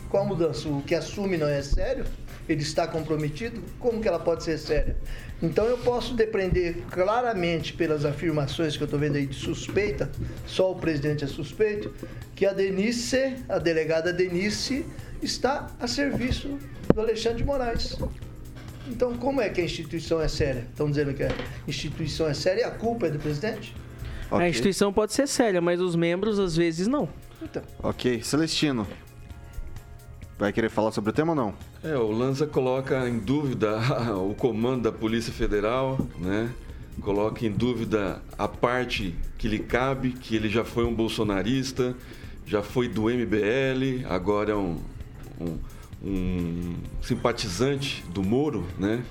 Qual 0.10 0.24
a 0.24 0.26
mudança? 0.26 0.68
O 0.68 0.82
que 0.82 0.96
assume 0.96 1.38
não 1.38 1.48
é 1.48 1.62
sério? 1.62 2.04
Ele 2.50 2.64
está 2.64 2.88
comprometido? 2.88 3.62
Como 3.80 4.02
que 4.02 4.08
ela 4.08 4.20
pode 4.20 4.44
ser 4.44 4.58
séria? 4.58 4.98
Então 5.40 5.66
eu 5.66 5.78
posso 5.78 6.16
depreender 6.16 6.78
claramente 6.90 7.74
pelas 7.74 8.06
afirmações 8.06 8.76
que 8.76 8.82
eu 8.82 8.86
estou 8.86 9.00
vendo 9.00 9.18
aí 9.18 9.28
de 9.28 9.36
suspeita, 9.36 10.10
só 10.48 10.72
o 10.72 10.76
presidente 10.76 11.24
é 11.26 11.28
suspeito, 11.28 11.94
que 12.36 12.44
a 12.44 12.54
Denise, 12.54 13.36
a 13.48 13.60
delegada 13.60 14.12
Denise, 14.12 14.84
está 15.22 15.68
a 15.80 15.88
serviço 15.88 16.58
do 16.98 17.02
Alexandre 17.02 17.38
de 17.38 17.44
Moraes. 17.44 17.96
Então, 18.88 19.16
como 19.18 19.40
é 19.40 19.50
que 19.50 19.62
a 19.62 19.64
instituição 19.64 20.20
é 20.20 20.28
séria? 20.28 20.66
Estão 20.72 20.90
dizendo 20.90 21.14
que 21.14 21.22
a 21.22 21.30
instituição 21.68 22.28
é 22.28 22.34
séria 22.34 22.62
e 22.62 22.64
a 22.64 22.72
culpa 22.72 23.06
é 23.06 23.12
do 23.12 23.20
presidente? 23.20 23.76
A 24.32 24.50
instituição 24.50 24.92
pode 24.92 25.14
ser 25.14 25.28
séria, 25.28 25.62
mas 25.62 25.80
os 25.80 25.96
membros 25.96 26.40
às 26.40 26.56
vezes 26.56 26.88
não. 26.88 27.08
Então, 27.42 27.62
Ok. 27.84 28.24
Celestino. 28.24 28.88
Vai 30.40 30.52
querer 30.52 30.70
falar 30.70 30.92
sobre 30.92 31.12
o 31.12 31.14
tema 31.14 31.34
ou 31.34 31.36
não? 31.36 31.54
É, 31.84 31.96
o 31.96 32.12
Lanza 32.12 32.48
coloca 32.48 33.08
em 33.08 33.20
dúvida 33.20 33.78
o 34.18 34.34
comando 34.34 34.84
da 34.84 34.92
Polícia 34.92 35.32
Federal, 35.32 36.00
né? 36.18 36.50
Coloca 37.02 37.46
em 37.46 37.52
dúvida 37.52 38.22
a 38.38 38.48
parte 38.48 39.14
que 39.38 39.48
lhe 39.48 39.60
cabe, 39.60 40.14
que 40.14 40.36
ele 40.36 40.50
já 40.50 40.66
foi 40.66 40.84
um 40.84 40.96
bolsonarista, 40.96 41.96
já 42.44 42.64
foi 42.64 42.88
do 42.88 43.04
MBL, 43.04 44.06
agora 44.10 44.52
é 44.52 44.56
um, 44.56 44.80
um, 45.40 45.58
um 46.04 46.76
simpatizante 47.02 48.04
do 48.14 48.24
Moro, 48.24 48.66
né? 48.78 49.04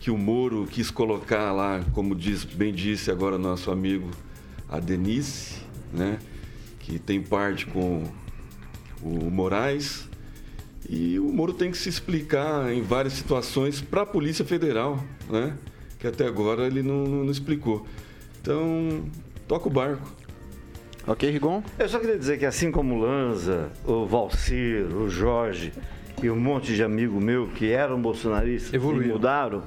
Que 0.00 0.10
o 0.10 0.18
Moro 0.18 0.66
quis 0.70 0.90
colocar 0.90 1.52
lá, 1.52 1.84
como 1.92 2.14
diz, 2.14 2.44
bem 2.44 2.72
disse 2.72 3.10
agora 3.10 3.38
nosso 3.38 3.70
amigo 3.70 4.10
a 4.68 4.80
Denise, 4.80 5.56
né? 5.92 6.18
Que 6.80 6.98
tem 6.98 7.22
parte 7.22 7.66
com 7.66 8.04
o 9.00 9.30
Moraes. 9.30 10.08
E 10.88 11.18
o 11.18 11.32
Moro 11.32 11.52
tem 11.52 11.70
que 11.70 11.78
se 11.78 11.88
explicar 11.88 12.72
em 12.72 12.82
várias 12.82 13.12
situações 13.12 13.80
para 13.80 14.02
a 14.02 14.06
Polícia 14.06 14.44
Federal, 14.44 15.02
né? 15.30 15.56
Que 15.98 16.06
até 16.06 16.26
agora 16.26 16.66
ele 16.66 16.82
não, 16.82 17.04
não 17.04 17.30
explicou. 17.30 17.86
Então, 18.40 19.04
toca 19.46 19.68
o 19.68 19.70
barco. 19.70 20.10
Ok, 21.06 21.28
Rigon? 21.30 21.62
Eu 21.78 21.88
só 21.88 21.98
queria 21.98 22.18
dizer 22.18 22.38
que 22.38 22.46
assim 22.46 22.70
como 22.70 22.94
o 22.94 22.98
Lanza, 23.00 23.70
o 23.84 24.06
Valcir, 24.06 24.84
o 24.96 25.08
Jorge 25.08 25.72
e 26.22 26.30
um 26.30 26.38
monte 26.38 26.74
de 26.74 26.82
amigo 26.82 27.20
meu 27.20 27.48
que 27.48 27.70
eram 27.70 28.00
bolsonaristas 28.00 28.72
e 28.72 28.78
mudaram, 28.78 29.62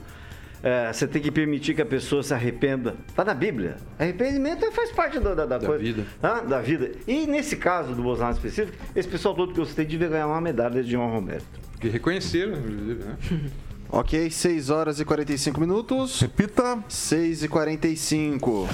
é, 0.63 0.91
você 0.91 1.07
tem 1.07 1.21
que 1.21 1.29
permitir 1.29 1.75
que 1.75 1.81
a 1.81 1.85
pessoa 1.85 2.23
se 2.23 2.33
arrependa. 2.33 2.95
Tá 3.15 3.23
na 3.23 3.33
Bíblia. 3.33 3.77
Arrependimento 3.99 4.71
faz 4.71 4.91
parte 4.91 5.19
da, 5.19 5.35
da, 5.35 5.45
da 5.45 5.59
coisa. 5.59 5.83
vida. 5.83 6.05
Da 6.47 6.59
vida. 6.59 6.91
E 7.07 7.27
nesse 7.27 7.55
caso 7.55 7.93
do 7.93 8.01
Bolsonaro 8.01 8.35
específico, 8.35 8.75
esse 8.95 9.07
pessoal 9.07 9.35
todo 9.35 9.53
que 9.53 9.59
eu 9.59 9.65
citei 9.65 9.85
devia 9.85 10.07
ganhar 10.07 10.27
uma 10.27 10.41
medalha 10.41 10.83
de 10.83 10.97
honra 10.97 11.15
ao 11.15 11.21
mérito. 11.21 11.59
Que 11.79 11.87
reconheceram, 11.87 12.53
inclusive, 12.53 13.03
né? 13.03 13.17
Ok, 13.87 14.31
6 14.31 14.71
horas 14.71 14.99
e 14.99 15.05
45 15.05 15.59
minutos. 15.59 16.19
Repita. 16.19 16.83
6 16.89 17.43
e 17.43 17.47
45. 17.47 18.67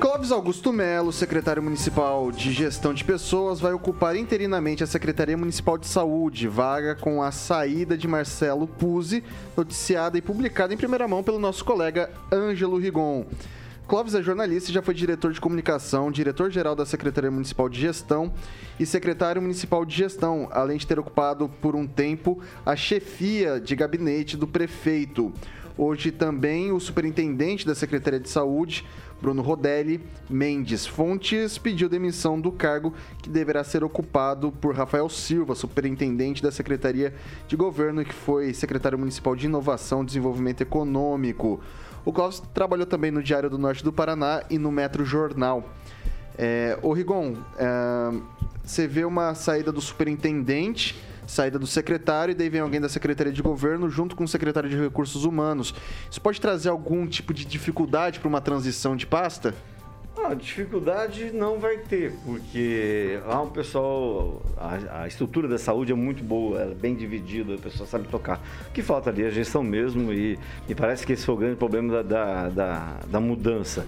Clóvis 0.00 0.30
Augusto 0.30 0.72
Melo, 0.72 1.12
secretário 1.12 1.60
municipal 1.60 2.30
de 2.30 2.52
gestão 2.52 2.94
de 2.94 3.02
pessoas, 3.02 3.58
vai 3.58 3.72
ocupar 3.72 4.14
interinamente 4.14 4.84
a 4.84 4.86
Secretaria 4.86 5.36
Municipal 5.36 5.76
de 5.76 5.88
Saúde, 5.88 6.46
vaga 6.46 6.94
com 6.94 7.20
a 7.20 7.32
saída 7.32 7.98
de 7.98 8.06
Marcelo 8.06 8.68
Puzzi, 8.68 9.24
noticiada 9.56 10.16
e 10.16 10.22
publicada 10.22 10.72
em 10.72 10.76
primeira 10.76 11.08
mão 11.08 11.24
pelo 11.24 11.40
nosso 11.40 11.64
colega 11.64 12.10
Ângelo 12.32 12.78
Rigon. 12.78 13.26
Clóvis 13.88 14.14
é 14.14 14.22
jornalista 14.22 14.70
e 14.70 14.74
já 14.74 14.82
foi 14.82 14.94
diretor 14.94 15.32
de 15.32 15.40
comunicação, 15.40 16.12
diretor-geral 16.12 16.76
da 16.76 16.86
Secretaria 16.86 17.30
Municipal 17.30 17.68
de 17.68 17.80
Gestão 17.80 18.32
e 18.78 18.86
secretário 18.86 19.42
municipal 19.42 19.84
de 19.84 19.96
gestão, 19.96 20.46
além 20.52 20.78
de 20.78 20.86
ter 20.86 21.00
ocupado 21.00 21.48
por 21.60 21.74
um 21.74 21.86
tempo 21.86 22.40
a 22.64 22.76
chefia 22.76 23.58
de 23.58 23.74
gabinete 23.74 24.36
do 24.36 24.46
prefeito. 24.46 25.32
Hoje 25.78 26.10
também 26.10 26.72
o 26.72 26.80
superintendente 26.80 27.64
da 27.64 27.72
Secretaria 27.72 28.18
de 28.18 28.28
Saúde, 28.28 28.84
Bruno 29.20 29.42
Rodelli 29.42 30.00
Mendes 30.30 30.86
Fontes 30.86 31.58
pediu 31.58 31.88
demissão 31.88 32.40
do 32.40 32.52
cargo 32.52 32.94
que 33.20 33.28
deverá 33.28 33.64
ser 33.64 33.82
ocupado 33.82 34.52
por 34.52 34.74
Rafael 34.74 35.08
Silva, 35.08 35.54
superintendente 35.54 36.42
da 36.42 36.52
Secretaria 36.52 37.14
de 37.46 37.56
Governo, 37.56 38.04
que 38.04 38.14
foi 38.14 38.54
secretário 38.54 38.98
municipal 38.98 39.34
de 39.34 39.46
Inovação 39.46 40.02
e 40.02 40.06
Desenvolvimento 40.06 40.60
Econômico. 40.60 41.60
O 42.04 42.12
Clóvis 42.12 42.40
trabalhou 42.54 42.86
também 42.86 43.10
no 43.10 43.22
Diário 43.22 43.50
do 43.50 43.58
Norte 43.58 43.82
do 43.82 43.92
Paraná 43.92 44.42
e 44.48 44.58
no 44.58 44.70
Metro 44.70 45.04
Jornal. 45.04 45.68
É, 46.36 46.78
Rigon, 46.94 47.34
é, 47.58 47.66
você 48.62 48.86
vê 48.86 49.04
uma 49.04 49.34
saída 49.34 49.72
do 49.72 49.80
superintendente 49.80 51.07
saída 51.28 51.58
do 51.58 51.66
secretário 51.66 52.32
e 52.32 52.34
daí 52.34 52.48
vem 52.48 52.60
alguém 52.60 52.80
da 52.80 52.88
Secretaria 52.88 53.32
de 53.32 53.42
Governo 53.42 53.88
junto 53.90 54.16
com 54.16 54.24
o 54.24 54.28
secretário 54.28 54.68
de 54.68 54.76
Recursos 54.76 55.24
Humanos. 55.24 55.74
Isso 56.10 56.20
pode 56.20 56.40
trazer 56.40 56.70
algum 56.70 57.06
tipo 57.06 57.34
de 57.34 57.44
dificuldade 57.44 58.18
para 58.18 58.28
uma 58.28 58.40
transição 58.40 58.96
de 58.96 59.06
pasta? 59.06 59.54
Ah, 60.24 60.34
dificuldade 60.34 61.30
não 61.32 61.58
vai 61.58 61.78
ter, 61.78 62.12
porque 62.24 63.20
lá 63.24 63.40
um 63.40 63.50
pessoal, 63.50 64.42
a, 64.56 65.02
a, 65.02 65.08
estrutura 65.08 65.46
da 65.46 65.58
saúde 65.58 65.92
é 65.92 65.94
muito 65.94 66.24
boa, 66.24 66.60
é 66.60 66.74
bem 66.74 66.94
dividida, 66.94 67.54
a 67.54 67.58
pessoa 67.58 67.86
sabe 67.86 68.08
tocar. 68.08 68.40
O 68.68 68.72
que 68.72 68.82
falta 68.82 69.10
ali 69.10 69.22
é 69.22 69.28
a 69.28 69.30
gestão 69.30 69.62
mesmo 69.62 70.12
e 70.12 70.38
me 70.68 70.74
parece 70.74 71.06
que 71.06 71.12
esse 71.12 71.24
foi 71.24 71.34
o 71.34 71.38
grande 71.38 71.56
problema 71.56 72.02
da, 72.02 72.02
da, 72.02 72.48
da, 72.48 72.96
da 73.06 73.20
mudança. 73.20 73.86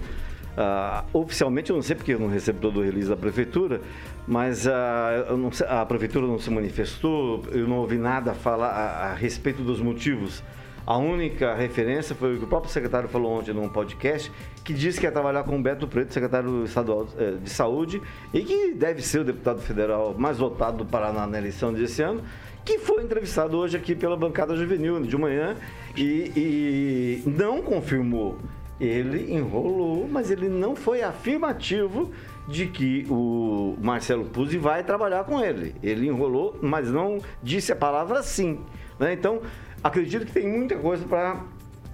Uh, 0.51 1.17
oficialmente 1.17 1.69
eu 1.69 1.77
não 1.77 1.83
sei 1.83 1.95
porque 1.95 2.13
eu 2.13 2.19
não 2.19 2.27
recebo 2.27 2.59
todo 2.59 2.81
o 2.81 2.83
release 2.83 3.07
da 3.07 3.15
prefeitura, 3.15 3.79
mas 4.27 4.65
uh, 4.65 5.51
sei, 5.51 5.67
a 5.67 5.85
prefeitura 5.85 6.27
não 6.27 6.39
se 6.39 6.49
manifestou, 6.49 7.43
eu 7.51 7.67
não 7.67 7.77
ouvi 7.77 7.97
nada 7.97 8.33
falar 8.33 8.69
a, 8.69 9.11
a, 9.11 9.13
respeito 9.13 9.63
dos 9.63 9.81
motivos. 9.81 10.43
A 10.85 10.97
única 10.97 11.53
referência 11.53 12.15
foi 12.15 12.35
o 12.35 12.37
que 12.39 12.43
o 12.45 12.47
próprio 12.47 12.71
secretário 12.71 13.07
falou 13.07 13.39
ontem 13.39 13.53
num 13.53 13.69
podcast, 13.69 14.31
que 14.63 14.73
disse 14.73 14.99
que 14.99 15.05
ia 15.05 15.11
trabalhar 15.11 15.43
com 15.43 15.57
o 15.57 15.61
Beto 15.61 15.87
Preto, 15.87 16.11
secretário 16.11 16.63
estadual 16.63 17.07
eh, 17.17 17.35
de 17.41 17.49
saúde, 17.49 18.01
e 18.33 18.41
que 18.41 18.73
deve 18.73 19.01
ser 19.01 19.21
o 19.21 19.23
deputado 19.23 19.61
federal 19.61 20.15
mais 20.17 20.39
votado 20.39 20.77
do 20.77 20.85
Paraná 20.85 21.27
na 21.27 21.37
eleição 21.37 21.71
desse 21.71 22.01
ano, 22.01 22.23
que 22.65 22.79
foi 22.79 23.03
entrevistado 23.03 23.57
hoje 23.57 23.77
aqui 23.77 23.95
pela 23.95 24.17
bancada 24.17 24.55
juvenil 24.55 25.01
de 25.01 25.17
manhã 25.17 25.55
e, 25.95 26.31
e 26.35 27.23
não 27.29 27.61
confirmou. 27.61 28.39
Ele 28.79 29.31
enrolou, 29.31 30.07
mas 30.11 30.31
ele 30.31 30.49
não 30.49 30.75
foi 30.75 31.03
afirmativo 31.03 32.11
de 32.47 32.67
que 32.67 33.05
o 33.09 33.77
Marcelo 33.81 34.25
Puzzi 34.25 34.57
vai 34.57 34.83
trabalhar 34.83 35.23
com 35.23 35.39
ele. 35.39 35.75
Ele 35.81 36.07
enrolou, 36.07 36.57
mas 36.61 36.89
não 36.89 37.19
disse 37.41 37.71
a 37.71 37.75
palavra 37.75 38.23
sim. 38.23 38.59
Né? 38.99 39.13
Então, 39.13 39.41
acredito 39.83 40.25
que 40.25 40.31
tem 40.31 40.47
muita 40.47 40.75
coisa 40.75 41.05
para 41.05 41.43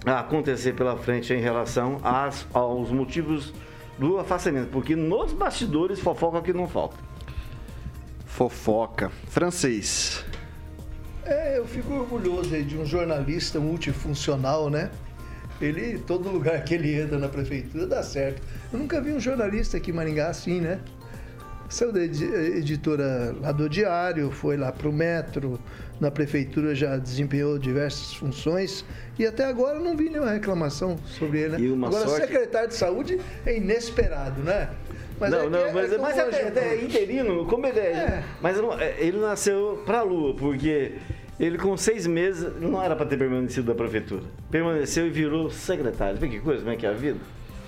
acontecer 0.06 0.74
pela 0.74 0.96
frente 0.96 1.32
em 1.32 1.40
relação 1.40 1.98
às, 2.02 2.46
aos 2.52 2.90
motivos 2.90 3.52
do 3.98 4.18
afastamento, 4.18 4.68
porque 4.70 4.94
nos 4.94 5.32
bastidores 5.32 5.98
fofoca 5.98 6.40
que 6.40 6.52
não 6.52 6.68
falta. 6.68 6.96
Fofoca. 8.24 9.10
Francês. 9.28 10.24
É, 11.24 11.58
eu 11.58 11.66
fico 11.66 11.92
orgulhoso 11.92 12.54
aí 12.54 12.62
de 12.62 12.78
um 12.78 12.86
jornalista 12.86 13.58
multifuncional, 13.58 14.70
né? 14.70 14.90
Ele, 15.60 15.98
todo 15.98 16.28
lugar 16.30 16.62
que 16.62 16.74
ele 16.74 16.94
entra 16.94 17.18
na 17.18 17.28
prefeitura 17.28 17.86
dá 17.86 18.02
certo. 18.02 18.40
Eu 18.72 18.78
nunca 18.78 19.00
vi 19.00 19.12
um 19.12 19.20
jornalista 19.20 19.76
aqui 19.76 19.90
em 19.90 19.94
Maringá 19.94 20.28
assim, 20.28 20.60
né? 20.60 20.80
Saiu 21.68 21.92
da 21.92 22.02
editora 22.02 23.34
lá 23.42 23.52
do 23.52 23.68
Diário, 23.68 24.30
foi 24.30 24.56
lá 24.56 24.72
para 24.72 24.88
o 24.88 24.92
Metro, 24.92 25.58
na 26.00 26.10
prefeitura 26.10 26.74
já 26.74 26.96
desempenhou 26.96 27.58
diversas 27.58 28.14
funções 28.14 28.84
e 29.18 29.26
até 29.26 29.44
agora 29.44 29.78
não 29.78 29.94
vi 29.94 30.08
nenhuma 30.08 30.30
reclamação 30.30 30.96
sobre 31.06 31.40
ele. 31.40 31.58
Né? 31.58 31.86
Agora, 31.86 32.06
sorte... 32.06 32.26
secretário 32.26 32.68
de 32.68 32.74
saúde 32.74 33.20
é 33.44 33.56
inesperado, 33.56 34.42
né? 34.42 34.70
Mas 35.20 35.30
não, 35.30 35.40
é 35.40 35.48
não, 35.48 35.72
mas, 35.72 35.92
é, 35.92 35.98
mas 35.98 36.18
até, 36.18 36.48
até 36.48 36.82
interino, 36.82 37.44
como 37.44 37.66
ele 37.66 37.80
é. 37.80 37.92
é. 37.92 38.24
Mas 38.40 38.56
não, 38.56 38.72
é, 38.78 38.94
ele 38.98 39.18
nasceu 39.18 39.82
para 39.84 39.98
a 39.98 40.02
Lua, 40.02 40.34
porque 40.36 40.94
ele, 41.38 41.58
com 41.58 41.76
seis 41.76 42.06
meses, 42.06 42.50
não 42.60 42.82
era 42.82 42.94
para 42.96 43.04
ter 43.04 43.18
permanecido 43.18 43.66
da 43.66 43.74
prefeitura. 43.74 44.22
Permaneceu 44.50 45.06
e 45.06 45.10
virou 45.10 45.50
secretário. 45.50 46.18
Vê 46.18 46.28
que 46.28 46.40
coisa, 46.40 46.60
como 46.60 46.72
é 46.72 46.76
que 46.76 46.86
é 46.86 46.90
a 46.90 46.92
vida? 46.92 47.18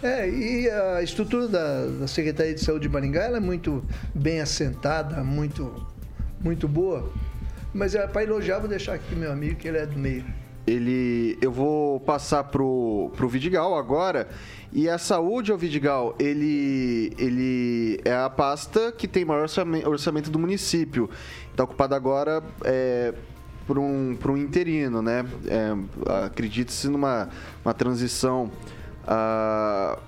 É, 0.03 0.29
e 0.29 0.71
a 0.71 1.03
estrutura 1.03 1.47
da, 1.47 1.87
da 1.87 2.09
Secretaria 2.09 2.55
de 2.55 2.65
Saúde 2.65 2.89
de 2.89 2.89
Maringá 2.89 3.25
é 3.25 3.41
muito 3.41 3.85
bem 4.15 4.41
assentada, 4.41 5.23
muito, 5.23 5.87
muito 6.41 6.67
boa. 6.67 7.11
Mas 7.75 7.95
é 7.95 8.07
para 8.07 8.23
elogiar, 8.23 8.59
vou 8.59 8.69
deixar 8.69 8.95
aqui 8.95 9.15
meu 9.15 9.31
amigo, 9.31 9.57
que 9.57 9.69
ele 9.69 9.77
é 9.77 9.85
do 9.85 9.99
meio. 9.99 10.25
Ele, 10.67 11.37
eu 11.41 11.53
vou 11.53 12.01
passar 12.01 12.45
pro, 12.45 13.11
pro 13.17 13.29
Vidigal 13.29 13.77
agora. 13.77 14.29
E 14.73 14.89
a 14.89 14.97
saúde, 14.99 15.53
o 15.53 15.59
Vidigal, 15.59 16.15
ele, 16.19 17.13
ele 17.19 18.01
é 18.05 18.15
a 18.15 18.31
pasta 18.31 18.93
que 18.93 19.07
tem 19.07 19.25
maior 19.25 19.47
orçamento 19.85 20.31
do 20.31 20.39
município. 20.39 21.11
Está 21.51 21.65
ocupado 21.65 21.95
agora 21.95 22.43
é, 22.65 23.13
por 23.67 23.79
um, 23.79 24.17
por 24.19 24.31
um 24.31 24.37
interino, 24.37 25.03
né? 25.03 25.27
É, 25.47 26.25
Acredita-se 26.27 26.89
numa 26.89 27.29
uma 27.65 27.75
transição. 27.75 28.51
Uh, 29.11 30.01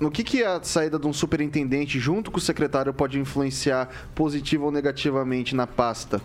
no 0.00 0.10
que, 0.10 0.24
que 0.24 0.42
a 0.42 0.62
saída 0.62 0.98
de 0.98 1.06
um 1.06 1.12
superintendente 1.12 2.00
junto 2.00 2.30
com 2.30 2.38
o 2.38 2.40
secretário 2.40 2.92
pode 2.92 3.18
influenciar 3.18 3.88
positivo 4.14 4.64
ou 4.64 4.72
negativamente 4.72 5.54
na 5.54 5.66
pasta? 5.66 6.20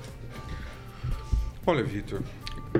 Olha, 1.65 1.83
Vitor, 1.83 2.21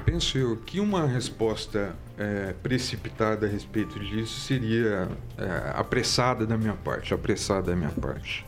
penso 0.05 0.37
eu 0.37 0.57
que 0.57 0.79
uma 0.79 1.05
resposta 1.05 1.95
é, 2.17 2.53
precipitada 2.63 3.45
a 3.45 3.49
respeito 3.49 3.99
disso 3.99 4.39
seria 4.39 5.09
é, 5.37 5.73
apressada 5.75 6.45
da 6.45 6.57
minha 6.57 6.73
parte, 6.73 7.13
apressada 7.13 7.71
da 7.71 7.75
minha 7.75 7.91
parte. 7.91 8.45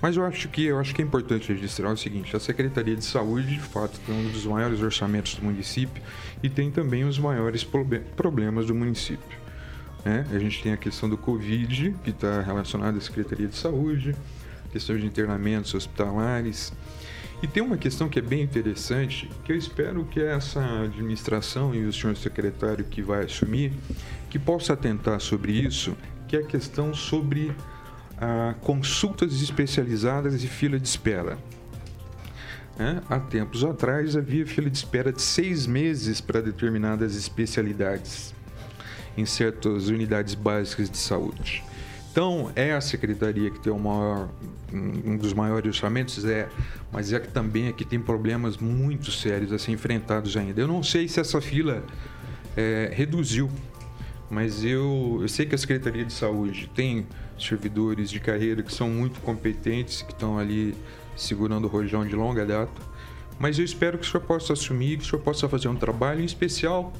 Mas 0.00 0.16
eu 0.16 0.24
acho 0.24 0.48
que 0.48 0.64
eu 0.64 0.78
acho 0.78 0.94
que 0.94 1.00
é 1.00 1.04
importante 1.04 1.52
registrar 1.52 1.92
o 1.92 1.96
seguinte: 1.96 2.34
a 2.34 2.40
Secretaria 2.40 2.96
de 2.96 3.04
Saúde, 3.04 3.54
de 3.54 3.60
fato, 3.60 4.00
tem 4.06 4.14
um 4.14 4.30
dos 4.30 4.44
maiores 4.44 4.80
orçamentos 4.80 5.34
do 5.34 5.44
município 5.44 6.02
e 6.42 6.48
tem 6.48 6.70
também 6.70 7.04
os 7.04 7.18
maiores 7.18 7.64
problemas 7.64 8.66
do 8.66 8.74
município. 8.74 9.41
Né? 10.04 10.26
A 10.32 10.38
gente 10.38 10.62
tem 10.62 10.72
a 10.72 10.76
questão 10.76 11.08
do 11.08 11.16
Covid, 11.16 11.94
que 12.02 12.10
está 12.10 12.40
relacionada 12.40 12.98
à 12.98 13.00
Secretaria 13.00 13.46
de 13.46 13.56
Saúde, 13.56 14.14
questão 14.72 14.96
de 14.96 15.06
internamentos 15.06 15.72
hospitalares. 15.74 16.72
E 17.42 17.46
tem 17.46 17.62
uma 17.62 17.76
questão 17.76 18.08
que 18.08 18.18
é 18.18 18.22
bem 18.22 18.42
interessante, 18.42 19.30
que 19.44 19.52
eu 19.52 19.56
espero 19.56 20.04
que 20.04 20.20
essa 20.20 20.60
administração 20.82 21.74
e 21.74 21.84
o 21.84 21.92
senhor 21.92 22.16
secretário 22.16 22.84
que 22.84 23.02
vai 23.02 23.24
assumir, 23.24 23.72
que 24.30 24.38
possa 24.38 24.72
atentar 24.72 25.20
sobre 25.20 25.52
isso, 25.52 25.96
que 26.28 26.36
é 26.36 26.40
a 26.40 26.46
questão 26.46 26.94
sobre 26.94 27.52
a 28.16 28.54
consultas 28.60 29.42
especializadas 29.42 30.42
e 30.42 30.46
fila 30.46 30.78
de 30.78 30.86
espera. 30.86 31.36
É, 32.78 33.02
há 33.10 33.20
tempos 33.20 33.64
atrás 33.64 34.16
havia 34.16 34.46
fila 34.46 34.70
de 34.70 34.78
espera 34.78 35.12
de 35.12 35.20
seis 35.20 35.66
meses 35.66 36.20
para 36.20 36.40
determinadas 36.40 37.16
especialidades 37.16 38.32
em 39.16 39.26
certas 39.26 39.88
unidades 39.88 40.34
básicas 40.34 40.90
de 40.90 40.98
saúde. 40.98 41.62
Então, 42.10 42.52
é 42.54 42.72
a 42.74 42.80
secretaria 42.80 43.50
que 43.50 43.58
tem 43.58 43.72
maior, 43.72 44.28
um 44.72 45.16
dos 45.16 45.32
maiores 45.32 45.66
orçamentos? 45.68 46.22
É, 46.26 46.46
mas 46.92 47.10
é 47.10 47.18
que 47.18 47.28
também 47.28 47.72
que 47.72 47.86
tem 47.86 47.98
problemas 47.98 48.58
muito 48.58 49.10
sérios 49.10 49.50
a 49.50 49.58
ser 49.58 49.72
enfrentados 49.72 50.36
ainda. 50.36 50.60
Eu 50.60 50.68
não 50.68 50.82
sei 50.82 51.08
se 51.08 51.20
essa 51.20 51.40
fila 51.40 51.82
é, 52.54 52.90
reduziu, 52.92 53.50
mas 54.30 54.62
eu, 54.62 55.20
eu 55.22 55.28
sei 55.28 55.46
que 55.46 55.54
a 55.54 55.58
Secretaria 55.58 56.04
de 56.04 56.12
Saúde 56.12 56.70
tem 56.74 57.06
servidores 57.38 58.10
de 58.10 58.20
carreira 58.20 58.62
que 58.62 58.72
são 58.72 58.90
muito 58.90 59.20
competentes, 59.20 60.02
que 60.02 60.12
estão 60.12 60.38
ali 60.38 60.74
segurando 61.16 61.64
o 61.64 61.68
rojão 61.68 62.06
de 62.06 62.14
longa 62.14 62.44
data. 62.44 62.92
Mas 63.38 63.58
eu 63.58 63.64
espero 63.64 63.98
que 63.98 64.06
o 64.06 64.10
senhor 64.10 64.22
possa 64.24 64.52
assumir, 64.52 64.98
que 64.98 65.04
o 65.04 65.06
senhor 65.06 65.22
possa 65.22 65.48
fazer 65.48 65.68
um 65.68 65.76
trabalho 65.76 66.20
em 66.20 66.24
especial 66.24 66.92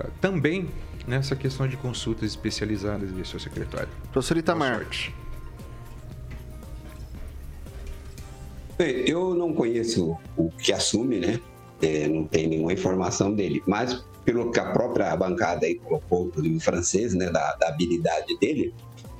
uh, 0.00 0.10
também 0.20 0.68
nessa 1.06 1.36
questão 1.36 1.68
de 1.68 1.76
consultas 1.76 2.30
especializadas, 2.30 3.14
de 3.14 3.26
seu 3.26 3.38
secretário. 3.38 3.88
Professor 4.12 4.36
Itamar. 4.36 4.86
Eu 8.78 9.34
não 9.34 9.54
conheço 9.54 10.16
o 10.36 10.50
que 10.50 10.72
assume, 10.72 11.18
né? 11.18 11.40
É, 11.80 12.08
não 12.08 12.24
tem 12.24 12.46
nenhuma 12.46 12.72
informação 12.72 13.32
dele, 13.34 13.62
mas 13.66 14.04
pelo 14.24 14.50
que 14.50 14.58
a 14.58 14.72
própria 14.72 15.14
bancada 15.16 15.66
aí 15.66 15.76
colocou, 15.76 16.32
o 16.36 16.60
francês, 16.60 17.14
né, 17.14 17.30
da, 17.30 17.54
da 17.54 17.68
habilidade 17.68 18.36
dele, 18.38 18.74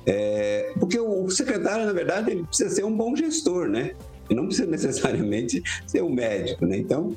É, 0.09 0.73
porque 0.79 0.97
o 0.97 1.29
secretário, 1.29 1.85
na 1.85 1.91
verdade, 1.91 2.31
ele 2.31 2.43
precisa 2.45 2.69
ser 2.73 2.85
um 2.85 2.95
bom 2.95 3.13
gestor, 3.13 3.67
né? 3.67 3.93
Ele 4.29 4.39
não 4.39 4.47
precisa 4.47 4.65
necessariamente 4.71 5.61
ser 5.85 6.01
um 6.01 6.09
médico, 6.09 6.65
né? 6.65 6.77
Então, 6.77 7.15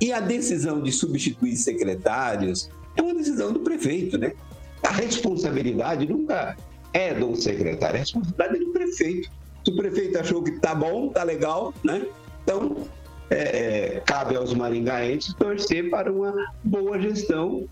e 0.00 0.12
a 0.12 0.20
decisão 0.20 0.82
de 0.82 0.90
substituir 0.90 1.56
secretários 1.56 2.70
é 2.96 3.02
uma 3.02 3.14
decisão 3.14 3.52
do 3.52 3.60
prefeito, 3.60 4.18
né? 4.18 4.32
A 4.82 4.90
responsabilidade 4.90 6.06
nunca 6.06 6.56
é 6.92 7.14
do 7.14 7.34
secretário, 7.36 7.96
a 7.96 7.98
responsabilidade 8.00 8.56
é 8.56 8.58
do 8.58 8.72
prefeito. 8.72 9.30
Se 9.64 9.70
o 9.70 9.76
prefeito 9.76 10.18
achou 10.18 10.42
que 10.42 10.52
tá 10.52 10.74
bom, 10.74 11.08
tá 11.08 11.22
legal, 11.22 11.72
né? 11.84 12.06
Então, 12.42 12.76
é, 13.30 13.96
é, 13.96 14.00
cabe 14.00 14.36
aos 14.36 14.52
maringaenses 14.52 15.32
torcer 15.34 15.88
para 15.88 16.12
uma 16.12 16.34
boa 16.62 17.00
gestão. 17.00 17.66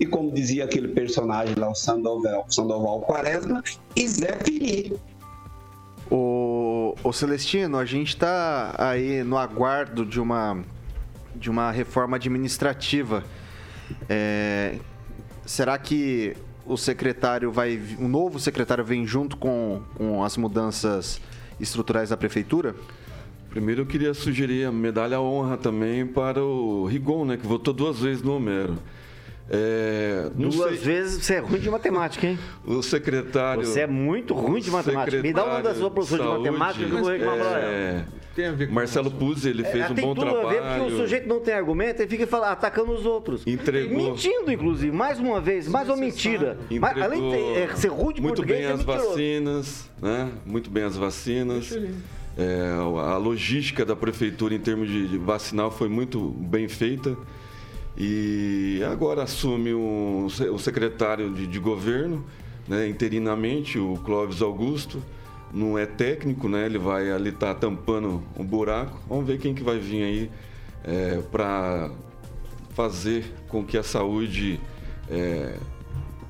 E 0.00 0.06
como 0.06 0.32
dizia 0.32 0.64
aquele 0.64 0.88
personagem 0.88 1.54
lá, 1.54 1.70
o 1.70 1.74
Sandoval, 1.74 2.46
Sandoval 2.48 3.00
Quaresma, 3.02 3.62
e 3.94 4.08
Zé 4.08 4.32
Felipe. 4.38 4.96
O, 6.10 6.94
o 7.04 7.12
Celestino, 7.12 7.78
a 7.78 7.84
gente 7.84 8.08
está 8.08 8.74
aí 8.78 9.22
no 9.22 9.36
aguardo 9.36 10.04
de 10.04 10.20
uma, 10.20 10.64
de 11.34 11.50
uma 11.50 11.70
reforma 11.70 12.16
administrativa. 12.16 13.22
É, 14.08 14.78
será 15.44 15.76
que 15.78 16.36
o 16.66 16.76
secretário 16.76 17.50
vai. 17.50 17.80
O 17.98 18.08
novo 18.08 18.38
secretário 18.38 18.84
vem 18.84 19.06
junto 19.06 19.36
com, 19.36 19.82
com 19.94 20.22
as 20.22 20.36
mudanças 20.36 21.20
estruturais 21.60 22.10
da 22.10 22.16
prefeitura? 22.16 22.74
Primeiro 23.50 23.82
eu 23.82 23.86
queria 23.86 24.14
sugerir 24.14 24.64
a 24.64 24.72
medalha 24.72 25.20
honra 25.20 25.58
também 25.58 26.06
para 26.06 26.42
o 26.42 26.86
Rigon, 26.86 27.26
né, 27.26 27.36
que 27.36 27.46
votou 27.46 27.74
duas 27.74 27.98
vezes 27.98 28.22
no 28.22 28.36
Homero. 28.36 28.78
É, 29.54 30.30
Duas 30.34 30.54
sei... 30.54 30.78
vezes 30.78 31.22
você 31.22 31.34
é 31.34 31.38
ruim 31.38 31.60
de 31.60 31.68
matemática, 31.68 32.26
hein? 32.26 32.38
O 32.64 32.82
secretário. 32.82 33.66
Você 33.66 33.80
é 33.80 33.86
muito 33.86 34.32
ruim 34.32 34.62
de 34.62 34.70
matemática. 34.70 35.20
Me 35.20 35.30
dá 35.30 35.44
o 35.44 35.48
nome 35.50 35.62
da 35.62 35.74
sua 35.74 35.90
professora 35.90 36.38
de, 36.38 36.44
de 36.44 36.50
matemática 36.50 36.86
que 36.86 36.92
eu 36.94 36.98
vou 36.98 37.10
reclamar 37.10 37.36
pra 37.36 37.60
é... 37.60 38.04
Tem 38.34 38.46
a 38.46 38.52
ver 38.52 38.68
com 38.68 38.72
Marcelo 38.72 39.10
Puzzi, 39.10 39.50
ele 39.50 39.62
fez 39.62 39.84
é, 39.84 39.90
um 39.90 39.94
bom 39.94 40.14
trabalho. 40.14 40.48
Tem 40.48 40.56
tudo 40.56 40.64
a 40.64 40.72
ver 40.72 40.80
porque 40.80 40.94
o 40.94 40.96
sujeito 40.96 41.28
não 41.28 41.40
tem 41.40 41.52
argumento, 41.52 42.00
ele 42.00 42.08
fica 42.08 42.26
falando, 42.26 42.52
atacando 42.52 42.92
os 42.92 43.04
outros. 43.04 43.46
Entregou. 43.46 43.94
Mentindo, 43.94 44.50
inclusive, 44.50 44.90
mais 44.90 45.18
uma 45.18 45.38
vez, 45.38 45.68
mais 45.68 45.86
uma 45.86 45.98
mentira. 45.98 46.56
Mas, 46.80 47.02
além 47.02 47.20
de 47.20 47.36
é, 47.58 47.68
ser 47.76 47.88
ruim 47.88 48.14
de 48.14 48.22
muito 48.22 48.42
bem 48.42 48.62
é 48.62 48.72
as 48.72 48.82
vacinas, 48.82 49.90
né? 50.00 50.30
Muito 50.46 50.70
bem 50.70 50.82
as 50.84 50.96
vacinas. 50.96 51.78
É, 52.38 52.70
a 53.06 53.18
logística 53.18 53.84
da 53.84 53.94
prefeitura 53.94 54.54
em 54.54 54.58
termos 54.58 54.88
de 54.88 55.18
vacinal 55.18 55.70
foi 55.70 55.90
muito 55.90 56.30
bem 56.30 56.68
feita. 56.68 57.14
E 57.96 58.80
agora 58.90 59.22
assume 59.22 59.72
o, 59.74 60.26
o 60.26 60.58
secretário 60.58 61.32
de, 61.34 61.46
de 61.46 61.58
governo, 61.58 62.24
né, 62.66 62.88
interinamente, 62.88 63.78
o 63.78 63.96
Clóvis 64.04 64.40
Augusto. 64.40 65.02
Não 65.52 65.76
é 65.76 65.84
técnico, 65.84 66.48
né? 66.48 66.64
Ele 66.64 66.78
vai 66.78 67.10
ali 67.10 67.28
estar 67.28 67.54
tá 67.54 67.60
tampando 67.60 68.22
um 68.38 68.44
buraco. 68.44 68.98
Vamos 69.06 69.26
ver 69.26 69.38
quem 69.38 69.54
que 69.54 69.62
vai 69.62 69.78
vir 69.78 70.02
aí 70.02 70.30
é, 70.82 71.20
para 71.30 71.90
fazer 72.70 73.24
com 73.48 73.62
que 73.62 73.76
a 73.76 73.82
saúde. 73.82 74.58
É, 75.10 75.58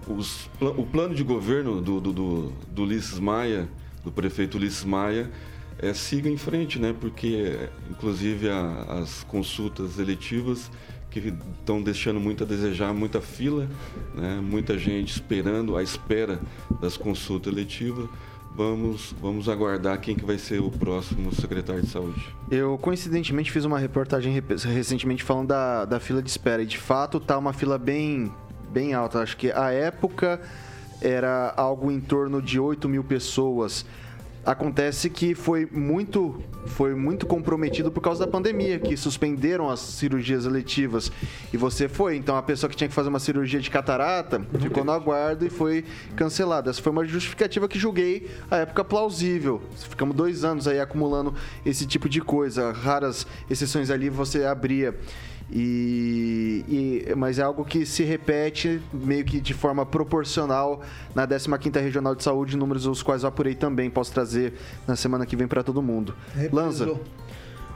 os, 0.09 0.51
o 0.61 0.85
plano 0.85 1.15
de 1.15 1.23
governo 1.23 1.81
do, 1.81 2.01
do, 2.01 2.13
do, 2.13 2.53
do 2.67 2.83
Ulisses 2.83 3.21
Maia, 3.21 3.69
do 4.05 4.11
prefeito 4.11 4.57
Ulisses 4.57 4.85
Maia, 4.85 5.31
é, 5.79 5.95
siga 5.95 6.29
em 6.29 6.37
frente, 6.37 6.81
né? 6.81 6.93
Porque, 6.99 7.69
inclusive, 7.89 8.49
a, 8.49 9.01
as 9.01 9.23
consultas 9.25 10.01
eletivas 10.01 10.69
que 11.13 11.29
estão 11.59 11.83
deixando 11.83 12.19
muito 12.19 12.43
a 12.43 12.47
desejar, 12.47 12.93
muita 12.95 13.21
fila, 13.21 13.69
né? 14.15 14.41
muita 14.43 14.79
gente 14.79 15.13
esperando, 15.13 15.77
à 15.77 15.83
espera 15.83 16.41
das 16.81 16.97
consultas 16.97 17.53
eletivas. 17.53 18.09
Vamos, 18.55 19.15
vamos 19.19 19.49
aguardar 19.49 19.99
quem 19.99 20.15
que 20.15 20.25
vai 20.27 20.37
ser 20.37 20.61
o 20.61 20.71
próximo 20.71 21.35
secretário 21.35 21.83
de 21.83 21.89
saúde. 21.89 22.23
Eu, 22.51 22.77
coincidentemente, 22.77 23.51
fiz 23.51 23.65
uma 23.65 23.79
reportagem 23.79 24.43
recentemente 24.67 25.23
falando 25.23 25.49
da, 25.49 25.85
da 25.87 25.99
fila 25.99 26.23
de 26.23 26.29
espera. 26.29 26.63
E, 26.63 26.67
de 26.67 26.77
fato, 26.77 27.19
tá 27.19 27.39
uma 27.39 27.55
fila 27.55 27.79
bem, 27.79 28.31
bem 28.71 28.93
alta. 28.93 29.21
Acho 29.21 29.39
que 29.39 29.51
a 29.51 29.71
época 29.71 30.39
era 31.01 31.55
algo 31.57 31.91
em 31.91 31.99
torno 31.99 32.43
de 32.43 32.61
8 32.61 32.89
mil 32.91 33.03
pessoas. 33.03 33.87
Acontece 34.45 35.09
que 35.09 35.36
foi 35.36 35.68
muito, 35.70 36.43
foi 36.66 36.97
muito 36.97 37.26
comprometido 37.26 37.93
por 37.93 38.01
causa 38.01 38.26
da 38.26 38.30
pandemia, 38.30 38.78
que 38.78 38.97
suspenderam 38.97 39.70
as 39.70 39.78
cirurgias 39.78 40.45
eletivas. 40.45 41.12
E 41.53 41.57
você 41.57 41.88
foi, 41.88 42.16
então 42.16 42.36
a 42.36 42.43
pessoa 42.43 42.68
que 42.68 42.74
tinha 42.74 42.88
que 42.88 42.95
fazer 42.95 43.09
uma 43.09 43.20
cirurgia 43.20 43.61
de 43.61 43.70
catarata 43.70 44.45
ficou 44.59 44.84
no 44.84 44.90
aguardo 44.90 45.47
e 45.47 45.51
foi 45.51 45.84
cancelada. 46.16 46.70
Essa 46.70 46.82
foi 46.82 46.90
uma 46.90 47.05
justificativa 47.05 47.68
que 47.68 47.78
julguei 47.78 48.28
a 48.51 48.57
época 48.57 48.82
plausível. 48.82 49.62
Ficamos 49.88 50.16
dois 50.16 50.43
anos 50.43 50.66
aí 50.66 50.80
acumulando 50.80 51.32
esse 51.64 51.86
tipo 51.86 52.09
de 52.09 52.20
coisa. 52.20 52.72
Raras 52.72 53.24
exceções 53.49 53.90
ali 53.90 54.11
você 54.11 54.45
abria. 54.45 54.99
E, 55.55 56.65
e, 57.07 57.15
mas 57.15 57.39
é 57.39 57.43
algo 57.43 57.63
que 57.63 57.85
se 57.85 58.03
repete 58.05 58.81
meio 58.91 59.23
que 59.23 59.39
de 59.39 59.53
forma 59.53 59.85
proporcional 59.85 60.81
na 61.15 61.29
15ª 61.29 61.79
Regional 61.83 62.15
de 62.15 62.23
Saúde, 62.23 62.57
números 62.57 62.87
os 62.87 63.03
quais 63.03 63.23
eu 63.23 63.29
apurei 63.29 63.55
também, 63.55 63.91
posso 63.91 64.13
trazer 64.13 64.55
na 64.87 64.97
semana 64.97 65.27
que 65.27 65.37
vem 65.37 65.47
para 65.47 65.63
todo 65.63 65.83
mundo. 65.83 66.17
Lanza. 66.51 66.99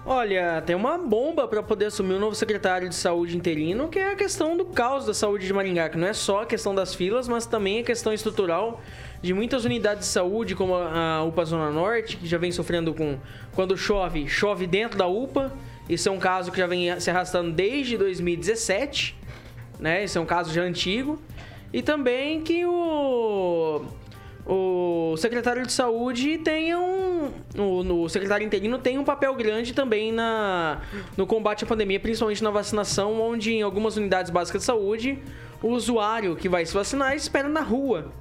Olha, 0.09 0.63
tem 0.65 0.77
uma 0.77 0.97
bomba 0.97 1.49
para 1.49 1.61
poder 1.63 1.87
assumir 1.87 2.15
o 2.15 2.21
novo 2.21 2.35
secretário 2.35 2.89
de 2.89 2.95
saúde 2.95 3.37
interino, 3.37 3.89
que 3.89 3.99
é 3.99 4.13
a 4.13 4.15
questão 4.15 4.57
do 4.57 4.65
caos 4.65 5.05
da 5.05 5.13
saúde 5.13 5.47
de 5.47 5.53
Maringá, 5.53 5.89
que 5.89 5.99
não 5.99 6.07
é 6.07 6.13
só 6.13 6.43
a 6.43 6.47
questão 6.47 6.73
das 6.73 6.95
filas, 6.95 7.27
mas 7.27 7.45
também 7.45 7.81
a 7.81 7.83
questão 7.83 8.13
estrutural 8.13 8.81
de 9.21 9.35
muitas 9.35 9.65
unidades 9.65 10.07
de 10.07 10.13
saúde, 10.13 10.55
como 10.55 10.77
a 10.77 11.25
UPA 11.25 11.45
Zona 11.45 11.71
Norte, 11.73 12.17
que 12.19 12.27
já 12.27 12.39
vem 12.39 12.53
sofrendo 12.53 12.95
com 12.95 13.19
quando 13.53 13.77
chove, 13.77 14.29
chove 14.29 14.67
dentro 14.67 14.97
da 14.97 15.09
UPA 15.09 15.53
isso 15.89 16.09
é 16.09 16.13
um 16.13 16.19
caso 16.19 16.51
que 16.51 16.59
já 16.59 16.67
vem 16.67 16.99
se 16.99 17.11
arrastando 17.11 17.53
desde 17.53 17.97
2017, 17.97 19.17
né? 19.79 20.05
Isso 20.05 20.19
é 20.19 20.21
um 20.21 20.27
caso 20.27 20.53
já 20.53 20.63
antigo. 20.63 21.21
E 21.73 21.83
também 21.83 22.43
que 22.43 22.65
o 22.65 23.85
o 24.49 25.17
secretário 25.17 25.67
de 25.67 25.73
saúde 25.73 26.39
tenha 26.39 26.79
um. 26.79 27.33
O, 27.59 28.03
o, 28.05 28.09
secretário 28.09 28.47
interino 28.47 28.79
tem 28.79 28.97
um 28.97 29.03
papel 29.03 29.35
grande 29.35 29.75
também 29.75 30.13
na, 30.13 30.83
no 31.17 31.27
combate 31.27 31.65
à 31.65 31.67
pandemia, 31.67 31.99
principalmente 31.99 32.45
na 32.45 32.51
vacinação, 32.51 33.21
onde 33.21 33.55
em 33.55 33.63
algumas 33.63 33.97
unidades 33.97 34.31
básicas 34.31 34.63
de 34.63 34.67
saúde, 34.67 35.19
o 35.61 35.71
usuário 35.71 36.37
que 36.37 36.49
vai 36.49 36.65
se 36.65 36.73
vacinar 36.73 37.17
espera 37.17 37.49
na 37.49 37.61
rua. 37.61 38.13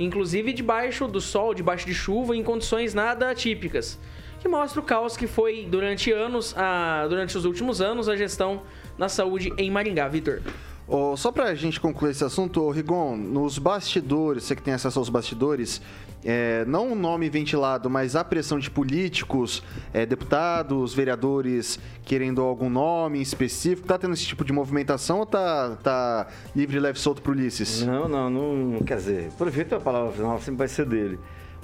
Inclusive 0.00 0.52
debaixo 0.52 1.06
do 1.06 1.20
sol, 1.20 1.54
debaixo 1.54 1.86
de 1.86 1.94
chuva, 1.94 2.36
em 2.36 2.42
condições 2.42 2.92
nada 2.92 3.30
atípicas 3.30 4.00
que 4.42 4.48
mostra 4.48 4.80
o 4.80 4.82
caos 4.82 5.16
que 5.16 5.28
foi 5.28 5.68
durante 5.70 6.10
anos, 6.10 6.52
a, 6.58 7.06
durante 7.08 7.38
os 7.38 7.44
últimos 7.44 7.80
anos, 7.80 8.08
a 8.08 8.16
gestão 8.16 8.62
na 8.98 9.08
saúde 9.08 9.52
em 9.56 9.70
Maringá. 9.70 10.08
Vitor. 10.08 10.42
Oh, 10.88 11.16
só 11.16 11.30
pra 11.30 11.54
gente 11.54 11.78
concluir 11.78 12.10
esse 12.10 12.24
assunto, 12.24 12.60
oh, 12.60 12.70
Rigon, 12.70 13.16
nos 13.16 13.56
bastidores, 13.56 14.42
você 14.42 14.56
que 14.56 14.62
tem 14.62 14.74
acesso 14.74 14.98
aos 14.98 15.08
bastidores, 15.08 15.80
é, 16.24 16.64
não 16.66 16.90
o 16.90 16.94
nome 16.96 17.30
ventilado, 17.30 17.88
mas 17.88 18.16
a 18.16 18.24
pressão 18.24 18.58
de 18.58 18.68
políticos, 18.68 19.62
é, 19.94 20.04
deputados, 20.04 20.92
vereadores 20.92 21.78
querendo 22.04 22.42
algum 22.42 22.68
nome 22.68 23.22
específico, 23.22 23.86
tá 23.86 23.96
tendo 23.96 24.12
esse 24.14 24.26
tipo 24.26 24.44
de 24.44 24.52
movimentação 24.52 25.20
ou 25.20 25.26
tá, 25.26 25.76
tá 25.84 26.26
livre, 26.54 26.80
leve, 26.80 26.98
solto 26.98 27.22
pro 27.22 27.30
Ulisses? 27.30 27.82
Não, 27.82 28.08
não, 28.08 28.28
não, 28.28 28.80
quer 28.80 28.96
dizer, 28.96 29.30
prefeito 29.38 29.76
a 29.76 29.80
palavra 29.80 30.10
final 30.10 30.36
sempre 30.40 30.58
vai 30.58 30.68
ser 30.68 30.84
dele 30.84 31.18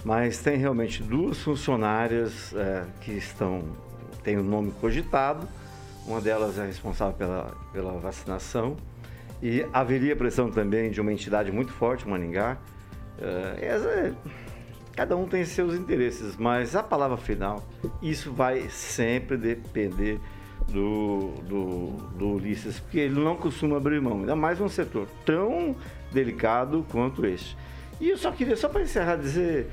mas 0.04 0.38
tem 0.38 0.56
realmente 0.56 1.02
duas 1.02 1.38
funcionárias 1.38 2.54
é, 2.54 2.84
que 3.00 3.12
estão 3.12 3.62
têm 4.22 4.36
o 4.36 4.42
nome 4.42 4.72
cogitado. 4.72 5.48
Uma 6.06 6.20
delas 6.20 6.58
é 6.58 6.66
responsável 6.66 7.14
pela, 7.14 7.54
pela 7.72 7.92
vacinação 7.98 8.76
e 9.42 9.66
haveria 9.72 10.16
pressão 10.16 10.50
também 10.50 10.90
de 10.90 11.00
uma 11.00 11.12
entidade 11.12 11.50
muito 11.52 11.72
forte, 11.72 12.08
Maningá. 12.08 12.58
É, 13.20 13.66
é, 13.66 14.12
cada 14.94 15.16
um 15.16 15.26
tem 15.26 15.44
seus 15.44 15.74
interesses, 15.74 16.36
mas 16.36 16.74
a 16.74 16.82
palavra 16.82 17.16
final, 17.16 17.64
isso 18.02 18.32
vai 18.32 18.68
sempre 18.68 19.36
depender 19.36 20.18
do, 20.68 21.32
do, 21.48 21.86
do 22.16 22.28
Ulisses, 22.34 22.80
porque 22.80 22.98
ele 22.98 23.20
não 23.20 23.36
costuma 23.36 23.76
abrir 23.76 24.00
mão, 24.00 24.20
ainda 24.20 24.36
mais 24.36 24.58
num 24.58 24.68
setor 24.68 25.06
tão 25.24 25.74
delicado 26.12 26.84
quanto 26.90 27.24
este. 27.24 27.56
E 28.00 28.10
eu 28.10 28.18
só 28.18 28.30
queria, 28.30 28.56
só 28.56 28.68
para 28.68 28.82
encerrar, 28.82 29.16
dizer 29.16 29.70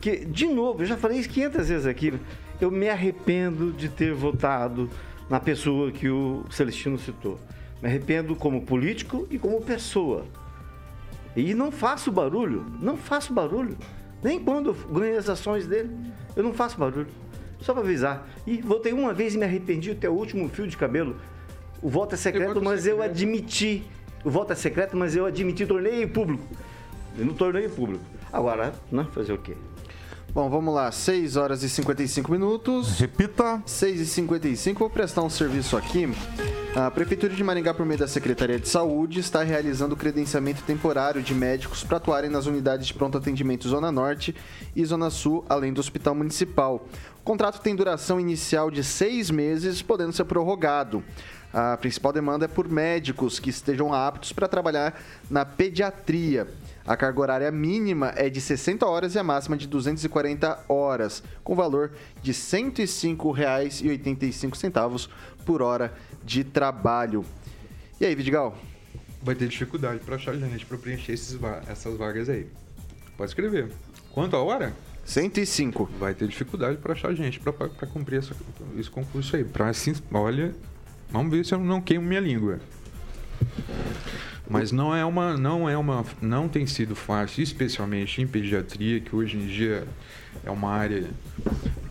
que, 0.00 0.24
de 0.24 0.46
novo, 0.46 0.82
eu 0.82 0.86
já 0.86 0.96
falei 0.96 1.18
isso 1.18 1.28
500 1.28 1.68
vezes 1.68 1.86
aqui, 1.86 2.14
eu 2.60 2.70
me 2.70 2.88
arrependo 2.88 3.72
de 3.72 3.88
ter 3.88 4.12
votado 4.12 4.88
na 5.28 5.40
pessoa 5.40 5.90
que 5.90 6.08
o 6.08 6.44
Celestino 6.50 6.98
citou. 6.98 7.38
Me 7.82 7.88
arrependo 7.88 8.36
como 8.36 8.62
político 8.62 9.26
e 9.30 9.38
como 9.38 9.60
pessoa. 9.60 10.24
E 11.34 11.54
não 11.54 11.72
faço 11.72 12.12
barulho, 12.12 12.66
não 12.80 12.96
faço 12.96 13.32
barulho. 13.32 13.76
Nem 14.22 14.38
quando 14.38 14.68
eu 14.70 14.74
ganho 14.92 15.18
as 15.18 15.28
ações 15.28 15.66
dele, 15.66 15.90
eu 16.36 16.42
não 16.42 16.52
faço 16.52 16.78
barulho. 16.78 17.08
Só 17.60 17.72
para 17.72 17.82
avisar. 17.82 18.28
E 18.46 18.60
votei 18.60 18.92
uma 18.92 19.12
vez 19.12 19.34
e 19.34 19.38
me 19.38 19.44
arrependi 19.44 19.90
até 19.90 20.08
o 20.08 20.12
último 20.12 20.48
fio 20.48 20.66
de 20.66 20.76
cabelo. 20.76 21.16
O 21.80 21.88
voto 21.88 22.14
é 22.14 22.18
secreto, 22.18 22.62
mas 22.62 22.86
eu 22.86 23.02
admiti. 23.02 23.82
O 24.24 24.30
voto 24.30 24.52
é 24.52 24.56
secreto, 24.56 24.96
mas 24.96 25.16
eu 25.16 25.26
admiti, 25.26 25.66
tornei 25.66 26.06
público 26.06 26.44
E 27.18 27.22
no 27.22 27.34
torneio 27.34 27.70
público. 27.70 28.04
Agora, 28.32 28.72
né, 28.90 29.06
fazer 29.12 29.32
o 29.32 29.38
quê? 29.38 29.56
Bom, 30.34 30.48
vamos 30.48 30.72
lá, 30.72 30.90
6 30.90 31.36
horas 31.36 31.62
e 31.62 31.68
55 31.68 32.32
minutos. 32.32 32.98
Repita. 32.98 33.62
6 33.66 34.00
e 34.00 34.06
55 34.06 34.78
vou 34.78 34.88
prestar 34.88 35.20
um 35.20 35.28
serviço 35.28 35.76
aqui. 35.76 36.08
A 36.74 36.90
Prefeitura 36.90 37.34
de 37.34 37.44
Maringá, 37.44 37.74
por 37.74 37.84
meio 37.84 38.00
da 38.00 38.08
Secretaria 38.08 38.58
de 38.58 38.66
Saúde, 38.66 39.20
está 39.20 39.42
realizando 39.42 39.92
o 39.92 39.96
credenciamento 39.96 40.62
temporário 40.62 41.22
de 41.22 41.34
médicos 41.34 41.84
para 41.84 41.98
atuarem 41.98 42.30
nas 42.30 42.46
unidades 42.46 42.86
de 42.86 42.94
pronto 42.94 43.18
atendimento 43.18 43.68
Zona 43.68 43.92
Norte 43.92 44.34
e 44.74 44.82
Zona 44.86 45.10
Sul, 45.10 45.44
além 45.50 45.70
do 45.70 45.80
Hospital 45.82 46.14
Municipal. 46.14 46.86
O 47.20 47.22
contrato 47.22 47.60
tem 47.60 47.76
duração 47.76 48.18
inicial 48.18 48.70
de 48.70 48.82
seis 48.82 49.30
meses, 49.30 49.82
podendo 49.82 50.14
ser 50.14 50.24
prorrogado. 50.24 51.04
A 51.52 51.76
principal 51.76 52.10
demanda 52.10 52.46
é 52.46 52.48
por 52.48 52.66
médicos 52.66 53.38
que 53.38 53.50
estejam 53.50 53.92
aptos 53.92 54.32
para 54.32 54.48
trabalhar 54.48 54.98
na 55.30 55.44
pediatria. 55.44 56.48
A 56.86 56.96
carga 56.96 57.20
horária 57.20 57.50
mínima 57.50 58.12
é 58.16 58.28
de 58.28 58.40
60 58.40 58.84
horas 58.86 59.14
e 59.14 59.18
a 59.18 59.22
máxima 59.22 59.56
de 59.56 59.66
240 59.68 60.64
horas, 60.68 61.22
com 61.44 61.54
valor 61.54 61.92
de 62.22 62.32
R$ 62.32 62.36
105,85 62.38 65.08
por 65.46 65.62
hora 65.62 65.92
de 66.24 66.42
trabalho. 66.44 67.24
E 68.00 68.04
aí, 68.06 68.14
Vidigal? 68.14 68.56
Vai 69.22 69.34
ter 69.36 69.46
dificuldade 69.48 70.00
para 70.00 70.16
achar 70.16 70.34
gente 70.34 70.66
para 70.66 70.76
preencher 70.76 71.12
esses 71.12 71.38
essas 71.68 71.96
vagas 71.96 72.28
aí. 72.28 72.48
Pode 73.16 73.30
escrever. 73.30 73.70
Quanto 74.12 74.34
a 74.36 74.42
hora? 74.42 74.72
105. 75.04 75.88
Vai 75.98 76.14
ter 76.14 76.26
dificuldade 76.28 76.76
para 76.78 76.92
achar 76.92 77.12
gente 77.14 77.38
para 77.40 77.52
cumprir 77.86 78.18
essa- 78.18 78.34
esse 78.76 78.90
concurso 78.90 79.36
aí. 79.36 79.44
Pra, 79.44 79.68
assim, 79.68 79.94
olha, 80.12 80.52
vamos 81.10 81.30
ver 81.30 81.44
se 81.44 81.54
eu 81.54 81.58
não 81.60 81.80
queimo 81.80 82.04
minha 82.06 82.20
língua. 82.20 82.58
Mas 84.52 84.72
não 84.72 84.94
é 84.94 85.04
uma, 85.04 85.36
não 85.36 85.68
é 85.68 85.76
uma, 85.76 86.04
não 86.20 86.48
tem 86.48 86.66
sido 86.66 86.94
fácil, 86.94 87.42
especialmente 87.42 88.20
em 88.20 88.26
pediatria, 88.26 89.00
que 89.00 89.14
hoje 89.14 89.36
em 89.36 89.46
dia 89.46 89.86
é 90.44 90.50
uma 90.50 90.70
área 90.70 91.04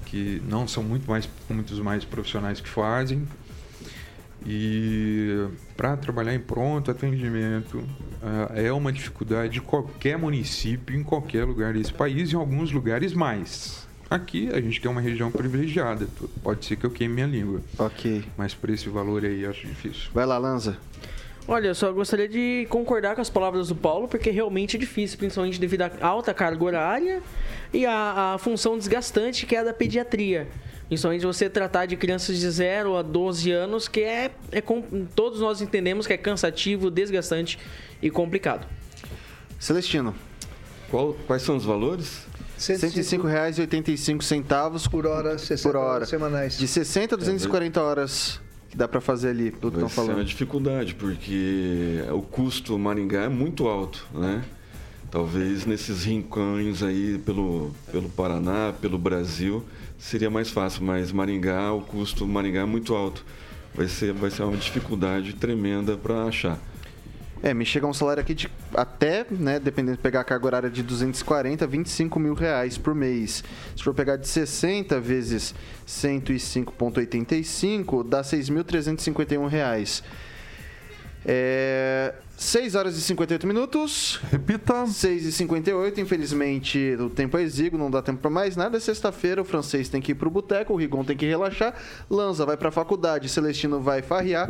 que 0.05 0.41
não 0.47 0.67
são 0.67 0.83
muito 0.83 1.09
mais, 1.09 1.27
muitos 1.49 1.79
mais 1.79 2.05
profissionais 2.05 2.61
que 2.61 2.69
fazem. 2.69 3.27
E 4.45 5.47
para 5.77 5.95
trabalhar 5.95 6.33
em 6.33 6.39
pronto 6.39 6.89
atendimento 6.89 7.83
ah, 8.21 8.51
é 8.55 8.71
uma 8.71 8.91
dificuldade 8.91 9.53
de 9.53 9.61
qualquer 9.61 10.17
município, 10.17 10.95
em 10.95 11.03
qualquer 11.03 11.45
lugar 11.45 11.73
desse 11.73 11.93
país, 11.93 12.33
em 12.33 12.35
alguns 12.35 12.71
lugares 12.71 13.13
mais. 13.13 13.87
Aqui 14.09 14.49
a 14.51 14.59
gente 14.59 14.81
tem 14.81 14.91
uma 14.91 14.99
região 14.99 15.31
privilegiada, 15.31 16.07
pode 16.43 16.65
ser 16.65 16.75
que 16.75 16.85
eu 16.85 16.91
queime 16.91 17.13
minha 17.13 17.27
língua. 17.27 17.61
Ok. 17.77 18.25
Mas 18.37 18.53
por 18.53 18.69
esse 18.69 18.89
valor 18.89 19.23
aí 19.23 19.45
acho 19.45 19.65
difícil. 19.65 20.09
Vai 20.13 20.25
lá, 20.25 20.37
Lanza. 20.37 20.77
Olha, 21.47 21.67
eu 21.69 21.75
só 21.75 21.91
gostaria 21.91 22.27
de 22.29 22.67
concordar 22.69 23.15
com 23.15 23.21
as 23.21 23.29
palavras 23.29 23.69
do 23.69 23.75
Paulo, 23.75 24.07
porque 24.07 24.29
realmente 24.29 24.77
é 24.77 24.79
difícil, 24.79 25.17
principalmente 25.17 25.59
devido 25.59 25.81
à 25.81 25.91
alta 26.01 26.33
carga 26.33 26.63
horária 26.63 27.21
e 27.73 27.85
à, 27.85 28.33
à 28.33 28.37
função 28.37 28.77
desgastante 28.77 29.45
que 29.45 29.55
é 29.55 29.59
a 29.59 29.63
da 29.63 29.73
pediatria. 29.73 30.47
Principalmente 30.87 31.25
você 31.25 31.49
tratar 31.49 31.85
de 31.87 31.95
crianças 31.97 32.37
de 32.37 32.49
0 32.49 32.95
a 32.97 33.01
12 33.01 33.49
anos, 33.51 33.87
que 33.87 34.01
é, 34.01 34.31
é 34.51 34.61
com- 34.61 34.83
todos 35.15 35.39
nós 35.39 35.61
entendemos 35.61 36.05
que 36.05 36.13
é 36.13 36.17
cansativo, 36.17 36.91
desgastante 36.91 37.57
e 38.01 38.09
complicado. 38.11 38.67
Celestino. 39.59 40.13
Qual- 40.89 41.15
quais 41.27 41.41
são 41.43 41.55
os 41.55 41.63
valores? 41.65 42.25
R$ 42.57 42.75
105,85 42.75 44.89
por 44.89 45.05
hora, 45.07 45.37
60 45.37 45.69
por 45.69 45.75
hora. 45.77 45.95
horas 45.95 46.09
semanais. 46.09 46.57
De 46.57 46.67
60 46.67 47.15
a 47.15 47.17
240 47.17 47.81
horas 47.81 48.39
que 48.71 48.77
dá 48.77 48.87
pra 48.87 49.01
fazer 49.01 49.29
ali, 49.29 49.51
pelo 49.51 49.69
que 49.69 49.77
estão 49.77 49.89
falando. 49.89 50.15
uma 50.15 50.23
dificuldade, 50.23 50.95
porque 50.95 52.01
o 52.09 52.21
custo 52.21 52.79
Maringá 52.79 53.23
é 53.23 53.29
muito 53.29 53.67
alto, 53.67 54.07
né? 54.13 54.43
Talvez 55.11 55.65
nesses 55.65 56.05
rincões 56.05 56.81
aí 56.81 57.17
pelo, 57.25 57.71
pelo 57.91 58.07
Paraná, 58.07 58.73
pelo 58.79 58.97
Brasil, 58.97 59.61
seria 59.99 60.29
mais 60.29 60.49
fácil, 60.49 60.85
mas 60.85 61.11
Maringá, 61.11 61.73
o 61.73 61.81
custo 61.81 62.25
Maringá 62.25 62.61
é 62.61 62.65
muito 62.65 62.95
alto. 62.95 63.25
Vai 63.75 63.89
ser, 63.89 64.13
vai 64.13 64.31
ser 64.31 64.43
uma 64.43 64.55
dificuldade 64.55 65.33
tremenda 65.33 65.97
para 65.97 66.23
achar. 66.23 66.57
É, 67.43 67.53
me 67.53 67.65
chega 67.65 67.85
um 67.87 67.93
salário 67.93 68.21
aqui 68.21 68.35
de 68.35 68.49
até, 68.73 69.25
né, 69.31 69.59
dependendo 69.59 69.97
de 69.97 70.03
pegar 70.03 70.21
a 70.21 70.23
carga 70.23 70.45
horária 70.45 70.69
de 70.69 70.83
240, 70.83 71.65
25 71.65 72.19
mil 72.19 72.35
reais 72.35 72.77
por 72.77 72.93
mês. 72.93 73.43
Se 73.75 73.83
for 73.83 73.95
pegar 73.95 74.17
de 74.17 74.27
60 74.27 74.99
vezes 74.99 75.55
105,85, 75.87 78.07
dá 78.07 78.21
6.351 78.21 79.47
reais. 79.47 80.03
É, 81.25 82.13
6 82.35 82.73
horas 82.73 82.97
e 82.97 83.01
58 83.01 83.45
minutos. 83.45 84.19
Repita. 84.31 84.87
6 84.87 85.25
e 85.25 85.31
58. 85.31 86.01
Infelizmente, 86.01 86.95
o 86.99 87.09
tempo 87.09 87.37
é 87.37 87.43
exíguo, 87.43 87.77
não 87.77 87.91
dá 87.91 88.01
tempo 88.01 88.19
pra 88.19 88.31
mais 88.31 88.55
nada. 88.55 88.77
É 88.77 88.79
sexta-feira, 88.79 89.41
o 89.41 89.45
francês 89.45 89.89
tem 89.89 90.01
que 90.01 90.13
ir 90.13 90.15
pro 90.15 90.29
boteco, 90.29 90.73
o 90.73 90.75
Rigon 90.75 91.03
tem 91.03 91.15
que 91.15 91.25
relaxar. 91.25 91.75
Lanza 92.09 92.45
vai 92.45 92.57
pra 92.57 92.71
faculdade, 92.71 93.29
Celestino 93.29 93.79
vai 93.79 94.01
farrear. 94.01 94.49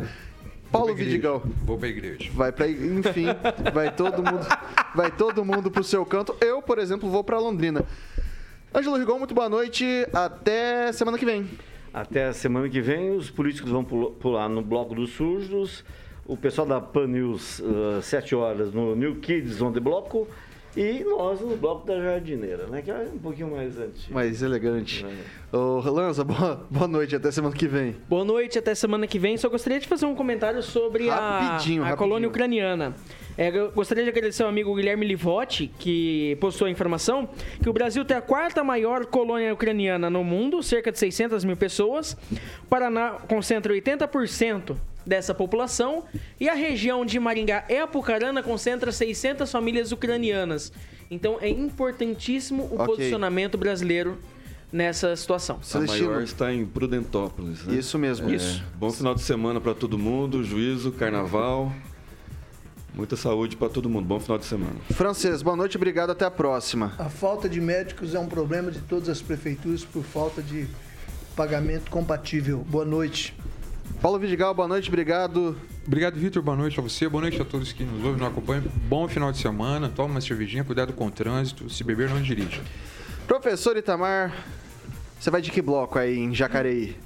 Paulo 0.72 0.90
igreja. 0.90 1.10
Vidigal 1.10 1.42
Vou 1.64 1.78
pra 1.78 1.88
igreja. 1.88 2.30
vai 2.32 2.50
pra. 2.50 2.66
Enfim, 2.68 3.26
vai 3.72 3.94
todo 3.94 4.22
mundo, 4.22 4.46
vai 4.94 5.10
todo 5.10 5.44
mundo 5.44 5.70
pro 5.70 5.84
seu 5.84 6.04
canto. 6.06 6.34
Eu, 6.40 6.62
por 6.62 6.78
exemplo, 6.78 7.10
vou 7.10 7.22
pra 7.22 7.38
Londrina. 7.38 7.84
Ângelo 8.74 8.96
Rigon, 8.96 9.18
muito 9.18 9.34
boa 9.34 9.48
noite. 9.50 9.84
Até 10.12 10.90
semana 10.92 11.18
que 11.18 11.26
vem. 11.26 11.46
Até 11.92 12.28
a 12.28 12.32
semana 12.32 12.68
que 12.70 12.80
vem, 12.80 13.14
os 13.14 13.30
políticos 13.30 13.70
vão 13.70 13.84
pular 13.84 14.48
no 14.48 14.62
Bloco 14.62 14.94
dos 14.94 15.10
Sujos, 15.10 15.84
o 16.26 16.38
pessoal 16.38 16.66
da 16.66 16.80
Pan 16.80 17.06
News, 17.06 17.62
às 17.98 18.06
7 18.06 18.34
horas, 18.34 18.72
no 18.72 18.96
New 18.96 19.16
Kids 19.16 19.60
on 19.60 19.72
the 19.72 19.80
Bloco, 19.80 20.26
e 20.76 21.04
nós 21.04 21.40
no 21.40 21.56
Bloco 21.56 21.86
da 21.86 22.00
Jardineira, 22.00 22.66
né? 22.66 22.80
Que 22.82 22.90
é 22.90 23.08
um 23.14 23.18
pouquinho 23.18 23.50
mais 23.50 23.78
antigo. 23.78 24.14
Mais 24.14 24.42
elegante. 24.42 25.04
Ô, 25.52 25.80
Lanza, 25.90 26.24
boa, 26.24 26.66
boa 26.70 26.88
noite. 26.88 27.14
Até 27.14 27.30
semana 27.30 27.54
que 27.54 27.66
vem. 27.68 27.96
Boa 28.08 28.24
noite, 28.24 28.58
até 28.58 28.74
semana 28.74 29.06
que 29.06 29.18
vem. 29.18 29.36
Só 29.36 29.48
gostaria 29.48 29.78
de 29.78 29.86
fazer 29.86 30.06
um 30.06 30.14
comentário 30.14 30.62
sobre 30.62 31.10
a- 31.10 31.14
Rapidinho, 31.14 31.82
a, 31.82 31.86
rapidinho. 31.86 31.96
colônia 31.96 32.28
ucraniana. 32.28 32.94
É, 33.36 33.48
eu 33.48 33.70
gostaria 33.72 34.04
de 34.04 34.10
agradecer 34.10 34.42
ao 34.42 34.48
amigo 34.50 34.74
Guilherme 34.74 35.06
Livotti, 35.06 35.70
que 35.78 36.36
postou 36.40 36.66
a 36.66 36.70
informação 36.70 37.28
que 37.62 37.68
o 37.68 37.72
Brasil 37.72 38.04
tem 38.04 38.16
a 38.16 38.20
quarta 38.22 38.62
maior 38.62 39.06
colônia 39.06 39.52
ucraniana 39.54 40.10
no 40.10 40.22
mundo, 40.22 40.62
cerca 40.62 40.92
de 40.92 40.98
600 40.98 41.42
mil 41.44 41.56
pessoas. 41.56 42.12
O 42.62 42.66
Paraná 42.68 43.12
concentra 43.28 43.72
80% 43.72 44.76
dessa 45.06 45.34
população 45.34 46.04
e 46.40 46.48
a 46.48 46.54
região 46.54 47.04
de 47.04 47.18
Maringá 47.18 47.64
e 47.68 47.76
Apucarana 47.78 48.42
concentra 48.42 48.92
600 48.92 49.50
famílias 49.50 49.92
ucranianas. 49.92 50.72
Então 51.10 51.38
é 51.40 51.48
importantíssimo 51.48 52.64
o 52.64 52.74
Ok. 52.74 52.86
posicionamento 52.86 53.58
brasileiro 53.58 54.18
nessa 54.72 55.14
situação. 55.14 55.60
A 55.74 55.80
maior 55.80 56.22
está 56.22 56.52
em 56.52 56.64
Prudentópolis. 56.64 57.64
Né? 57.64 57.74
Isso 57.74 57.98
mesmo. 57.98 58.30
É, 58.30 58.34
Isso. 58.36 58.64
Bom 58.76 58.90
final 58.90 59.14
de 59.14 59.20
semana 59.20 59.60
para 59.60 59.74
todo 59.74 59.98
mundo, 59.98 60.42
juízo, 60.42 60.90
carnaval. 60.92 61.70
Muita 62.94 63.16
saúde 63.16 63.56
para 63.56 63.68
todo 63.68 63.88
mundo. 63.88 64.04
Bom 64.06 64.20
final 64.20 64.38
de 64.38 64.44
semana. 64.44 64.76
Francês, 64.90 65.40
boa 65.42 65.56
noite. 65.56 65.76
Obrigado. 65.76 66.10
Até 66.10 66.24
a 66.26 66.30
próxima. 66.30 66.94
A 66.98 67.08
falta 67.08 67.48
de 67.48 67.60
médicos 67.60 68.14
é 68.14 68.18
um 68.18 68.26
problema 68.26 68.70
de 68.70 68.80
todas 68.80 69.08
as 69.08 69.20
prefeituras 69.22 69.82
por 69.84 70.02
falta 70.02 70.42
de 70.42 70.66
pagamento 71.34 71.90
compatível. 71.90 72.58
Boa 72.58 72.84
noite. 72.84 73.34
Paulo 74.00 74.18
Vidigal, 74.18 74.52
boa 74.52 74.66
noite. 74.66 74.88
Obrigado. 74.88 75.56
Obrigado, 75.86 76.18
Vitor. 76.18 76.42
Boa 76.42 76.56
noite 76.56 76.78
a 76.78 76.82
você. 76.82 77.08
Boa 77.08 77.22
noite 77.22 77.40
a 77.40 77.44
todos 77.44 77.72
que 77.72 77.84
nos 77.84 78.04
ouvem 78.04 78.14
e 78.14 78.18
nos 78.18 78.28
acompanham. 78.28 78.64
Bom 78.88 79.06
final 79.08 79.30
de 79.30 79.38
semana. 79.38 79.88
Toma 79.88 80.14
uma 80.14 80.20
cervejinha. 80.20 80.64
Cuidado 80.64 80.92
com 80.92 81.06
o 81.06 81.10
trânsito. 81.10 81.70
Se 81.70 81.84
beber, 81.84 82.10
não 82.10 82.20
dirige. 82.20 82.60
Professor 83.26 83.76
Itamar, 83.76 84.34
você 85.18 85.30
vai 85.30 85.40
de 85.40 85.50
que 85.50 85.62
bloco 85.62 85.98
aí 85.98 86.18
em 86.18 86.34
Jacareí? 86.34 86.96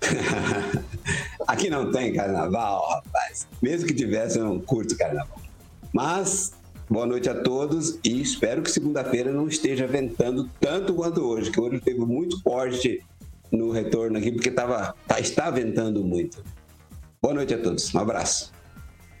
Aqui 1.46 1.70
não 1.70 1.90
tem 1.90 2.12
carnaval, 2.12 2.84
rapaz. 2.88 3.46
Mesmo 3.60 3.86
que 3.86 3.94
tivesse, 3.94 4.38
eu 4.38 4.44
não 4.44 4.60
curto 4.60 4.96
carnaval. 4.96 5.40
Mas, 5.92 6.52
boa 6.88 7.06
noite 7.06 7.28
a 7.28 7.34
todos 7.34 7.98
e 8.04 8.20
espero 8.20 8.62
que 8.62 8.70
segunda-feira 8.70 9.32
não 9.32 9.46
esteja 9.48 9.86
ventando 9.86 10.48
tanto 10.60 10.94
quanto 10.94 11.22
hoje, 11.22 11.50
que 11.50 11.60
hoje 11.60 11.80
teve 11.80 12.00
muito 12.00 12.40
forte 12.42 13.04
no 13.52 13.70
retorno 13.70 14.18
aqui, 14.18 14.32
porque 14.32 14.50
tava, 14.50 14.94
tá, 15.06 15.20
está 15.20 15.50
ventando 15.50 16.02
muito. 16.02 16.42
Boa 17.20 17.34
noite 17.34 17.54
a 17.54 17.58
todos. 17.58 17.94
Um 17.94 18.00
abraço. 18.00 18.52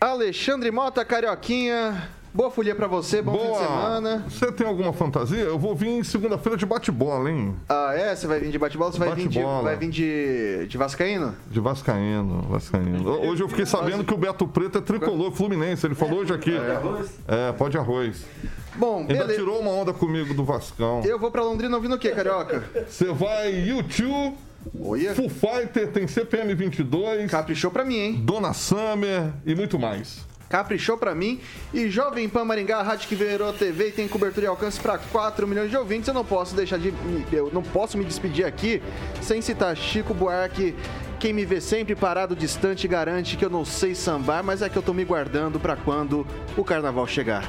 Alexandre 0.00 0.70
Mota, 0.70 1.04
Carioquinha. 1.04 2.10
Boa 2.34 2.50
folia 2.50 2.74
pra 2.74 2.86
você, 2.86 3.20
bom 3.20 3.38
fim 3.38 3.52
de 3.52 3.58
semana. 3.58 4.24
Você 4.26 4.50
tem 4.52 4.66
alguma 4.66 4.90
fantasia? 4.94 5.40
Eu 5.40 5.58
vou 5.58 5.74
vir 5.74 6.02
segunda-feira 6.02 6.56
de 6.56 6.64
bate-bola, 6.64 7.30
hein? 7.30 7.54
Ah, 7.68 7.92
é? 7.94 8.16
Você 8.16 8.26
vai 8.26 8.40
vir 8.40 8.50
de 8.50 8.58
bate-bola? 8.58 8.90
Você 8.90 8.98
vai 8.98 9.14
vir, 9.14 9.28
de, 9.28 9.42
vai 9.42 9.76
vir 9.76 9.90
de, 9.90 10.66
de 10.66 10.78
Vascaíno? 10.78 11.34
De 11.50 11.60
Vascaíno, 11.60 12.40
Vascaíno. 12.48 13.20
Hoje 13.28 13.42
eu 13.42 13.48
fiquei 13.50 13.66
sabendo 13.66 14.02
que 14.02 14.14
o 14.14 14.16
Beto 14.16 14.48
Preto 14.48 14.78
é 14.78 14.80
tricolor 14.80 15.30
fluminense. 15.30 15.86
Ele 15.86 15.94
falou 15.94 16.20
hoje 16.20 16.32
aqui. 16.32 16.54
É, 17.28 17.52
pode 17.52 17.76
arroz. 17.76 18.24
Bom, 18.76 19.00
Ainda 19.00 19.12
beleza. 19.12 19.34
tirou 19.34 19.60
uma 19.60 19.70
onda 19.70 19.92
comigo 19.92 20.32
do 20.32 20.42
Vascão. 20.42 21.02
Eu 21.04 21.18
vou 21.18 21.30
pra 21.30 21.42
Londrina 21.42 21.76
ouvindo 21.76 21.96
o 21.96 21.98
quê, 21.98 22.12
Carioca? 22.12 22.64
Você 22.88 23.12
vai 23.12 23.52
YouTube, 23.52 24.36
Full 25.14 25.28
Fighter, 25.28 25.88
tem 25.92 26.06
CPM 26.06 26.54
22. 26.54 27.30
Caprichou 27.30 27.70
pra 27.70 27.84
mim, 27.84 27.96
hein? 27.96 28.22
Dona 28.24 28.54
Summer 28.54 29.32
e 29.44 29.54
muito 29.54 29.78
mais. 29.78 30.31
Caprichou 30.52 30.98
pra 30.98 31.14
mim. 31.14 31.40
E 31.72 31.88
Jovem 31.88 32.28
Pan 32.28 32.44
Maringá, 32.44 32.80
a 32.80 32.82
rádio 32.82 33.08
que 33.08 33.14
virou 33.14 33.54
TV 33.54 33.88
e 33.88 33.92
tem 33.92 34.06
cobertura 34.06 34.44
e 34.44 34.48
alcance 34.48 34.78
para 34.78 34.98
4 34.98 35.48
milhões 35.48 35.70
de 35.70 35.76
ouvintes. 35.78 36.08
Eu 36.08 36.14
não 36.14 36.24
posso 36.24 36.54
deixar 36.54 36.78
de. 36.78 36.92
Eu 37.32 37.50
não 37.50 37.62
posso 37.62 37.96
me 37.96 38.04
despedir 38.04 38.44
aqui 38.44 38.82
sem 39.22 39.40
citar 39.40 39.74
Chico 39.74 40.12
Buarque. 40.12 40.74
Quem 41.18 41.32
me 41.32 41.46
vê 41.46 41.60
sempre 41.60 41.94
parado 41.94 42.36
distante 42.36 42.86
garante 42.86 43.36
que 43.36 43.44
eu 43.44 43.50
não 43.50 43.64
sei 43.64 43.94
sambar, 43.94 44.44
mas 44.44 44.60
é 44.60 44.68
que 44.68 44.76
eu 44.76 44.82
tô 44.82 44.92
me 44.92 45.04
guardando 45.04 45.58
pra 45.58 45.74
quando 45.74 46.26
o 46.56 46.64
carnaval 46.64 47.06
chegar. 47.06 47.48